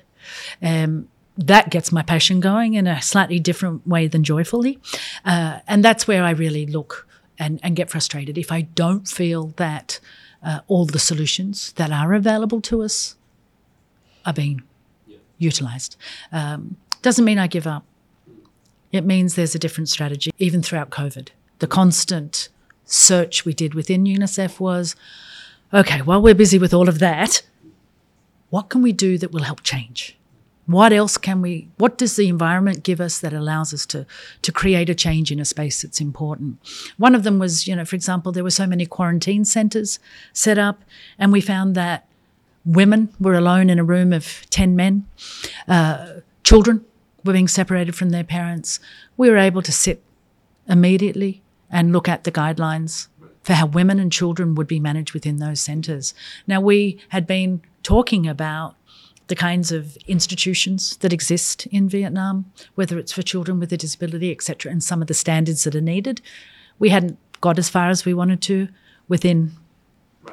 Um, 0.62 1.08
that 1.46 1.70
gets 1.70 1.90
my 1.90 2.02
passion 2.02 2.38
going 2.40 2.74
in 2.74 2.86
a 2.86 3.00
slightly 3.00 3.40
different 3.40 3.86
way 3.86 4.06
than 4.06 4.22
joyfully. 4.22 4.78
Uh, 5.24 5.60
and 5.66 5.82
that's 5.82 6.06
where 6.06 6.22
I 6.22 6.30
really 6.30 6.66
look 6.66 7.06
and, 7.38 7.58
and 7.62 7.74
get 7.74 7.90
frustrated. 7.90 8.36
If 8.36 8.52
I 8.52 8.62
don't 8.62 9.08
feel 9.08 9.54
that 9.56 10.00
uh, 10.42 10.60
all 10.68 10.84
the 10.84 10.98
solutions 10.98 11.72
that 11.72 11.90
are 11.90 12.12
available 12.12 12.60
to 12.62 12.82
us 12.82 13.16
are 14.26 14.34
being 14.34 14.62
yeah. 15.06 15.16
utilized, 15.38 15.96
um, 16.30 16.76
doesn't 17.02 17.24
mean 17.24 17.38
I 17.38 17.46
give 17.46 17.66
up. 17.66 17.84
It 18.92 19.06
means 19.06 19.34
there's 19.34 19.54
a 19.54 19.58
different 19.58 19.88
strategy, 19.88 20.30
even 20.38 20.62
throughout 20.62 20.90
COVID. 20.90 21.28
The 21.60 21.66
constant 21.66 22.48
search 22.84 23.44
we 23.44 23.54
did 23.54 23.72
within 23.72 24.04
UNICEF 24.04 24.60
was 24.60 24.96
okay, 25.72 26.02
while 26.02 26.20
we're 26.20 26.34
busy 26.34 26.58
with 26.58 26.74
all 26.74 26.88
of 26.88 26.98
that, 26.98 27.42
what 28.50 28.68
can 28.68 28.82
we 28.82 28.92
do 28.92 29.16
that 29.16 29.30
will 29.30 29.44
help 29.44 29.62
change? 29.62 30.18
What 30.70 30.92
else 30.92 31.16
can 31.16 31.42
we, 31.42 31.68
what 31.78 31.98
does 31.98 32.14
the 32.14 32.28
environment 32.28 32.84
give 32.84 33.00
us 33.00 33.18
that 33.20 33.32
allows 33.32 33.74
us 33.74 33.84
to, 33.86 34.06
to 34.42 34.52
create 34.52 34.88
a 34.88 34.94
change 34.94 35.32
in 35.32 35.40
a 35.40 35.44
space 35.44 35.82
that's 35.82 36.00
important? 36.00 36.58
One 36.96 37.14
of 37.14 37.24
them 37.24 37.38
was, 37.40 37.66
you 37.66 37.74
know, 37.74 37.84
for 37.84 37.96
example, 37.96 38.30
there 38.30 38.44
were 38.44 38.50
so 38.50 38.66
many 38.66 38.86
quarantine 38.86 39.44
centers 39.44 39.98
set 40.32 40.58
up, 40.58 40.82
and 41.18 41.32
we 41.32 41.40
found 41.40 41.74
that 41.74 42.06
women 42.64 43.12
were 43.18 43.34
alone 43.34 43.68
in 43.68 43.78
a 43.78 43.84
room 43.84 44.12
of 44.12 44.48
10 44.50 44.76
men, 44.76 45.06
uh, 45.66 46.20
children 46.44 46.84
were 47.24 47.32
being 47.32 47.48
separated 47.48 47.96
from 47.96 48.10
their 48.10 48.24
parents. 48.24 48.78
We 49.16 49.28
were 49.28 49.38
able 49.38 49.62
to 49.62 49.72
sit 49.72 50.02
immediately 50.68 51.42
and 51.70 51.92
look 51.92 52.08
at 52.08 52.24
the 52.24 52.32
guidelines 52.32 53.08
for 53.42 53.54
how 53.54 53.66
women 53.66 53.98
and 53.98 54.12
children 54.12 54.54
would 54.54 54.66
be 54.66 54.78
managed 54.78 55.14
within 55.14 55.38
those 55.38 55.60
centres. 55.60 56.14
Now, 56.46 56.60
we 56.60 57.00
had 57.08 57.26
been 57.26 57.62
talking 57.82 58.26
about 58.26 58.76
the 59.30 59.36
kinds 59.36 59.72
of 59.72 59.96
institutions 60.06 60.96
that 60.98 61.12
exist 61.12 61.66
in 61.68 61.88
Vietnam, 61.88 62.52
whether 62.74 62.98
it's 62.98 63.12
for 63.12 63.22
children 63.22 63.58
with 63.58 63.72
a 63.72 63.76
disability, 63.76 64.30
etc., 64.30 64.70
and 64.70 64.82
some 64.82 65.00
of 65.00 65.08
the 65.08 65.14
standards 65.14 65.64
that 65.64 65.74
are 65.74 65.80
needed. 65.80 66.20
We 66.78 66.90
hadn't 66.90 67.16
got 67.40 67.58
as 67.58 67.70
far 67.70 67.88
as 67.88 68.04
we 68.04 68.12
wanted 68.12 68.42
to 68.42 68.68
within 69.08 69.52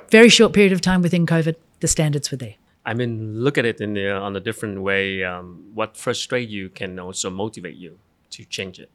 very 0.10 0.30
short 0.30 0.52
period 0.52 0.74
of 0.74 0.82
time 0.82 1.02
within 1.02 1.26
COVID. 1.26 1.56
The 1.80 1.88
standards 1.88 2.32
were 2.32 2.38
there. 2.38 2.56
I 2.86 2.94
mean, 2.96 3.40
look 3.40 3.58
at 3.58 3.66
it 3.66 3.80
in 3.80 3.94
the, 3.94 4.12
on 4.12 4.36
a 4.36 4.40
different 4.40 4.82
way. 4.82 5.24
Um, 5.24 5.72
what 5.76 5.96
frustrates 5.96 6.52
you 6.52 6.70
can 6.70 7.00
also 7.00 7.30
motivate 7.30 7.76
you 7.76 8.00
to 8.32 8.46
change 8.46 8.80
it. 8.80 8.90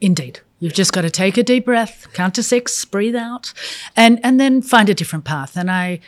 Indeed. 0.00 0.40
You've 0.58 0.72
just 0.72 0.92
got 0.92 1.02
to 1.02 1.10
take 1.10 1.36
a 1.36 1.44
deep 1.44 1.64
breath, 1.64 2.08
count 2.12 2.34
to 2.34 2.42
six, 2.42 2.84
breathe 2.84 3.14
out, 3.14 3.52
and, 3.94 4.18
and 4.24 4.40
then 4.40 4.62
find 4.62 4.88
a 4.88 4.94
different 4.94 5.24
path. 5.24 5.56
And 5.56 5.70
I, 5.70 6.00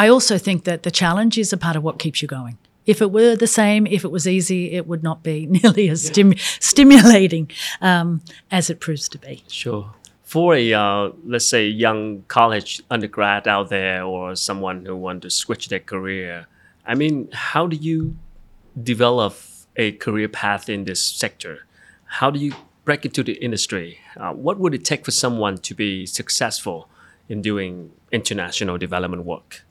I 0.00 0.08
also 0.08 0.38
think 0.38 0.64
that 0.64 0.82
the 0.82 0.90
challenge 0.90 1.36
is 1.36 1.52
a 1.52 1.58
part 1.58 1.76
of 1.76 1.82
what 1.82 1.98
keeps 1.98 2.22
you 2.22 2.28
going. 2.28 2.56
If 2.86 3.02
it 3.02 3.10
were 3.10 3.36
the 3.36 3.46
same, 3.46 3.86
if 3.86 4.02
it 4.02 4.10
was 4.10 4.26
easy, 4.26 4.72
it 4.72 4.86
would 4.86 5.02
not 5.02 5.22
be 5.22 5.44
nearly 5.62 5.90
as 5.90 6.06
stim- 6.06 6.38
stimulating 6.58 7.50
um, 7.82 8.22
as 8.50 8.70
it 8.70 8.80
proves 8.80 9.10
to 9.10 9.18
be. 9.18 9.44
Sure. 9.48 9.92
For 10.22 10.54
a, 10.54 10.72
uh, 10.72 11.10
let's 11.26 11.44
say, 11.44 11.68
young 11.68 12.24
college 12.28 12.80
undergrad 12.90 13.46
out 13.46 13.68
there 13.68 14.02
or 14.02 14.34
someone 14.36 14.86
who 14.86 14.96
wants 14.96 15.24
to 15.24 15.30
switch 15.30 15.68
their 15.68 15.80
career, 15.80 16.46
I 16.86 16.94
mean, 16.94 17.28
how 17.32 17.66
do 17.66 17.76
you 17.76 18.16
develop 18.82 19.36
a 19.76 19.92
career 19.92 20.28
path 20.28 20.70
in 20.70 20.84
this 20.84 21.02
sector? 21.02 21.66
How 22.06 22.30
do 22.30 22.40
you 22.40 22.54
break 22.86 23.04
into 23.04 23.22
the 23.22 23.34
industry? 23.34 23.98
Uh, 24.16 24.32
what 24.32 24.58
would 24.58 24.72
it 24.72 24.82
take 24.82 25.04
for 25.04 25.10
someone 25.10 25.58
to 25.58 25.74
be 25.74 26.06
successful 26.06 26.88
in 27.28 27.42
doing 27.42 27.92
international 28.10 28.78
development 28.78 29.26
work? 29.26 29.66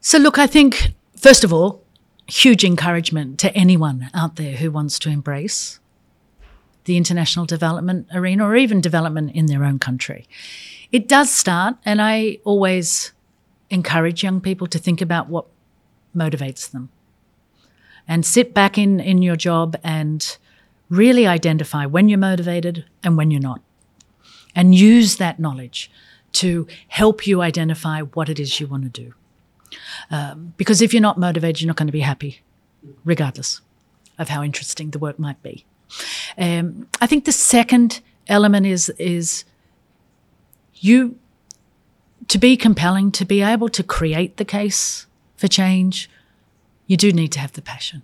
So, 0.00 0.18
look, 0.18 0.38
I 0.38 0.46
think, 0.46 0.92
first 1.16 1.44
of 1.44 1.52
all, 1.52 1.82
huge 2.26 2.64
encouragement 2.64 3.38
to 3.40 3.54
anyone 3.54 4.10
out 4.14 4.36
there 4.36 4.56
who 4.56 4.70
wants 4.70 4.98
to 5.00 5.08
embrace 5.08 5.80
the 6.84 6.96
international 6.96 7.46
development 7.46 8.06
arena 8.14 8.44
or 8.46 8.56
even 8.56 8.80
development 8.80 9.32
in 9.34 9.46
their 9.46 9.64
own 9.64 9.78
country. 9.78 10.26
It 10.92 11.08
does 11.08 11.30
start, 11.30 11.76
and 11.84 12.00
I 12.00 12.38
always 12.44 13.12
encourage 13.70 14.22
young 14.22 14.40
people 14.40 14.66
to 14.68 14.78
think 14.78 15.00
about 15.00 15.28
what 15.28 15.46
motivates 16.16 16.70
them 16.70 16.88
and 18.06 18.24
sit 18.24 18.54
back 18.54 18.78
in, 18.78 19.00
in 19.00 19.20
your 19.20 19.36
job 19.36 19.76
and 19.84 20.38
really 20.88 21.26
identify 21.26 21.84
when 21.84 22.08
you're 22.08 22.18
motivated 22.18 22.86
and 23.04 23.18
when 23.18 23.30
you're 23.30 23.40
not, 23.40 23.60
and 24.54 24.74
use 24.74 25.16
that 25.16 25.38
knowledge 25.38 25.90
to 26.32 26.66
help 26.88 27.26
you 27.26 27.42
identify 27.42 28.00
what 28.00 28.28
it 28.28 28.38
is 28.38 28.60
you 28.60 28.66
want 28.66 28.84
to 28.84 29.02
do. 29.02 29.12
Um, 30.10 30.54
because 30.56 30.82
if 30.82 30.92
you're 30.92 31.02
not 31.02 31.18
motivated, 31.18 31.60
you're 31.60 31.68
not 31.68 31.76
going 31.76 31.88
to 31.88 31.92
be 31.92 32.00
happy, 32.00 32.42
regardless 33.04 33.60
of 34.18 34.28
how 34.28 34.42
interesting 34.42 34.90
the 34.90 34.98
work 34.98 35.18
might 35.18 35.42
be. 35.42 35.64
Um, 36.36 36.88
I 37.00 37.06
think 37.06 37.24
the 37.24 37.32
second 37.32 38.00
element 38.26 38.66
is 38.66 38.90
is 38.98 39.44
you 40.74 41.18
to 42.28 42.38
be 42.38 42.56
compelling, 42.56 43.10
to 43.12 43.24
be 43.24 43.42
able 43.42 43.68
to 43.70 43.82
create 43.82 44.36
the 44.36 44.44
case 44.44 45.06
for 45.36 45.48
change. 45.48 46.10
You 46.86 46.96
do 46.96 47.12
need 47.12 47.32
to 47.32 47.40
have 47.40 47.52
the 47.52 47.62
passion. 47.62 48.02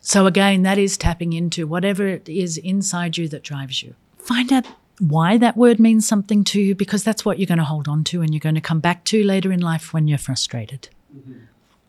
So 0.00 0.26
again, 0.26 0.62
that 0.62 0.78
is 0.78 0.96
tapping 0.96 1.32
into 1.32 1.66
whatever 1.66 2.06
it 2.08 2.28
is 2.28 2.56
inside 2.58 3.16
you 3.16 3.28
that 3.28 3.44
drives 3.44 3.82
you. 3.82 3.94
Find 4.18 4.52
out 4.52 4.66
why 4.98 5.38
that 5.38 5.56
word 5.56 5.80
means 5.80 6.06
something 6.06 6.44
to 6.44 6.60
you 6.60 6.74
because 6.74 7.02
that's 7.04 7.24
what 7.24 7.38
you're 7.38 7.46
going 7.46 7.58
to 7.58 7.64
hold 7.64 7.88
on 7.88 8.04
to 8.04 8.22
and 8.22 8.32
you're 8.32 8.40
going 8.40 8.54
to 8.54 8.60
come 8.60 8.80
back 8.80 9.04
to 9.04 9.22
later 9.24 9.52
in 9.52 9.60
life 9.60 9.92
when 9.92 10.08
you're 10.08 10.18
frustrated. 10.18 10.88
Mm-hmm. 11.16 11.32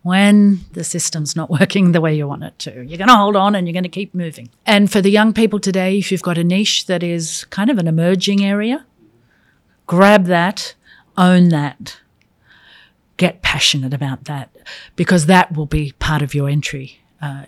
When 0.02 0.62
the 0.74 0.84
system's 0.84 1.36
not 1.36 1.50
working 1.50 1.92
the 1.92 2.02
way 2.02 2.16
you 2.16 2.28
want 2.28 2.44
it 2.44 2.58
to, 2.60 2.84
you're 2.84 2.98
going 2.98 3.08
to 3.08 3.16
hold 3.16 3.36
on 3.36 3.56
and 3.56 3.68
you're 3.68 3.74
going 3.74 3.84
to 3.84 3.90
keep 3.90 4.14
moving. 4.14 4.50
And 4.66 4.92
for 4.92 5.02
the 5.02 5.12
young 5.12 5.34
people 5.34 5.60
today, 5.60 5.98
if 5.98 6.12
you've 6.12 6.22
got 6.22 6.38
a 6.38 6.44
niche 6.44 6.88
that 6.88 7.04
is 7.04 7.46
kind 7.46 7.70
of 7.70 7.78
an 7.78 7.88
emerging 7.88 8.44
area, 8.44 8.86
grab 9.88 10.26
that, 10.26 10.76
own 11.18 11.50
that, 11.50 12.00
get 13.18 13.42
passionate 13.42 13.94
about 13.94 14.26
that 14.26 14.50
because 14.96 15.28
that 15.28 15.56
will 15.56 15.66
be 15.66 15.94
part 16.00 16.22
of 16.22 16.34
your 16.34 16.50
entry 16.50 17.00
uh, 17.22 17.46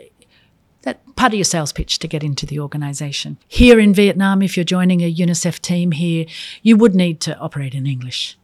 that 0.86 1.16
part 1.16 1.34
of 1.34 1.38
your 1.38 1.46
sales 1.46 1.74
pitch 1.74 2.00
to 2.00 2.08
get 2.08 2.24
into 2.24 2.46
the 2.46 2.60
organisation. 2.60 3.38
Here 3.48 3.80
in 3.80 3.94
Vietnam, 3.94 4.42
if 4.42 4.56
you're 4.56 4.64
joining 4.64 5.02
a 5.02 5.14
UNICEF 5.14 5.60
team 5.60 5.92
here, 5.92 6.26
you 6.62 6.78
would 6.78 6.96
need 6.96 7.20
to 7.22 7.38
operate 7.40 7.74
in 7.74 7.86
English. 7.86 8.38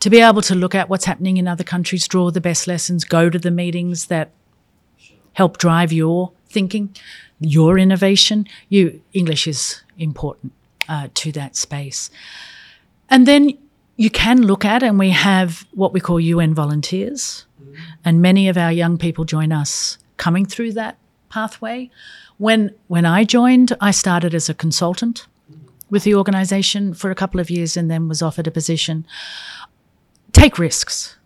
To 0.00 0.10
be 0.10 0.20
able 0.20 0.42
to 0.42 0.54
look 0.54 0.74
at 0.74 0.90
what's 0.90 1.06
happening 1.06 1.36
in 1.36 1.48
other 1.48 1.64
countries, 1.64 2.06
draw 2.06 2.30
the 2.30 2.40
best 2.40 2.66
lessons, 2.66 3.04
go 3.04 3.30
to 3.30 3.38
the 3.38 3.52
meetings 3.52 4.06
that 4.06 4.32
help 5.34 5.58
drive 5.58 5.92
your 5.92 6.32
thinking, 6.48 6.94
your 7.40 7.78
innovation, 7.78 8.46
you 8.68 9.00
English 9.12 9.46
is 9.46 9.82
important 9.96 10.52
uh, 10.88 11.08
to 11.14 11.30
that 11.32 11.54
space. 11.54 12.10
And 13.08 13.26
then 13.26 13.56
you 13.96 14.10
can 14.10 14.42
look 14.42 14.64
at, 14.64 14.82
and 14.82 14.98
we 14.98 15.10
have 15.10 15.66
what 15.72 15.92
we 15.92 16.00
call 16.00 16.18
UN 16.18 16.52
volunteers, 16.52 17.46
and 18.04 18.20
many 18.20 18.48
of 18.48 18.58
our 18.58 18.72
young 18.72 18.98
people 18.98 19.24
join 19.24 19.52
us 19.52 19.98
coming 20.16 20.46
through 20.46 20.72
that 20.72 20.98
pathway. 21.36 21.90
When 22.38 22.60
when 22.88 23.04
I 23.04 23.24
joined, 23.24 23.76
I 23.88 23.90
started 23.90 24.34
as 24.34 24.48
a 24.48 24.54
consultant 24.54 25.26
with 25.90 26.04
the 26.04 26.14
organization 26.14 26.94
for 26.94 27.10
a 27.10 27.14
couple 27.14 27.40
of 27.40 27.50
years 27.50 27.76
and 27.76 27.90
then 27.90 28.08
was 28.08 28.22
offered 28.22 28.46
a 28.46 28.50
position. 28.50 29.06
Take 30.32 30.58
risks 30.58 31.18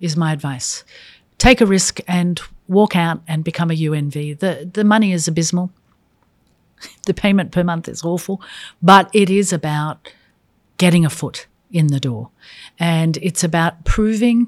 is 0.00 0.16
my 0.16 0.32
advice. 0.32 0.84
Take 1.36 1.60
a 1.60 1.66
risk 1.66 2.00
and 2.08 2.40
walk 2.66 2.96
out 2.96 3.20
and 3.28 3.44
become 3.44 3.70
a 3.70 3.80
UNV. 3.88 4.38
The 4.38 4.70
the 4.72 4.84
money 4.84 5.12
is 5.12 5.28
abysmal. 5.28 5.70
the 7.06 7.14
payment 7.14 7.52
per 7.52 7.64
month 7.64 7.88
is 7.88 8.02
awful, 8.02 8.40
but 8.80 9.10
it 9.12 9.28
is 9.28 9.52
about 9.52 10.12
getting 10.78 11.04
a 11.04 11.10
foot 11.10 11.46
in 11.70 11.86
the 11.88 12.00
door. 12.00 12.30
And 12.78 13.18
it's 13.28 13.44
about 13.44 13.84
proving 13.84 14.38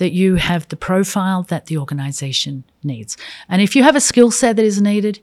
that 0.00 0.12
you 0.12 0.36
have 0.36 0.66
the 0.68 0.76
profile 0.76 1.42
that 1.42 1.66
the 1.66 1.76
organization 1.76 2.64
needs. 2.82 3.18
And 3.50 3.60
if 3.60 3.76
you 3.76 3.82
have 3.82 3.94
a 3.94 4.00
skill 4.00 4.30
set 4.30 4.56
that 4.56 4.64
is 4.64 4.80
needed 4.80 5.20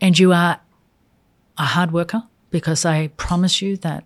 and 0.00 0.18
you 0.18 0.32
are 0.32 0.60
a 1.58 1.64
hard 1.64 1.92
worker, 1.92 2.22
because 2.50 2.86
I 2.86 3.08
promise 3.18 3.60
you 3.60 3.76
that 3.76 4.04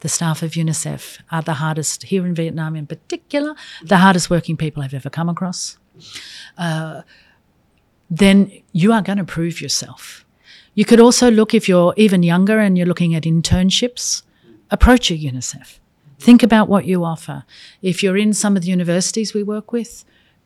the 0.00 0.08
staff 0.08 0.40
of 0.44 0.52
UNICEF 0.52 1.18
are 1.32 1.42
the 1.42 1.54
hardest, 1.54 2.04
here 2.04 2.24
in 2.24 2.32
Vietnam 2.32 2.76
in 2.76 2.86
particular, 2.86 3.56
the 3.82 3.96
hardest 3.96 4.30
working 4.30 4.56
people 4.56 4.84
I've 4.84 4.94
ever 4.94 5.10
come 5.10 5.28
across, 5.28 5.78
uh, 6.56 7.02
then 8.08 8.52
you 8.70 8.92
are 8.92 9.02
going 9.02 9.18
to 9.18 9.24
prove 9.24 9.60
yourself. 9.60 10.24
You 10.74 10.84
could 10.84 11.00
also 11.00 11.28
look, 11.28 11.54
if 11.54 11.68
you're 11.68 11.92
even 11.96 12.22
younger 12.22 12.60
and 12.60 12.78
you're 12.78 12.86
looking 12.86 13.16
at 13.16 13.24
internships, 13.24 14.22
approach 14.70 15.10
a 15.10 15.14
UNICEF. 15.14 15.80
Think 16.18 16.42
about 16.42 16.68
what 16.68 16.86
you 16.86 17.04
offer. 17.04 17.44
If 17.82 18.02
you're 18.02 18.16
in 18.16 18.32
some 18.32 18.56
of 18.56 18.62
the 18.62 18.68
universities 18.68 19.34
we 19.34 19.42
work 19.42 19.72
with, 19.72 20.04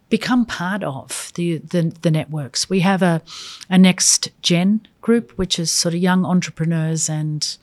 become 0.09 0.45
part 0.45 0.83
of 0.83 1.31
the, 1.37 1.59
the, 1.59 1.95
the, 2.03 2.11
networks. 2.11 2.69
We 2.69 2.81
have 2.81 3.01
a, 3.01 3.23
a 3.71 3.79
next 3.79 4.31
gen 4.43 4.87
group, 5.01 5.31
which 5.39 5.59
is 5.59 5.71
sort 5.71 5.95
of 5.95 6.01
young 6.01 6.27
entrepreneurs 6.27 7.09
and 7.09 7.57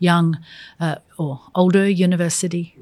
young 0.00 0.38
uh, 0.80 0.96
or 1.16 1.40
older 1.54 1.88
university 1.88 2.76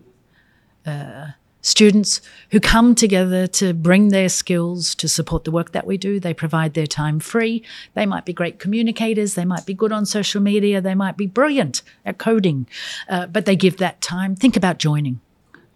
uh, 0.87 1.29
students 1.63 2.21
who 2.51 2.61
come 2.61 2.95
together 2.95 3.47
to 3.47 3.75
bring 3.75 4.09
their 4.09 4.29
skills 4.29 4.95
to 4.95 5.09
support 5.09 5.45
the 5.45 5.51
work 5.51 5.73
that 5.73 5.87
we 5.87 5.99
do. 5.99 6.19
They 6.19 6.35
provide 6.35 6.75
their 6.75 6.87
time 6.87 7.21
free. 7.21 7.63
They 7.95 8.07
might 8.07 8.25
be 8.25 8.33
great 8.33 8.59
communicators. 8.59 9.35
They 9.35 9.45
might 9.45 9.67
be 9.67 9.75
good 9.75 9.93
on 9.93 10.07
social 10.07 10.41
media. 10.41 10.81
They 10.81 10.95
might 10.95 11.17
be 11.17 11.27
brilliant 11.27 11.83
at 12.05 12.19
coding, 12.19 12.67
uh, 13.09 13.27
but 13.27 13.45
they 13.45 13.57
give 13.57 13.77
that 13.77 14.01
time. 14.01 14.35
Think 14.35 14.57
about 14.57 14.79
joining 14.79 15.21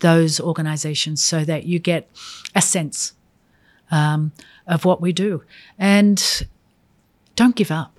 those 0.01 0.41
organizations 0.41 1.23
so 1.23 1.45
that 1.45 1.65
you 1.65 1.79
get 1.79 2.09
a 2.55 2.63
sense 2.63 3.13
um, 3.91 4.33
of 4.67 4.85
what 4.85 5.01
we 5.01 5.13
do. 5.13 5.43
And 5.79 6.47
don't 7.37 7.57
give 7.57 7.71
up. 7.71 7.99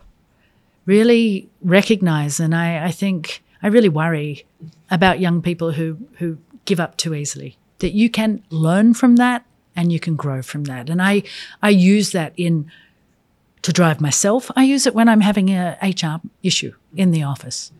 Really 0.85 1.49
recognize, 1.61 2.39
and 2.39 2.53
I, 2.53 2.85
I 2.85 2.91
think 2.91 3.43
I 3.63 3.67
really 3.67 3.89
worry 3.89 4.45
about 4.91 5.19
young 5.19 5.41
people 5.41 5.71
who, 5.71 5.97
who 6.19 6.37
give 6.65 6.79
up 6.79 6.95
too 6.95 7.15
easily 7.15 7.57
that 7.85 7.93
you 7.93 8.09
can 8.09 8.43
learn 8.49 8.95
from 8.95 9.17
that 9.17 9.45
and 9.75 9.91
you 9.91 9.99
can 9.99 10.15
grow 10.15 10.41
from 10.41 10.63
that. 10.63 10.89
And 10.89 10.99
I, 10.99 11.21
I 11.61 11.69
use 11.69 12.13
that 12.13 12.33
in 12.35 12.71
to 13.61 13.71
drive 13.71 14.01
myself. 14.01 14.49
I 14.55 14.63
use 14.63 14.87
it 14.87 14.95
when 14.95 15.07
I'm 15.07 15.21
having 15.21 15.51
a 15.51 15.77
HR 15.83 16.19
issue 16.41 16.73
in 16.95 17.11
the 17.11 17.21
office. 17.21 17.71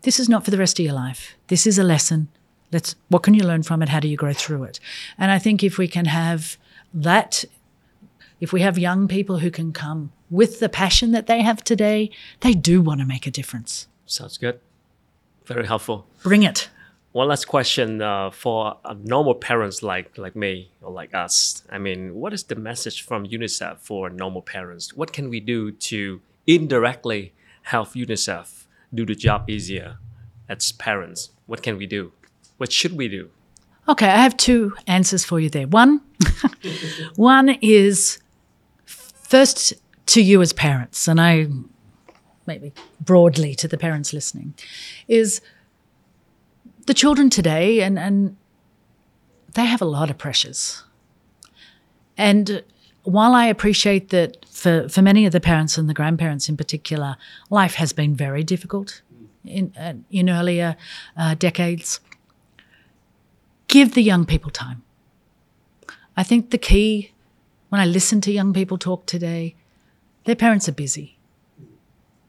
This 0.00 0.18
is 0.18 0.26
not 0.26 0.42
for 0.42 0.50
the 0.50 0.56
rest 0.56 0.78
of 0.78 0.86
your 0.86 0.94
life. 0.94 1.34
This 1.48 1.66
is 1.66 1.78
a 1.78 1.84
lesson. 1.84 2.28
Let's 2.72 2.96
what 3.10 3.22
can 3.22 3.34
you 3.34 3.44
learn 3.44 3.62
from 3.62 3.82
it? 3.82 3.90
How 3.90 4.00
do 4.00 4.08
you 4.08 4.16
grow 4.16 4.32
through 4.32 4.64
it? 4.64 4.80
And 5.18 5.30
I 5.30 5.38
think 5.38 5.62
if 5.62 5.76
we 5.76 5.86
can 5.86 6.06
have 6.06 6.56
that 6.94 7.44
if 8.40 8.54
we 8.54 8.62
have 8.62 8.78
young 8.78 9.06
people 9.06 9.40
who 9.40 9.50
can 9.50 9.70
come 9.72 10.12
with 10.30 10.60
the 10.60 10.70
passion 10.70 11.10
that 11.10 11.26
they 11.26 11.42
have 11.42 11.62
today, 11.62 12.10
they 12.40 12.54
do 12.54 12.80
want 12.80 13.00
to 13.00 13.06
make 13.06 13.26
a 13.26 13.30
difference. 13.30 13.86
Sounds 14.06 14.38
good. 14.38 14.60
Very 15.44 15.66
helpful. 15.66 16.06
Bring 16.22 16.42
it. 16.42 16.70
One 17.14 17.28
last 17.28 17.44
question 17.44 18.02
uh, 18.02 18.32
for 18.32 18.76
uh, 18.84 18.96
normal 19.00 19.36
parents 19.36 19.84
like 19.84 20.18
like 20.18 20.34
me 20.34 20.72
or 20.82 20.90
like 20.90 21.14
us. 21.14 21.62
I 21.70 21.78
mean, 21.78 22.16
what 22.16 22.32
is 22.32 22.42
the 22.42 22.56
message 22.56 23.02
from 23.02 23.24
UNICEF 23.24 23.78
for 23.78 24.10
normal 24.10 24.42
parents? 24.42 24.92
What 24.96 25.12
can 25.12 25.30
we 25.30 25.38
do 25.38 25.70
to 25.70 26.20
indirectly 26.48 27.32
help 27.62 27.90
UNICEF 27.90 28.64
do 28.92 29.06
the 29.06 29.14
job 29.14 29.48
easier 29.48 29.98
as 30.48 30.72
parents? 30.72 31.30
What 31.46 31.62
can 31.62 31.78
we 31.78 31.86
do? 31.86 32.10
What 32.56 32.72
should 32.72 32.96
we 32.96 33.06
do? 33.06 33.30
Okay, 33.88 34.08
I 34.08 34.16
have 34.16 34.36
two 34.36 34.74
answers 34.88 35.24
for 35.24 35.38
you 35.38 35.48
there. 35.48 35.68
One, 35.68 36.00
one 37.14 37.50
is 37.62 38.18
first 38.86 39.72
to 40.06 40.20
you 40.20 40.42
as 40.42 40.52
parents, 40.52 41.06
and 41.06 41.20
I 41.20 41.46
maybe 42.44 42.72
broadly 43.00 43.54
to 43.54 43.68
the 43.68 43.78
parents 43.78 44.12
listening, 44.12 44.54
is 45.06 45.40
the 46.86 46.94
children 46.94 47.30
today, 47.30 47.80
and, 47.82 47.98
and 47.98 48.36
they 49.54 49.64
have 49.64 49.82
a 49.82 49.86
lot 49.86 50.10
of 50.10 50.18
pressures. 50.18 50.82
And 52.16 52.62
while 53.02 53.34
I 53.34 53.46
appreciate 53.46 54.10
that 54.10 54.44
for, 54.48 54.88
for 54.88 55.02
many 55.02 55.26
of 55.26 55.32
the 55.32 55.40
parents 55.40 55.78
and 55.78 55.88
the 55.88 55.94
grandparents 55.94 56.48
in 56.48 56.56
particular, 56.56 57.16
life 57.50 57.74
has 57.74 57.92
been 57.92 58.14
very 58.14 58.44
difficult 58.44 59.02
in, 59.44 59.72
uh, 59.78 59.94
in 60.10 60.30
earlier 60.30 60.76
uh, 61.16 61.34
decades, 61.34 62.00
give 63.68 63.94
the 63.94 64.02
young 64.02 64.24
people 64.24 64.50
time. 64.50 64.82
I 66.16 66.22
think 66.22 66.50
the 66.50 66.58
key 66.58 67.14
when 67.74 67.80
I 67.80 67.86
listen 67.86 68.20
to 68.20 68.30
young 68.30 68.52
people 68.52 68.78
talk 68.78 69.04
today, 69.04 69.56
their 70.26 70.36
parents 70.36 70.68
are 70.68 70.72
busy. 70.72 71.18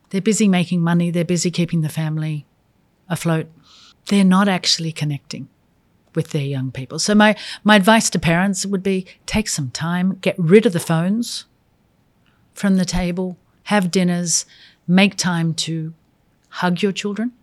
They're 0.10 0.20
busy 0.20 0.48
making 0.48 0.82
money, 0.82 1.12
they're 1.12 1.24
busy 1.24 1.52
keeping 1.52 1.82
the 1.82 1.90
family 1.90 2.48
afloat. 3.10 3.46
They're 4.08 4.24
not 4.24 4.48
actually 4.48 4.92
connecting 4.92 5.48
with 6.14 6.30
their 6.30 6.46
young 6.46 6.72
people. 6.72 7.00
So 7.00 7.14
my 7.14 7.36
my 7.64 7.76
advice 7.76 8.10
to 8.12 8.20
parents 8.20 8.66
would 8.66 8.84
be 8.84 9.06
take 9.26 9.50
some 9.50 9.70
time, 9.72 10.18
get 10.22 10.36
rid 10.38 10.66
of 10.66 10.74
the 10.74 10.80
phones 10.80 11.46
from 12.54 12.78
the 12.78 12.86
table, 12.86 13.38
have 13.64 13.92
dinners, 13.92 14.46
make 14.88 15.18
time 15.18 15.54
to 15.54 15.94
hug 16.50 16.82
your 16.82 16.92
children. 16.92 17.34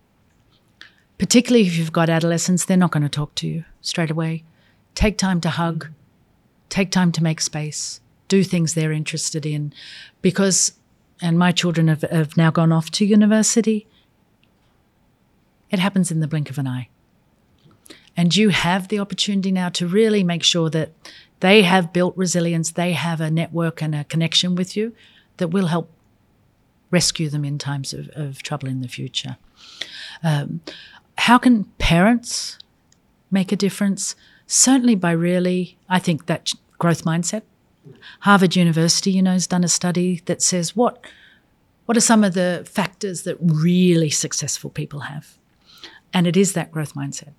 Particularly 1.18 1.66
if 1.66 1.76
you've 1.76 1.92
got 1.92 2.08
adolescents, 2.08 2.64
they're 2.64 2.76
not 2.76 2.90
going 2.90 3.02
to 3.02 3.08
talk 3.08 3.34
to 3.36 3.46
you 3.46 3.64
straight 3.80 4.10
away. 4.10 4.42
Take 4.94 5.18
time 5.18 5.40
to 5.42 5.50
hug, 5.50 5.88
take 6.68 6.90
time 6.90 7.12
to 7.12 7.22
make 7.22 7.40
space, 7.40 8.00
do 8.28 8.42
things 8.42 8.74
they're 8.74 8.92
interested 8.92 9.46
in. 9.46 9.72
Because, 10.20 10.72
and 11.20 11.38
my 11.38 11.52
children 11.52 11.88
have, 11.88 12.02
have 12.02 12.36
now 12.36 12.50
gone 12.50 12.72
off 12.72 12.90
to 12.92 13.04
university, 13.04 13.86
it 15.72 15.78
happens 15.78 16.10
in 16.10 16.20
the 16.20 16.28
blink 16.28 16.50
of 16.50 16.58
an 16.58 16.68
eye. 16.68 16.88
And 18.16 18.36
you 18.36 18.50
have 18.50 18.88
the 18.88 18.98
opportunity 18.98 19.50
now 19.50 19.70
to 19.70 19.86
really 19.86 20.22
make 20.22 20.42
sure 20.42 20.68
that 20.70 20.92
they 21.40 21.62
have 21.62 21.92
built 21.92 22.16
resilience, 22.16 22.70
they 22.70 22.92
have 22.92 23.20
a 23.20 23.30
network 23.30 23.82
and 23.82 23.94
a 23.94 24.04
connection 24.04 24.54
with 24.54 24.76
you 24.76 24.94
that 25.38 25.48
will 25.48 25.66
help 25.66 25.90
rescue 26.90 27.28
them 27.28 27.44
in 27.44 27.58
times 27.58 27.92
of, 27.92 28.08
of 28.10 28.42
trouble 28.42 28.68
in 28.68 28.80
the 28.80 28.88
future. 28.88 29.38
Um, 30.22 30.60
how 31.18 31.38
can 31.38 31.64
parents 31.78 32.58
make 33.30 33.50
a 33.50 33.56
difference? 33.56 34.14
Certainly 34.46 34.96
by 34.96 35.12
really, 35.12 35.78
I 35.88 35.98
think 35.98 36.26
that 36.26 36.52
growth 36.78 37.04
mindset. 37.04 37.42
Harvard 38.20 38.54
University, 38.54 39.10
you 39.10 39.22
know, 39.22 39.32
has 39.32 39.46
done 39.46 39.64
a 39.64 39.68
study 39.68 40.20
that 40.26 40.42
says 40.42 40.76
what 40.76 41.04
what 41.86 41.96
are 41.96 42.00
some 42.00 42.22
of 42.22 42.34
the 42.34 42.62
factors 42.70 43.22
that 43.22 43.36
really 43.40 44.08
successful 44.08 44.70
people 44.70 45.00
have? 45.00 45.36
And 46.12 46.26
it 46.26 46.36
is 46.36 46.52
that 46.52 46.72
growth 46.72 46.94
mindset. 46.94 47.32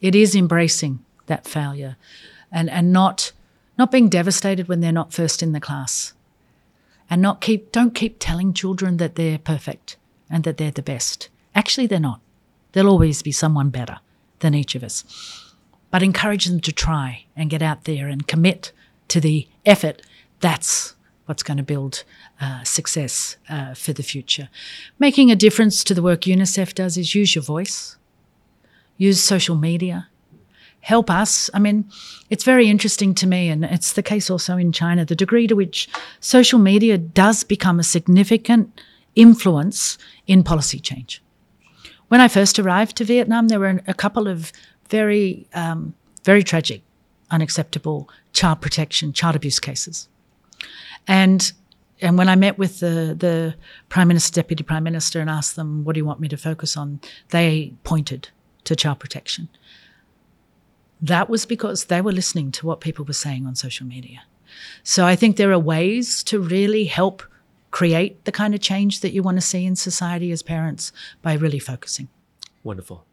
It 0.00 0.14
is 0.14 0.34
embracing 0.34 1.04
that 1.26 1.46
failure 1.46 1.96
and, 2.50 2.68
and 2.70 2.92
not 2.92 3.32
not 3.78 3.90
being 3.90 4.10
devastated 4.10 4.68
when 4.68 4.80
they're 4.80 4.92
not 4.92 5.14
first 5.14 5.42
in 5.42 5.52
the 5.52 5.60
class. 5.60 6.12
And 7.08 7.22
not 7.22 7.40
keep 7.40 7.72
don't 7.72 7.94
keep 7.94 8.16
telling 8.18 8.52
children 8.52 8.98
that 8.98 9.14
they're 9.14 9.38
perfect 9.38 9.96
and 10.28 10.44
that 10.44 10.58
they're 10.58 10.70
the 10.70 10.82
best. 10.82 11.28
Actually 11.54 11.86
they're 11.86 11.98
not. 11.98 12.20
There'll 12.72 12.90
always 12.90 13.22
be 13.22 13.32
someone 13.32 13.70
better 13.70 13.98
than 14.40 14.54
each 14.54 14.74
of 14.74 14.84
us. 14.84 15.04
But 15.90 16.02
encourage 16.02 16.44
them 16.44 16.60
to 16.60 16.72
try 16.72 17.24
and 17.34 17.50
get 17.50 17.62
out 17.62 17.84
there 17.84 18.06
and 18.06 18.26
commit 18.28 18.72
to 19.08 19.20
the 19.20 19.48
effort. 19.66 20.02
That's 20.40 20.94
what's 21.26 21.42
going 21.42 21.56
to 21.56 21.62
build 21.62 22.04
uh, 22.40 22.64
success 22.64 23.36
uh, 23.48 23.74
for 23.74 23.92
the 23.92 24.02
future. 24.02 24.48
Making 24.98 25.30
a 25.30 25.36
difference 25.36 25.84
to 25.84 25.94
the 25.94 26.02
work 26.02 26.22
UNICEF 26.22 26.74
does 26.74 26.96
is 26.96 27.14
use 27.14 27.34
your 27.34 27.44
voice, 27.44 27.96
use 29.00 29.22
social 29.22 29.56
media, 29.56 30.06
help 30.80 31.10
us. 31.10 31.48
I 31.54 31.58
mean, 31.58 31.90
it's 32.28 32.44
very 32.44 32.68
interesting 32.68 33.14
to 33.14 33.26
me, 33.26 33.48
and 33.48 33.64
it's 33.64 33.94
the 33.94 34.02
case 34.02 34.28
also 34.28 34.58
in 34.58 34.72
China, 34.72 35.06
the 35.06 35.16
degree 35.16 35.46
to 35.46 35.56
which 35.56 35.88
social 36.20 36.58
media 36.58 36.98
does 36.98 37.42
become 37.42 37.80
a 37.80 37.82
significant 37.82 38.80
influence 39.14 39.96
in 40.26 40.44
policy 40.44 40.78
change. 40.78 41.22
When 42.08 42.20
I 42.20 42.28
first 42.28 42.58
arrived 42.58 42.96
to 42.96 43.04
Vietnam, 43.04 43.48
there 43.48 43.58
were 43.58 43.80
a 43.86 43.94
couple 43.94 44.28
of 44.28 44.52
very, 44.90 45.48
um, 45.54 45.94
very 46.24 46.42
tragic, 46.42 46.82
unacceptable 47.30 48.10
child 48.34 48.60
protection, 48.60 49.14
child 49.14 49.34
abuse 49.34 49.60
cases. 49.60 50.08
And 51.08 51.52
and 52.02 52.16
when 52.16 52.28
I 52.28 52.36
met 52.36 52.58
with 52.58 52.80
the 52.80 53.14
the 53.18 53.54
prime 53.88 54.08
minister, 54.08 54.42
deputy 54.42 54.62
prime 54.62 54.84
minister, 54.84 55.20
and 55.20 55.30
asked 55.30 55.56
them, 55.56 55.84
"What 55.84 55.94
do 55.94 56.00
you 56.00 56.04
want 56.04 56.20
me 56.20 56.28
to 56.28 56.36
focus 56.36 56.76
on?" 56.76 57.00
they 57.28 57.72
pointed 57.84 58.28
to 58.64 58.76
child 58.76 58.98
protection. 58.98 59.48
That 61.02 61.30
was 61.30 61.46
because 61.46 61.86
they 61.86 62.00
were 62.00 62.12
listening 62.12 62.52
to 62.52 62.66
what 62.66 62.80
people 62.80 63.04
were 63.04 63.12
saying 63.14 63.46
on 63.46 63.54
social 63.54 63.86
media. 63.86 64.22
So 64.82 65.06
I 65.06 65.16
think 65.16 65.36
there 65.36 65.52
are 65.52 65.58
ways 65.58 66.22
to 66.24 66.40
really 66.40 66.84
help 66.84 67.22
create 67.70 68.24
the 68.24 68.32
kind 68.32 68.54
of 68.54 68.60
change 68.60 69.00
that 69.00 69.12
you 69.12 69.22
want 69.22 69.36
to 69.36 69.40
see 69.40 69.64
in 69.64 69.76
society 69.76 70.32
as 70.32 70.42
parents 70.42 70.92
by 71.22 71.34
really 71.34 71.58
focusing. 71.58 72.08
Wonderful. 72.64 73.04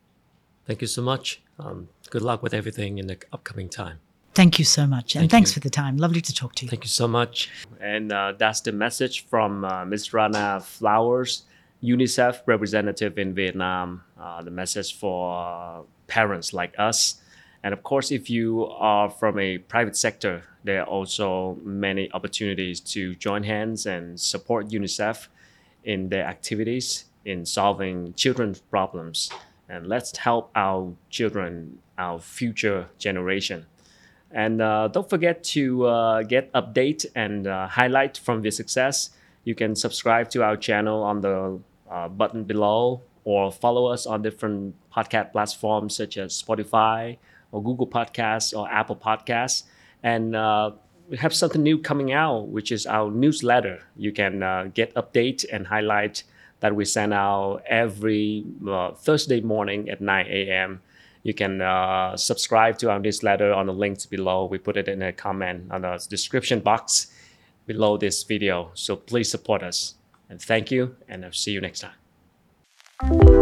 Thank 0.66 0.82
you 0.82 0.88
so 0.88 1.02
much. 1.02 1.42
Um, 1.60 1.90
good 2.10 2.22
luck 2.22 2.44
with 2.44 2.54
everything 2.54 2.98
in 2.98 3.08
the 3.08 3.18
upcoming 3.32 3.70
time. 3.70 4.00
Thank 4.34 4.60
you 4.60 4.66
so 4.66 4.86
much. 4.86 5.16
And 5.16 5.22
Thank 5.24 5.32
thanks 5.32 5.52
you. 5.52 5.54
for 5.56 5.60
the 5.62 5.70
time. 5.70 5.98
Lovely 5.98 6.22
to 6.22 6.34
talk 6.34 6.54
to 6.56 6.66
you. 6.66 6.70
Thank 6.70 6.84
you 6.84 6.90
so 6.90 7.08
much. 7.08 7.50
And 7.80 8.12
uh, 8.12 8.34
that's 8.38 8.62
the 8.62 8.72
message 8.72 9.26
from 9.26 9.66
uh, 9.66 9.84
Ms. 9.86 10.14
Rana 10.14 10.60
Flowers, 10.60 11.44
UNICEF 11.84 12.42
representative 12.46 13.18
in 13.18 13.34
Vietnam. 13.34 14.04
Uh, 14.20 14.42
the 14.42 14.52
message 14.52 14.98
for 14.98 15.86
parents 16.08 16.54
like 16.54 16.74
us. 16.78 17.22
And 17.64 17.74
of 17.74 17.84
course, 17.84 18.12
if 18.12 18.30
you 18.30 18.66
are 18.66 19.10
from 19.10 19.40
a 19.40 19.58
private 19.58 19.96
sector, 19.96 20.44
there 20.64 20.82
are 20.82 20.88
also 20.88 21.58
many 21.64 22.12
opportunities 22.14 22.80
to 22.82 23.16
join 23.16 23.44
hands 23.44 23.86
and 23.86 24.20
support 24.20 24.70
UNICEF 24.70 25.28
in 25.84 26.10
their 26.10 26.26
activities 26.26 27.06
in 27.26 27.46
solving 27.46 28.14
children's 28.14 28.60
problems. 28.60 29.30
And 29.70 29.88
let's 29.88 30.18
help 30.18 30.50
our 30.56 30.94
children, 31.10 31.80
our 31.98 32.20
future 32.20 32.88
generation. 32.98 33.66
And 34.32 34.62
uh, 34.62 34.88
don't 34.90 35.10
forget 35.10 35.44
to 35.56 35.86
uh, 35.86 36.24
get 36.24 36.52
update 36.54 37.06
and 37.16 37.48
uh, 37.48 37.68
highlight 37.68 38.18
from 38.18 38.42
the 38.42 38.52
success. 38.52 39.10
You 39.48 39.56
can 39.56 39.78
subscribe 39.78 40.30
to 40.32 40.44
our 40.44 40.58
channel 40.58 41.04
on 41.04 41.22
the 41.22 41.58
uh, 41.90 42.10
button 42.10 42.44
below 42.44 43.04
or 43.24 43.50
follow 43.50 43.86
us 43.86 44.06
on 44.06 44.22
different 44.22 44.76
podcast 44.92 45.32
platforms 45.32 45.96
such 45.96 46.18
as 46.18 46.34
Spotify 46.34 47.18
or 47.54 47.64
Google 47.64 47.88
Podcasts 47.88 48.52
or 48.54 48.70
Apple 48.70 48.98
Podcasts. 48.98 49.64
And 50.04 50.36
uh, 50.36 50.72
we 51.08 51.16
have 51.16 51.34
something 51.34 51.64
new 51.64 51.78
coming 51.78 52.12
out, 52.12 52.50
which 52.50 52.74
is 52.74 52.86
our 52.86 53.10
newsletter. 53.10 53.84
You 53.96 54.12
can 54.12 54.44
uh, 54.44 54.70
get 54.74 54.94
update 54.96 55.46
and 55.50 55.66
highlight 55.66 56.24
that 56.60 56.76
we 56.76 56.84
send 56.84 57.14
out 57.14 57.62
every 57.68 58.44
uh, 58.68 58.92
Thursday 58.96 59.40
morning 59.40 59.90
at 59.90 60.02
9 60.02 60.26
a.m. 60.28 60.82
You 61.24 61.34
can 61.34 61.62
uh, 61.62 62.18
subscribe 62.18 62.80
to 62.80 62.92
our 62.92 63.00
newsletter 63.00 63.54
on 63.54 63.68
the 63.68 63.74
links 63.74 64.06
below. 64.06 64.44
We 64.44 64.58
put 64.58 64.76
it 64.76 64.90
in 64.90 65.02
a 65.02 65.14
comment 65.14 65.72
on 65.72 65.84
the 65.84 66.06
description 66.10 66.60
box 66.60 67.08
below 67.68 67.98
this 67.98 68.24
video. 68.24 68.72
So 68.74 68.96
please 68.96 69.30
support 69.30 69.62
us. 69.62 69.96
And 70.30 70.42
thank 70.42 70.72
you, 70.72 70.96
and 71.08 71.24
I'll 71.24 71.32
see 71.32 71.52
you 71.52 71.62
next 71.62 71.82
time. 71.82 73.37